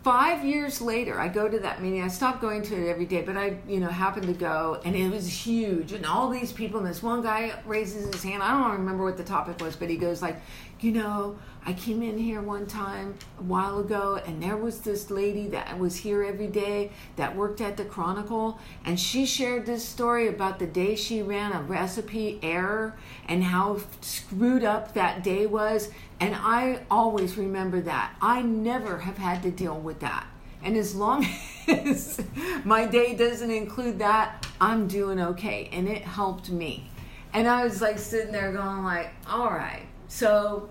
five 0.04 0.46
years 0.46 0.82
later 0.82 1.20
i 1.20 1.28
go 1.28 1.48
to 1.50 1.60
that 1.60 1.82
meeting. 1.82 2.02
I 2.02 2.08
stopped 2.08 2.42
going 2.42 2.62
to 2.64 2.76
it 2.76 2.90
every 2.90 3.06
day 3.06 3.22
but 3.22 3.36
i 3.38 3.58
you 3.68 3.80
know 3.80 3.90
happened 3.90 4.28
to 4.28 4.34
go 4.34 4.80
and 4.86 4.96
it 4.96 5.10
was 5.10 5.28
huge. 5.28 5.92
And 5.92 6.06
all 6.06 6.30
these 6.30 6.52
people 6.52 6.80
and 6.80 6.88
this 6.88 7.04
one 7.04 7.22
guy 7.22 7.54
raises 7.66 8.14
his 8.14 8.24
hand. 8.24 8.42
I 8.42 8.52
don't 8.52 8.80
remember 8.80 9.04
what 9.04 9.18
the 9.18 9.24
topic 9.24 9.60
was 9.62 9.76
but 9.76 9.90
he 9.90 9.98
goes 9.98 10.22
like 10.22 10.42
you 10.82 10.92
know 10.92 11.38
i 11.66 11.74
came 11.74 12.02
in 12.02 12.18
here 12.18 12.42
one 12.42 12.66
time 12.66 13.14
a 13.38 13.44
while 13.44 13.80
ago 13.80 14.22
and 14.26 14.42
there 14.42 14.56
was 14.56 14.80
this 14.80 15.12
lady 15.12 15.48
that 15.48 15.78
was 15.78 15.98
here 15.98 16.24
every 16.24 16.48
day 16.48 16.90
that 17.18 17.36
worked 17.36 17.60
at 17.60 17.76
the 17.76 17.84
chronicle 17.84 18.58
and 18.86 18.98
she 18.98 19.26
shared 19.26 19.66
this 19.66 19.86
story 19.86 20.28
about 20.28 20.60
the 20.60 20.68
day 20.68 20.96
she 20.96 21.22
ran 21.22 21.52
a 21.52 21.62
recipe 21.64 22.40
error 22.42 22.96
and 23.28 23.44
how 23.44 23.78
screwed 24.02 24.64
up 24.64 24.94
that 24.94 25.22
day 25.22 25.46
was 25.46 25.90
and 26.20 26.36
I 26.36 26.82
always 26.92 27.38
remember 27.38 27.82
that. 27.82 28.16
I 28.22 28.42
never 28.42 29.00
have 29.00 29.18
had 29.18 29.44
to 29.44 29.52
deal 29.52 29.80
with 29.80 30.00
that. 30.02 30.28
And 30.62 30.76
as 30.76 30.94
long 30.96 31.26
as 31.68 32.22
my 32.66 32.86
day 32.86 33.16
doesn't 33.16 33.50
include 33.52 34.00
that, 34.00 34.46
I'm 34.60 34.88
doing 34.88 35.20
okay. 35.22 35.70
And 35.72 35.88
it 35.88 36.02
helped 36.02 36.50
me. 36.50 36.90
And 37.34 37.48
I 37.48 37.64
was 37.64 37.82
like 37.82 37.98
sitting 38.00 38.32
there 38.32 38.52
going 38.52 38.84
like, 38.84 39.12
all 39.28 39.50
right. 39.50 39.86
So, 40.08 40.68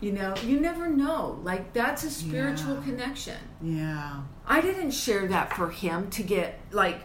you 0.00 0.12
know, 0.12 0.34
you 0.44 0.60
never 0.60 0.88
know. 0.88 1.40
Like 1.42 1.72
that's 1.72 2.04
a 2.04 2.10
spiritual 2.10 2.76
Yeah. 2.76 2.82
connection. 2.82 3.36
Yeah. 3.60 4.20
I 4.46 4.60
didn't 4.60 4.92
share 4.92 5.26
that 5.28 5.52
for 5.56 5.70
him 5.70 6.10
to 6.10 6.22
get 6.22 6.60
like 6.70 7.00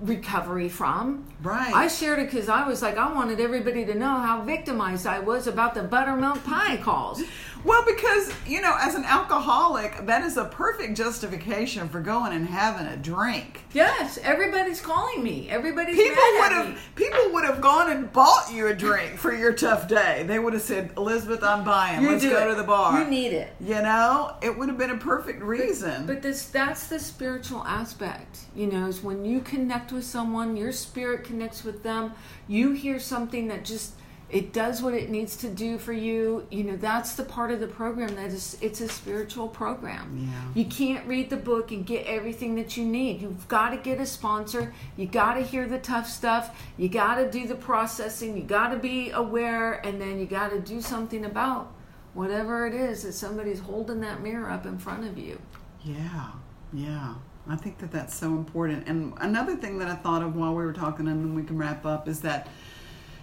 recovery 0.00 0.68
from. 0.68 1.26
Right. 1.42 1.72
I 1.74 1.88
shared 1.88 2.18
it 2.18 2.30
because 2.30 2.48
I 2.48 2.66
was 2.66 2.82
like, 2.82 2.96
I 2.96 3.12
wanted 3.12 3.40
everybody 3.40 3.84
to 3.86 3.94
know 3.94 4.16
how 4.20 4.42
victimized 4.42 5.06
I 5.06 5.20
was 5.20 5.46
about 5.46 5.74
the 5.74 5.82
buttermilk 5.82 6.44
pie 6.44 6.76
calls. 6.78 7.22
Well, 7.66 7.84
because, 7.84 8.32
you 8.46 8.60
know, 8.60 8.76
as 8.80 8.94
an 8.94 9.04
alcoholic, 9.04 10.06
that 10.06 10.22
is 10.22 10.36
a 10.36 10.44
perfect 10.44 10.96
justification 10.96 11.88
for 11.88 12.00
going 12.00 12.32
and 12.32 12.46
having 12.46 12.86
a 12.86 12.96
drink. 12.96 13.62
Yes, 13.72 14.18
everybody's 14.22 14.80
calling 14.80 15.20
me. 15.20 15.48
Everybody's 15.50 15.96
People 15.96 16.22
would 16.38 16.52
have 16.52 16.68
me. 16.68 16.76
people 16.94 17.32
would 17.32 17.44
have 17.44 17.60
gone 17.60 17.90
and 17.90 18.12
bought 18.12 18.52
you 18.52 18.68
a 18.68 18.74
drink 18.74 19.18
for 19.18 19.34
your 19.34 19.52
tough 19.52 19.88
day. 19.88 20.22
They 20.28 20.38
would 20.38 20.52
have 20.52 20.62
said, 20.62 20.92
"Elizabeth, 20.96 21.42
I'm 21.42 21.64
buying. 21.64 22.02
You 22.02 22.10
Let's 22.12 22.24
go 22.24 22.44
it. 22.46 22.50
to 22.50 22.54
the 22.54 22.62
bar." 22.62 23.00
You 23.02 23.10
need 23.10 23.32
it. 23.32 23.52
You 23.58 23.82
know, 23.82 24.36
it 24.42 24.56
would 24.56 24.68
have 24.68 24.78
been 24.78 24.90
a 24.90 24.96
perfect 24.98 25.42
reason. 25.42 26.06
But 26.06 26.22
this 26.22 26.46
that's 26.46 26.86
the 26.86 27.00
spiritual 27.00 27.64
aspect. 27.64 28.38
You 28.54 28.68
know, 28.68 28.86
is 28.86 29.02
when 29.02 29.24
you 29.24 29.40
connect 29.40 29.90
with 29.90 30.04
someone, 30.04 30.56
your 30.56 30.70
spirit 30.70 31.24
connects 31.24 31.64
with 31.64 31.82
them, 31.82 32.12
you 32.46 32.72
hear 32.72 33.00
something 33.00 33.48
that 33.48 33.64
just 33.64 33.94
it 34.28 34.52
does 34.52 34.82
what 34.82 34.92
it 34.92 35.08
needs 35.08 35.36
to 35.36 35.48
do 35.48 35.78
for 35.78 35.92
you. 35.92 36.46
You 36.50 36.64
know, 36.64 36.76
that's 36.76 37.14
the 37.14 37.24
part 37.24 37.52
of 37.52 37.60
the 37.60 37.68
program 37.68 38.14
that 38.16 38.32
is 38.32 38.58
it's 38.60 38.80
a 38.80 38.88
spiritual 38.88 39.46
program. 39.46 40.28
Yeah. 40.28 40.62
You 40.62 40.68
can't 40.68 41.06
read 41.06 41.30
the 41.30 41.36
book 41.36 41.70
and 41.70 41.86
get 41.86 42.06
everything 42.06 42.56
that 42.56 42.76
you 42.76 42.84
need. 42.84 43.22
You've 43.22 43.46
got 43.46 43.70
to 43.70 43.76
get 43.76 44.00
a 44.00 44.06
sponsor. 44.06 44.74
You 44.96 45.06
got 45.06 45.34
to 45.34 45.42
hear 45.42 45.68
the 45.68 45.78
tough 45.78 46.08
stuff. 46.08 46.60
You 46.76 46.88
got 46.88 47.16
to 47.16 47.30
do 47.30 47.46
the 47.46 47.54
processing. 47.54 48.36
You 48.36 48.42
got 48.42 48.70
to 48.70 48.78
be 48.78 49.10
aware 49.10 49.74
and 49.86 50.00
then 50.00 50.18
you 50.18 50.26
got 50.26 50.50
to 50.50 50.58
do 50.58 50.80
something 50.80 51.24
about 51.24 51.72
whatever 52.14 52.66
it 52.66 52.74
is 52.74 53.02
that 53.04 53.12
somebody's 53.12 53.60
holding 53.60 54.00
that 54.00 54.22
mirror 54.22 54.50
up 54.50 54.66
in 54.66 54.78
front 54.78 55.04
of 55.04 55.16
you. 55.18 55.40
Yeah, 55.84 56.32
yeah. 56.72 57.14
I 57.48 57.54
think 57.54 57.78
that 57.78 57.92
that's 57.92 58.16
so 58.16 58.28
important. 58.28 58.88
And 58.88 59.12
another 59.18 59.54
thing 59.54 59.78
that 59.78 59.88
I 59.88 59.94
thought 59.94 60.22
of 60.22 60.34
while 60.34 60.54
we 60.54 60.64
were 60.64 60.72
talking, 60.72 61.06
and 61.06 61.20
then 61.22 61.34
we 61.34 61.44
can 61.44 61.56
wrap 61.56 61.86
up, 61.86 62.08
is 62.08 62.20
that, 62.22 62.48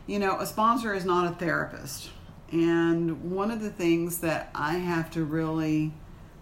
you 0.07 0.19
know, 0.19 0.39
a 0.39 0.45
sponsor 0.45 0.93
is 0.93 1.05
not 1.05 1.31
a 1.31 1.35
therapist. 1.35 2.09
And 2.51 3.31
one 3.31 3.51
of 3.51 3.61
the 3.61 3.69
things 3.69 4.19
that 4.19 4.49
I 4.53 4.73
have 4.73 5.09
to 5.11 5.23
really, 5.23 5.91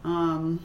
um, 0.04 0.60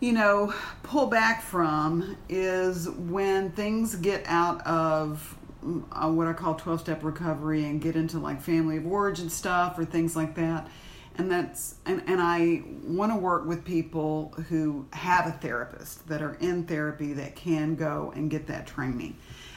you 0.00 0.12
know, 0.12 0.52
pull 0.82 1.06
back 1.06 1.40
from 1.40 2.16
is 2.28 2.90
when 2.90 3.52
things 3.52 3.94
get 3.94 4.24
out 4.26 4.66
of 4.66 5.38
mm, 5.64 5.84
uh, 5.92 6.10
what 6.10 6.26
I 6.26 6.34
call 6.34 6.56
12 6.56 6.80
step 6.80 7.04
recovery 7.04 7.64
and 7.64 7.80
get 7.80 7.96
into 7.96 8.18
like 8.18 8.42
family 8.42 8.76
of 8.76 8.86
origin 8.86 9.30
stuff 9.30 9.78
or 9.78 9.84
things 9.84 10.14
like 10.14 10.34
that. 10.34 10.68
And 11.16 11.30
that's, 11.30 11.76
and, 11.86 12.02
and 12.06 12.20
I 12.20 12.64
want 12.82 13.12
to 13.12 13.16
work 13.16 13.46
with 13.46 13.64
people 13.64 14.34
who 14.48 14.84
have 14.92 15.28
a 15.28 15.32
therapist 15.32 16.08
that 16.08 16.20
are 16.20 16.34
in 16.34 16.64
therapy 16.64 17.12
that 17.14 17.36
can 17.36 17.76
go 17.76 18.12
and 18.16 18.28
get 18.28 18.48
that 18.48 18.66
training. 18.66 19.16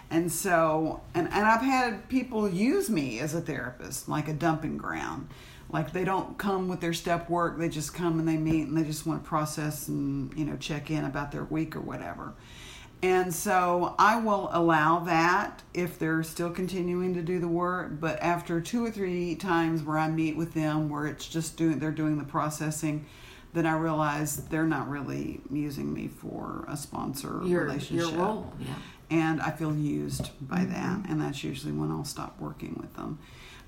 And 0.09 0.31
so, 0.31 1.01
and, 1.13 1.27
and 1.31 1.45
I've 1.45 1.61
had 1.61 2.07
people 2.07 2.47
use 2.49 2.89
me 2.89 3.19
as 3.19 3.33
a 3.35 3.41
therapist, 3.41 4.07
like 4.07 4.27
a 4.27 4.33
dumping 4.33 4.77
ground. 4.77 5.29
like 5.69 5.91
they 5.91 6.05
don't 6.05 6.37
come 6.37 6.69
with 6.69 6.79
their 6.79 6.93
step 6.93 7.29
work 7.29 7.57
they 7.59 7.67
just 7.67 7.93
come 7.93 8.19
and 8.19 8.27
they 8.27 8.37
meet 8.37 8.67
and 8.67 8.77
they 8.77 8.83
just 8.85 9.05
want 9.05 9.21
to 9.21 9.27
process 9.27 9.89
and 9.89 10.33
you 10.37 10.45
know 10.45 10.55
check 10.55 10.89
in 10.89 11.03
about 11.03 11.29
their 11.33 11.43
week 11.43 11.75
or 11.75 11.81
whatever 11.81 12.33
and 13.03 13.33
so 13.33 13.93
i 13.99 14.17
will 14.17 14.49
allow 14.53 14.99
that 14.99 15.61
if 15.73 15.99
they're 15.99 16.23
still 16.23 16.49
continuing 16.49 17.13
to 17.13 17.21
do 17.21 17.37
the 17.37 17.47
work 17.49 17.99
but 17.99 18.17
after 18.21 18.61
two 18.61 18.83
or 18.85 18.89
three 18.89 19.35
times 19.35 19.83
where 19.83 19.97
i 19.97 20.07
meet 20.07 20.37
with 20.37 20.53
them 20.53 20.87
where 20.89 21.05
it's 21.05 21.27
just 21.27 21.57
doing 21.57 21.77
they're 21.79 21.91
doing 21.91 22.17
the 22.17 22.23
processing 22.23 23.05
then 23.51 23.65
i 23.65 23.75
realize 23.77 24.37
they're 24.47 24.63
not 24.63 24.87
really 24.89 25.41
using 25.51 25.93
me 25.93 26.07
for 26.07 26.63
a 26.69 26.77
sponsor 26.77 27.41
Your 27.43 27.65
relationship 27.65 28.09
your 28.11 28.17
role, 28.17 28.53
yeah. 28.57 28.67
And 29.09 29.41
I 29.41 29.51
feel 29.51 29.75
used 29.75 30.29
by 30.41 30.65
that, 30.65 31.09
and 31.09 31.21
that's 31.21 31.43
usually 31.43 31.73
when 31.73 31.91
I'll 31.91 32.05
stop 32.05 32.39
working 32.39 32.75
with 32.79 32.93
them. 32.95 33.19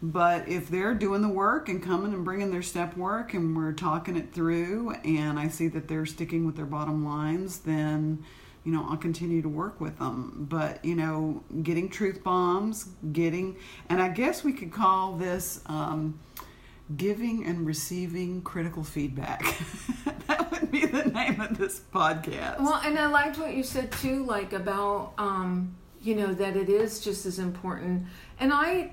But 0.01 0.47
if 0.47 0.69
they're 0.69 0.93
doing 0.93 1.21
the 1.21 1.29
work 1.29 1.67
and 1.67 1.83
coming 1.83 2.13
and 2.13 2.23
bringing 2.23 2.51
their 2.51 2.61
step 2.61 2.95
work, 2.95 3.33
and 3.33 3.55
we're 3.55 3.73
talking 3.73 4.15
it 4.15 4.33
through, 4.33 4.91
and 5.03 5.37
I 5.37 5.49
see 5.49 5.67
that 5.69 5.87
they're 5.87 6.05
sticking 6.05 6.45
with 6.45 6.55
their 6.55 6.65
bottom 6.65 7.05
lines, 7.05 7.59
then 7.59 8.23
you 8.63 8.71
know 8.71 8.85
I'll 8.89 8.97
continue 8.97 9.41
to 9.41 9.49
work 9.49 9.81
with 9.81 9.97
them. 9.99 10.47
But 10.49 10.83
you 10.85 10.95
know, 10.95 11.43
getting 11.63 11.89
truth 11.89 12.23
bombs, 12.23 12.89
getting, 13.11 13.57
and 13.89 14.01
I 14.01 14.09
guess 14.09 14.43
we 14.43 14.53
could 14.53 14.71
call 14.71 15.17
this. 15.17 15.61
Um, 15.65 16.19
Giving 16.95 17.45
and 17.45 17.65
receiving 17.65 18.41
critical 18.41 18.83
feedback. 18.83 19.43
that 20.27 20.51
would 20.51 20.71
be 20.71 20.85
the 20.85 21.05
name 21.05 21.39
of 21.39 21.57
this 21.57 21.81
podcast. 21.93 22.59
Well, 22.59 22.81
and 22.83 22.97
I 22.97 23.05
liked 23.07 23.37
what 23.37 23.53
you 23.53 23.63
said 23.63 23.91
too, 23.91 24.25
like 24.25 24.53
about 24.53 25.13
um, 25.17 25.75
you 26.01 26.15
know 26.15 26.33
that 26.33 26.55
it 26.55 26.69
is 26.69 26.99
just 26.99 27.25
as 27.25 27.39
important. 27.39 28.07
And 28.39 28.51
I, 28.53 28.91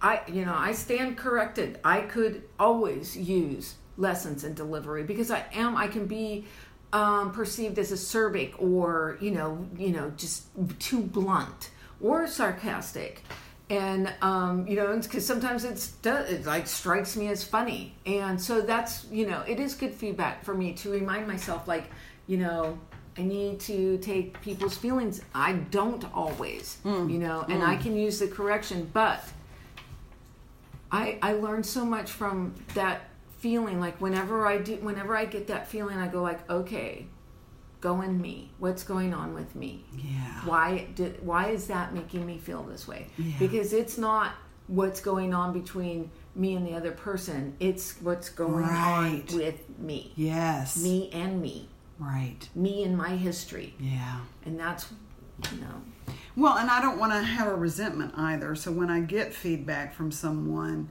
I, 0.00 0.20
you 0.26 0.44
know, 0.44 0.54
I 0.54 0.72
stand 0.72 1.16
corrected. 1.16 1.78
I 1.84 2.00
could 2.02 2.42
always 2.58 3.16
use 3.16 3.76
lessons 3.96 4.44
in 4.44 4.54
delivery 4.54 5.04
because 5.04 5.30
I 5.30 5.44
am. 5.54 5.76
I 5.76 5.88
can 5.88 6.06
be 6.06 6.44
um, 6.92 7.32
perceived 7.32 7.78
as 7.78 7.92
acerbic 7.92 8.54
or 8.58 9.16
you 9.20 9.30
know, 9.30 9.66
you 9.76 9.90
know, 9.90 10.12
just 10.16 10.48
too 10.78 11.00
blunt 11.00 11.70
or 12.00 12.26
sarcastic. 12.26 13.22
And 13.72 14.12
um, 14.20 14.66
you 14.66 14.76
know, 14.76 14.94
because 14.98 15.24
sometimes 15.26 15.64
it's 15.64 15.94
it 16.04 16.44
like 16.44 16.66
strikes 16.66 17.16
me 17.16 17.28
as 17.28 17.42
funny, 17.42 17.94
and 18.04 18.38
so 18.38 18.60
that's 18.60 19.06
you 19.10 19.26
know, 19.26 19.42
it 19.48 19.58
is 19.58 19.74
good 19.74 19.94
feedback 19.94 20.44
for 20.44 20.52
me 20.52 20.74
to 20.74 20.90
remind 20.90 21.26
myself, 21.26 21.66
like, 21.66 21.84
you 22.26 22.36
know, 22.36 22.78
I 23.16 23.22
need 23.22 23.60
to 23.60 23.96
take 23.96 24.38
people's 24.42 24.76
feelings. 24.76 25.22
I 25.34 25.54
don't 25.54 26.04
always, 26.14 26.76
you 27.08 27.18
know, 27.18 27.46
and 27.48 27.62
I 27.62 27.76
can 27.76 27.96
use 27.96 28.18
the 28.18 28.28
correction, 28.28 28.90
but 28.92 29.24
I 30.90 31.18
I 31.22 31.32
learned 31.32 31.64
so 31.64 31.86
much 31.86 32.10
from 32.10 32.54
that 32.74 33.00
feeling. 33.38 33.80
Like 33.80 33.98
whenever 34.02 34.46
I 34.46 34.58
do, 34.58 34.76
whenever 34.76 35.16
I 35.16 35.24
get 35.24 35.46
that 35.46 35.66
feeling, 35.66 35.96
I 35.96 36.08
go 36.08 36.20
like, 36.20 36.48
okay, 36.50 37.06
go 37.82 38.00
in 38.00 38.18
me. 38.22 38.50
What's 38.58 38.82
going 38.84 39.12
on 39.12 39.34
with 39.34 39.54
me? 39.54 39.84
Yeah. 39.94 40.40
Why 40.46 40.86
did 40.94 41.22
why 41.22 41.48
is 41.48 41.66
that 41.66 41.92
making 41.92 42.24
me 42.24 42.38
feel 42.38 42.62
this 42.62 42.88
way? 42.88 43.08
Yeah. 43.18 43.34
Because 43.38 43.74
it's 43.74 43.98
not 43.98 44.32
what's 44.68 45.00
going 45.02 45.34
on 45.34 45.52
between 45.52 46.10
me 46.34 46.54
and 46.54 46.66
the 46.66 46.72
other 46.74 46.92
person. 46.92 47.54
It's 47.60 48.00
what's 48.00 48.30
going 48.30 48.64
Right. 48.64 49.28
on 49.30 49.36
with 49.36 49.78
me. 49.78 50.12
Yes. 50.16 50.82
Me 50.82 51.10
and 51.12 51.42
me. 51.42 51.68
Right. 51.98 52.48
Me 52.54 52.84
and 52.84 52.96
my 52.96 53.10
history. 53.16 53.74
Yeah. 53.78 54.20
And 54.46 54.58
that's 54.58 54.86
you 55.52 55.58
know 55.60 55.82
Well, 56.36 56.56
and 56.58 56.70
I 56.70 56.80
don't 56.80 56.98
want 56.98 57.12
to 57.12 57.20
have 57.20 57.48
a 57.48 57.54
resentment 57.54 58.14
either. 58.16 58.54
So 58.54 58.70
when 58.72 58.88
I 58.90 59.00
get 59.00 59.34
feedback 59.34 59.92
from 59.94 60.10
someone, 60.12 60.88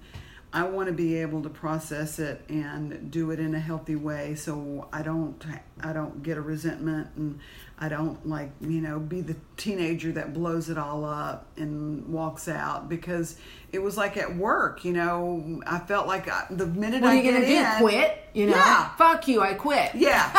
I 0.54 0.64
want 0.64 0.88
to 0.88 0.94
be 0.94 1.16
able 1.16 1.42
to 1.44 1.50
process 1.50 2.20
it 2.20 2.42
and 2.50 3.10
do 3.10 3.32
it 3.32 3.40
in 3.40 3.56
a 3.56 3.60
healthy 3.60 3.96
way 3.96 4.36
so 4.36 4.90
I 4.92 5.02
don't 5.02 5.42
I 5.82 5.94
don't 5.94 6.22
get 6.24 6.38
a 6.38 6.42
resentment 6.42 7.08
and 7.16 7.40
I 7.80 7.88
don't 7.88 8.28
like, 8.28 8.52
you 8.60 8.82
know, 8.82 9.00
be 9.00 9.22
the 9.22 9.38
teenager 9.56 10.12
that 10.12 10.34
blows 10.34 10.70
it 10.70 10.78
all 10.78 11.06
up 11.06 11.48
and 11.58 12.06
walks 12.10 12.48
out 12.50 12.90
because 12.90 13.38
it 13.72 13.80
was 13.82 13.96
like 13.96 14.18
at 14.18 14.36
work, 14.36 14.84
you 14.84 14.92
know, 14.94 15.62
I 15.66 15.80
felt 15.80 16.06
like 16.06 16.28
I, 16.28 16.46
the 16.50 16.68
minute 16.68 17.02
What 17.02 17.12
I 17.12 17.14
are 17.18 17.22
you 17.24 17.32
gonna 17.32 17.46
get 17.46 17.80
do? 17.80 17.86
in, 17.86 17.90
Quit? 17.90 18.24
You 18.34 18.46
know? 18.48 18.56
Yeah. 18.58 18.90
Fuck 18.98 19.28
you, 19.30 19.42
I 19.42 19.54
quit. 19.54 19.96
Yeah. 19.96 20.30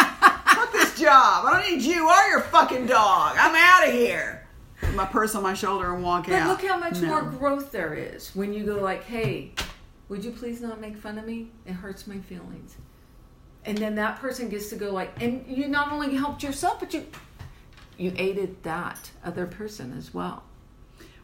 Fuck 0.55 0.73
this 0.73 1.01
job. 1.01 1.47
I 1.47 1.53
don't 1.63 1.73
need 1.73 1.83
you 1.83 2.07
or 2.09 2.29
your 2.29 2.41
fucking 2.43 2.87
dog. 2.87 3.37
I'm 3.41 3.55
out 3.57 3.89
of 3.89 3.95
here. 3.95 4.47
Put 4.81 4.95
my 4.95 5.07
purse 5.07 5.35
on 5.35 5.43
my 5.43 5.55
shoulder 5.55 5.95
and 5.95 6.05
walk 6.05 6.27
But 6.27 6.35
out. 6.35 6.47
But 6.59 6.63
look 6.63 6.71
how 6.71 6.79
much 6.79 7.01
No. 7.01 7.09
more 7.09 7.23
growth 7.23 7.73
there 7.73 7.95
is 7.95 8.31
when 8.37 8.53
you 8.53 8.65
go 8.67 8.77
like, 8.81 9.05
"Hey, 9.05 9.53
would 10.13 10.25
you 10.25 10.31
please 10.31 10.61
not 10.61 10.81
make 10.81 10.97
fun 10.97 11.19
of 11.19 11.27
me? 11.27 11.49
It 11.67 11.73
hurts 11.73 12.07
my 12.07 12.19
feelings." 12.19 12.77
And 13.65 13.79
then 13.79 13.95
that 13.95 14.19
person 14.21 14.49
gets 14.49 14.69
to 14.71 14.77
go 14.77 14.93
like, 14.93 15.23
and 15.23 15.45
you 15.49 15.69
not 15.69 15.91
only 15.93 16.15
helped 16.15 16.43
yourself, 16.43 16.81
but 16.81 16.93
you 16.93 17.07
you 17.97 18.13
aided 18.17 18.63
that 18.63 19.11
other 19.25 19.47
person 19.47 19.97
as 19.97 20.13
well. 20.13 20.43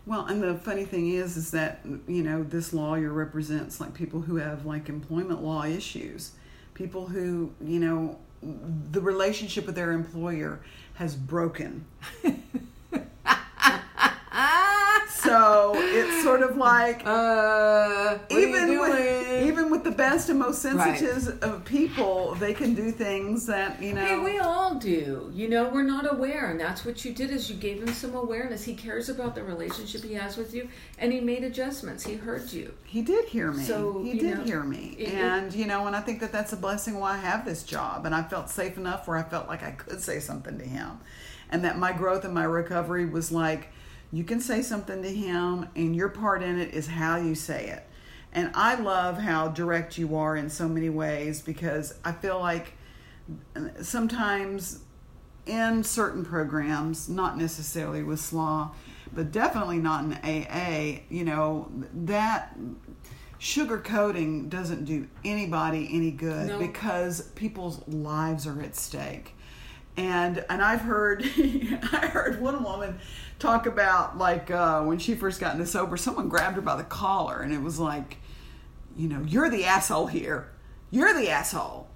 Well, 0.06 0.24
and 0.24 0.42
the 0.42 0.54
funny 0.54 0.86
thing 0.86 1.10
is, 1.10 1.36
is 1.36 1.50
that 1.50 1.80
you 2.06 2.22
know 2.22 2.42
this 2.42 2.72
lawyer 2.72 3.12
represents 3.12 3.78
like 3.78 3.92
people 3.92 4.22
who 4.22 4.36
have 4.36 4.64
like 4.64 4.88
employment 4.88 5.42
law 5.42 5.64
issues, 5.64 6.32
people 6.72 7.06
who 7.06 7.52
you 7.62 7.78
know 7.78 8.18
the 8.40 9.02
relationship 9.02 9.66
with 9.66 9.74
their 9.74 9.92
employer 9.92 10.60
has 10.94 11.14
broken. 11.14 11.84
so 15.08 15.72
it's 15.76 16.22
sort 16.22 16.42
of 16.42 16.56
like 16.56 17.02
Uh, 17.06 18.18
even 18.30 18.78
with 18.78 19.42
even 19.42 19.70
with 19.70 19.84
the 19.84 19.90
best 19.90 20.28
and 20.28 20.38
most 20.38 20.60
sensitive 20.62 21.42
of 21.42 21.64
people, 21.64 22.34
they 22.36 22.52
can 22.54 22.74
do 22.74 22.90
things 22.90 23.46
that 23.46 23.80
you 23.82 23.94
know. 23.94 24.04
Hey, 24.04 24.18
we 24.18 24.38
all 24.38 24.74
do. 24.74 25.30
You 25.34 25.48
know, 25.48 25.68
we're 25.68 25.82
not 25.82 26.10
aware, 26.12 26.50
and 26.50 26.60
that's 26.60 26.84
what 26.84 27.04
you 27.04 27.12
did. 27.12 27.30
Is 27.30 27.48
you 27.50 27.56
gave 27.56 27.82
him 27.82 27.92
some 27.94 28.14
awareness. 28.14 28.64
He 28.64 28.74
cares 28.74 29.08
about 29.08 29.34
the 29.34 29.42
relationship 29.42 30.02
he 30.02 30.14
has 30.14 30.36
with 30.36 30.54
you, 30.54 30.68
and 30.98 31.12
he 31.12 31.20
made 31.20 31.44
adjustments. 31.44 32.04
He 32.04 32.14
heard 32.14 32.52
you. 32.52 32.74
He 32.84 33.02
did 33.02 33.26
hear 33.26 33.52
me. 33.52 33.64
So, 33.64 34.02
he 34.02 34.18
did 34.18 34.38
know, 34.38 34.44
hear 34.44 34.62
me. 34.62 34.96
it- 34.98 35.14
and, 35.14 35.52
you 35.52 35.66
know, 35.66 35.86
and 35.86 35.94
I 35.96 36.00
think 36.00 36.20
that 36.20 36.32
that's 36.32 36.52
a 36.52 36.56
blessing 36.56 36.98
why 36.98 37.14
I 37.14 37.18
have 37.18 37.44
this 37.44 37.62
job. 37.62 38.06
And 38.06 38.14
I 38.14 38.22
felt 38.22 38.50
safe 38.50 38.76
enough 38.76 39.06
where 39.08 39.16
I 39.16 39.22
felt 39.22 39.48
like 39.48 39.62
I 39.62 39.72
could 39.72 40.00
say 40.00 40.20
something 40.20 40.58
to 40.58 40.64
him. 40.64 40.98
And 41.50 41.64
that 41.64 41.78
my 41.78 41.92
growth 41.92 42.24
and 42.24 42.34
my 42.34 42.44
recovery 42.44 43.06
was 43.06 43.32
like, 43.32 43.72
you 44.12 44.24
can 44.24 44.40
say 44.40 44.62
something 44.62 45.02
to 45.02 45.08
him, 45.12 45.68
and 45.76 45.94
your 45.94 46.08
part 46.08 46.42
in 46.42 46.58
it 46.58 46.72
is 46.74 46.86
how 46.86 47.16
you 47.16 47.34
say 47.34 47.66
it. 47.68 47.84
And 48.32 48.50
I 48.54 48.74
love 48.74 49.18
how 49.18 49.48
direct 49.48 49.96
you 49.98 50.16
are 50.16 50.36
in 50.36 50.50
so 50.50 50.68
many 50.68 50.90
ways 50.90 51.40
because 51.40 51.94
I 52.04 52.12
feel 52.12 52.38
like 52.38 52.74
uh, 53.56 53.68
sometimes 53.82 54.80
in 55.46 55.82
certain 55.82 56.24
programs, 56.24 57.08
not 57.08 57.38
necessarily 57.38 58.02
with 58.02 58.20
SLAA, 58.20 58.70
but 59.14 59.32
definitely 59.32 59.78
not 59.78 60.04
in 60.04 60.12
AA, 60.22 61.00
you 61.08 61.24
know, 61.24 61.70
that 61.94 62.54
sugarcoating 63.40 64.48
doesn't 64.48 64.84
do 64.84 65.06
anybody 65.24 65.88
any 65.92 66.10
good 66.10 66.48
No. 66.48 66.58
because 66.58 67.22
people's 67.34 67.86
lives 67.88 68.46
are 68.46 68.60
at 68.62 68.76
stake. 68.76 69.34
And 69.96 70.44
and 70.48 70.62
I've 70.62 70.82
heard 70.82 71.22
I 71.36 72.06
heard 72.12 72.40
one 72.40 72.62
woman 72.62 72.98
talk 73.38 73.66
about 73.66 74.18
like 74.18 74.50
uh, 74.50 74.82
when 74.82 74.98
she 74.98 75.14
first 75.14 75.40
got 75.40 75.54
into 75.54 75.66
sober, 75.66 75.96
someone 75.96 76.28
grabbed 76.28 76.56
her 76.56 76.62
by 76.62 76.76
the 76.76 76.84
collar 76.84 77.40
and 77.40 77.52
it 77.52 77.62
was 77.62 77.78
like, 77.78 78.18
you 78.96 79.08
know, 79.08 79.22
you're 79.22 79.48
the 79.48 79.64
asshole 79.64 80.06
here. 80.06 80.50
You're 80.90 81.14
the 81.14 81.30
asshole. 81.30 81.88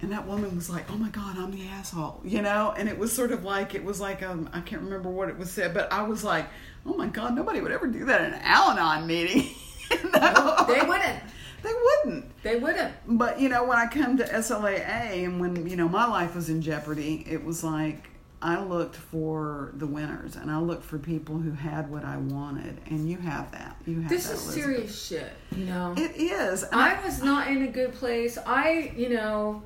And 0.00 0.12
that 0.12 0.26
woman 0.26 0.54
was 0.54 0.68
like, 0.68 0.90
"Oh 0.90 0.96
my 0.96 1.08
God, 1.08 1.38
I'm 1.38 1.50
the 1.50 1.66
asshole," 1.66 2.20
you 2.24 2.42
know. 2.42 2.74
And 2.76 2.90
it 2.90 2.98
was 2.98 3.10
sort 3.10 3.32
of 3.32 3.42
like 3.42 3.74
it 3.74 3.82
was 3.82 4.00
like 4.00 4.22
um, 4.22 4.50
I 4.52 4.60
can't 4.60 4.82
remember 4.82 5.08
what 5.08 5.30
it 5.30 5.38
was 5.38 5.50
said, 5.50 5.72
but 5.72 5.90
I 5.90 6.02
was 6.02 6.22
like, 6.22 6.46
"Oh 6.84 6.94
my 6.94 7.06
God, 7.06 7.34
nobody 7.34 7.62
would 7.62 7.72
ever 7.72 7.86
do 7.86 8.04
that 8.04 8.20
in 8.20 8.34
an 8.34 8.40
Al-Anon 8.42 9.06
meeting." 9.06 9.48
no, 10.12 10.64
They 10.68 10.86
wouldn't. 10.86 11.22
They 11.62 11.72
wouldn't. 11.72 12.42
They 12.42 12.56
wouldn't. 12.56 12.94
But 13.06 13.40
you 13.40 13.48
know, 13.48 13.64
when 13.64 13.78
I 13.78 13.86
come 13.86 14.18
to 14.18 14.24
SLAA 14.24 15.24
and 15.24 15.40
when 15.40 15.66
you 15.66 15.76
know 15.76 15.88
my 15.88 16.06
life 16.06 16.34
was 16.34 16.50
in 16.50 16.60
jeopardy, 16.60 17.24
it 17.26 17.42
was 17.42 17.64
like 17.64 18.10
I 18.44 18.62
looked 18.62 18.94
for 18.96 19.72
the 19.74 19.86
winners 19.86 20.36
and 20.36 20.50
I 20.50 20.58
looked 20.58 20.84
for 20.84 20.98
people 20.98 21.38
who 21.38 21.52
had 21.52 21.90
what 21.90 22.04
I 22.04 22.18
wanted, 22.18 22.78
and 22.90 23.08
you 23.08 23.16
have 23.16 23.50
that. 23.52 23.74
You 23.86 24.02
have 24.02 24.10
This 24.10 24.26
that, 24.28 24.34
is 24.34 24.44
Elizabeth. 24.44 24.64
serious 24.64 25.06
shit. 25.06 25.32
You 25.56 25.64
know. 25.64 25.94
It 25.96 26.14
is. 26.16 26.62
And 26.62 26.78
I 26.78 27.02
was 27.02 27.22
not 27.22 27.48
in 27.48 27.62
a 27.62 27.68
good 27.68 27.94
place. 27.94 28.36
I, 28.46 28.92
you 28.94 29.08
know, 29.08 29.62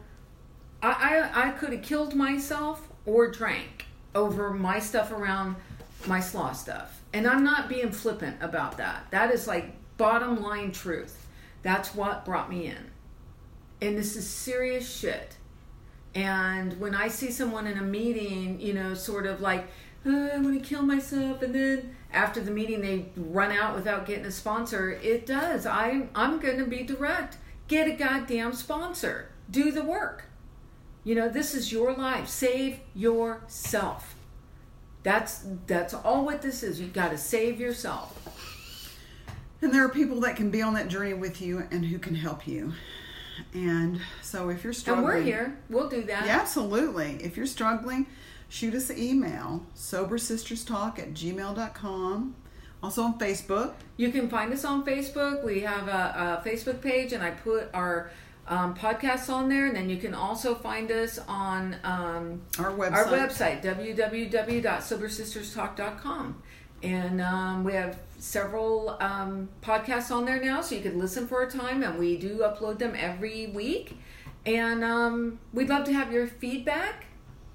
I 0.81 1.29
I, 1.35 1.49
I 1.49 1.51
could 1.51 1.73
have 1.73 1.83
killed 1.83 2.15
myself 2.15 2.89
or 3.05 3.29
drank 3.31 3.87
over 4.15 4.53
my 4.53 4.79
stuff 4.79 5.11
around 5.11 5.57
my 6.07 6.21
SLAA 6.21 6.55
stuff. 6.55 7.01
And 7.13 7.27
I'm 7.27 7.43
not 7.43 7.69
being 7.69 7.91
flippant 7.91 8.37
about 8.41 8.77
that. 8.77 9.07
That 9.11 9.33
is 9.35 9.49
like 9.49 9.73
bottom 9.97 10.41
line 10.41 10.71
truth. 10.71 11.27
That's 11.63 11.95
what 11.97 12.25
brought 12.25 12.49
me 12.49 12.67
in. 12.67 12.91
And 13.81 13.99
this 13.99 14.15
is 14.15 14.29
serious 14.29 14.89
shit. 14.89 15.35
And 16.15 16.81
when 16.81 16.95
I 16.95 17.09
see 17.09 17.31
someone 17.31 17.67
in 17.67 17.79
a 17.79 17.83
meeting, 17.83 18.61
you 18.61 18.73
know, 18.73 18.95
sort 18.95 19.27
of 19.27 19.41
like 19.41 19.69
"Uh, 20.07 20.31
I 20.33 20.39
want 20.39 20.61
to 20.63 20.69
kill 20.69 20.83
myself, 20.83 21.43
and 21.43 21.55
then 21.55 21.97
after 22.13 22.41
the 22.41 22.51
meeting 22.51 22.81
they 22.81 23.07
run 23.17 23.53
out 23.53 23.75
without 23.75 24.07
getting 24.07 24.25
a 24.25 24.31
sponsor. 24.31 24.91
It 24.91 25.27
does. 25.27 25.67
I'm 25.67 26.11
I'm 26.15 26.39
going 26.39 26.59
to 26.59 26.67
be 26.67 26.83
direct. 26.83 27.37
Get 27.69 27.89
a 27.89 27.93
goddamn 27.93 28.55
sponsor. 28.55 29.31
Do 29.51 29.71
the 29.71 29.85
work. 29.85 30.25
You 31.05 31.15
know, 31.15 31.29
this 31.29 31.55
is 31.55 31.73
your 31.73 31.95
life. 31.95 32.29
Save 32.29 32.81
yourself. 32.95 34.15
That's 35.03 35.45
that's 35.67 35.95
all 35.95 36.25
what 36.25 36.43
this 36.43 36.63
is. 36.63 36.81
You've 36.81 36.93
got 36.93 37.11
to 37.11 37.19
save 37.19 37.61
yourself. 37.61 38.15
And 39.61 39.73
there 39.73 39.85
are 39.85 39.89
people 39.89 40.21
that 40.21 40.37
can 40.37 40.51
be 40.51 40.63
on 40.63 40.75
that 40.75 40.89
journey 40.89 41.15
with 41.15 41.41
you 41.41 41.67
and 41.71 41.85
who 41.85 41.99
can 41.99 42.15
help 42.15 42.47
you. 42.47 42.73
And 43.55 44.01
so 44.23 44.49
if 44.51 44.63
you're 44.65 44.71
And 44.71 44.77
struggling, 44.77 45.05
we're 45.05 45.21
here. 45.23 45.57
We'll 45.71 45.89
do 45.89 46.03
that. 46.03 46.27
Yeah, 46.27 46.39
absolutely. 46.41 47.19
If 47.23 47.37
you're 47.37 47.47
struggling, 47.47 48.07
shoot 48.49 48.75
us 48.75 48.91
an 48.91 48.99
email, 48.99 49.65
sobersisterstalk 49.77 50.99
at 50.99 51.15
gmail.com. 51.15 52.35
Also 52.83 53.03
on 53.03 53.19
Facebook. 53.19 53.73
You 53.97 54.11
can 54.13 54.29
find 54.29 54.53
us 54.53 54.65
on 54.65 54.85
Facebook. 54.85 55.43
We 55.45 55.61
have 55.61 55.89
a, 55.89 56.41
a 56.45 56.49
Facebook 56.49 56.81
page, 56.81 57.13
and 57.13 57.23
I 57.25 57.31
put 57.33 57.69
our 57.75 58.11
um, 58.47 58.75
podcasts 58.77 59.29
on 59.33 59.49
there. 59.49 59.67
And 59.67 59.75
then 59.75 59.91
you 59.91 59.97
can 59.97 60.15
also 60.15 60.55
find 60.55 60.89
us 60.93 61.19
on 61.27 61.75
um, 61.83 62.43
Our 62.59 62.71
website. 62.71 62.93
our 62.93 63.05
website, 63.07 63.63
www.sobersisterstalk.com. 63.65 66.43
And 66.83 67.21
um, 67.21 67.65
we 67.65 67.73
have 67.73 67.99
several 68.19 68.97
um, 69.01 69.49
podcasts 69.63 70.11
on 70.11 70.25
there 70.25 70.43
now, 70.43 70.61
so 70.61 70.75
you 70.75 70.81
can 70.81 70.99
listen 70.99 71.27
for 71.27 71.43
a 71.43 71.51
time. 71.51 71.83
And 71.83 71.99
we 71.99 72.17
do 72.17 72.39
upload 72.39 72.79
them 72.79 72.95
every 72.97 73.49
week. 73.49 73.99
And 74.47 74.85
um, 74.85 75.39
we'd 75.53 75.69
love 75.69 75.85
to 75.85 75.93
have 75.93 76.13
your 76.13 76.27
feedback. 76.27 77.07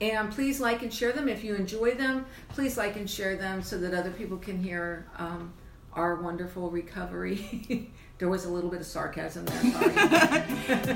And 0.02 0.32
please 0.32 0.60
like 0.60 0.82
and 0.82 0.94
share 0.94 1.14
them 1.14 1.30
if 1.30 1.44
you 1.44 1.56
enjoy 1.56 1.92
them. 1.92 2.26
Please 2.50 2.78
like 2.78 2.98
and 2.98 3.10
share 3.10 3.38
them 3.38 3.62
so 3.62 3.78
that 3.78 3.94
other 3.94 4.12
people 4.12 4.38
can 4.38 4.62
hear 4.62 5.08
um, 5.18 5.54
our 5.94 6.16
wonderful 6.16 6.70
recovery. 6.70 7.90
there 8.18 8.28
was 8.28 8.46
a 8.46 8.50
little 8.50 8.70
bit 8.70 8.82
of 8.82 8.86
sarcasm 8.86 9.46
there. 9.46 9.62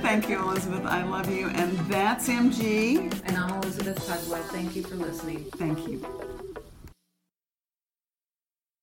Thank 0.02 0.28
you, 0.30 0.40
Elizabeth. 0.40 0.86
I 0.86 1.04
love 1.04 1.34
you. 1.34 1.48
And 1.48 1.78
that's 1.90 2.28
MG. 2.28 2.98
and 3.26 3.38
I'm 3.38 3.62
Elizabeth 3.62 3.98
Pudwell. 4.06 4.44
Thank 4.46 4.76
you 4.76 4.84
for 4.84 4.96
listening. 4.96 5.46
Thank 5.56 5.88
you. 5.88 6.37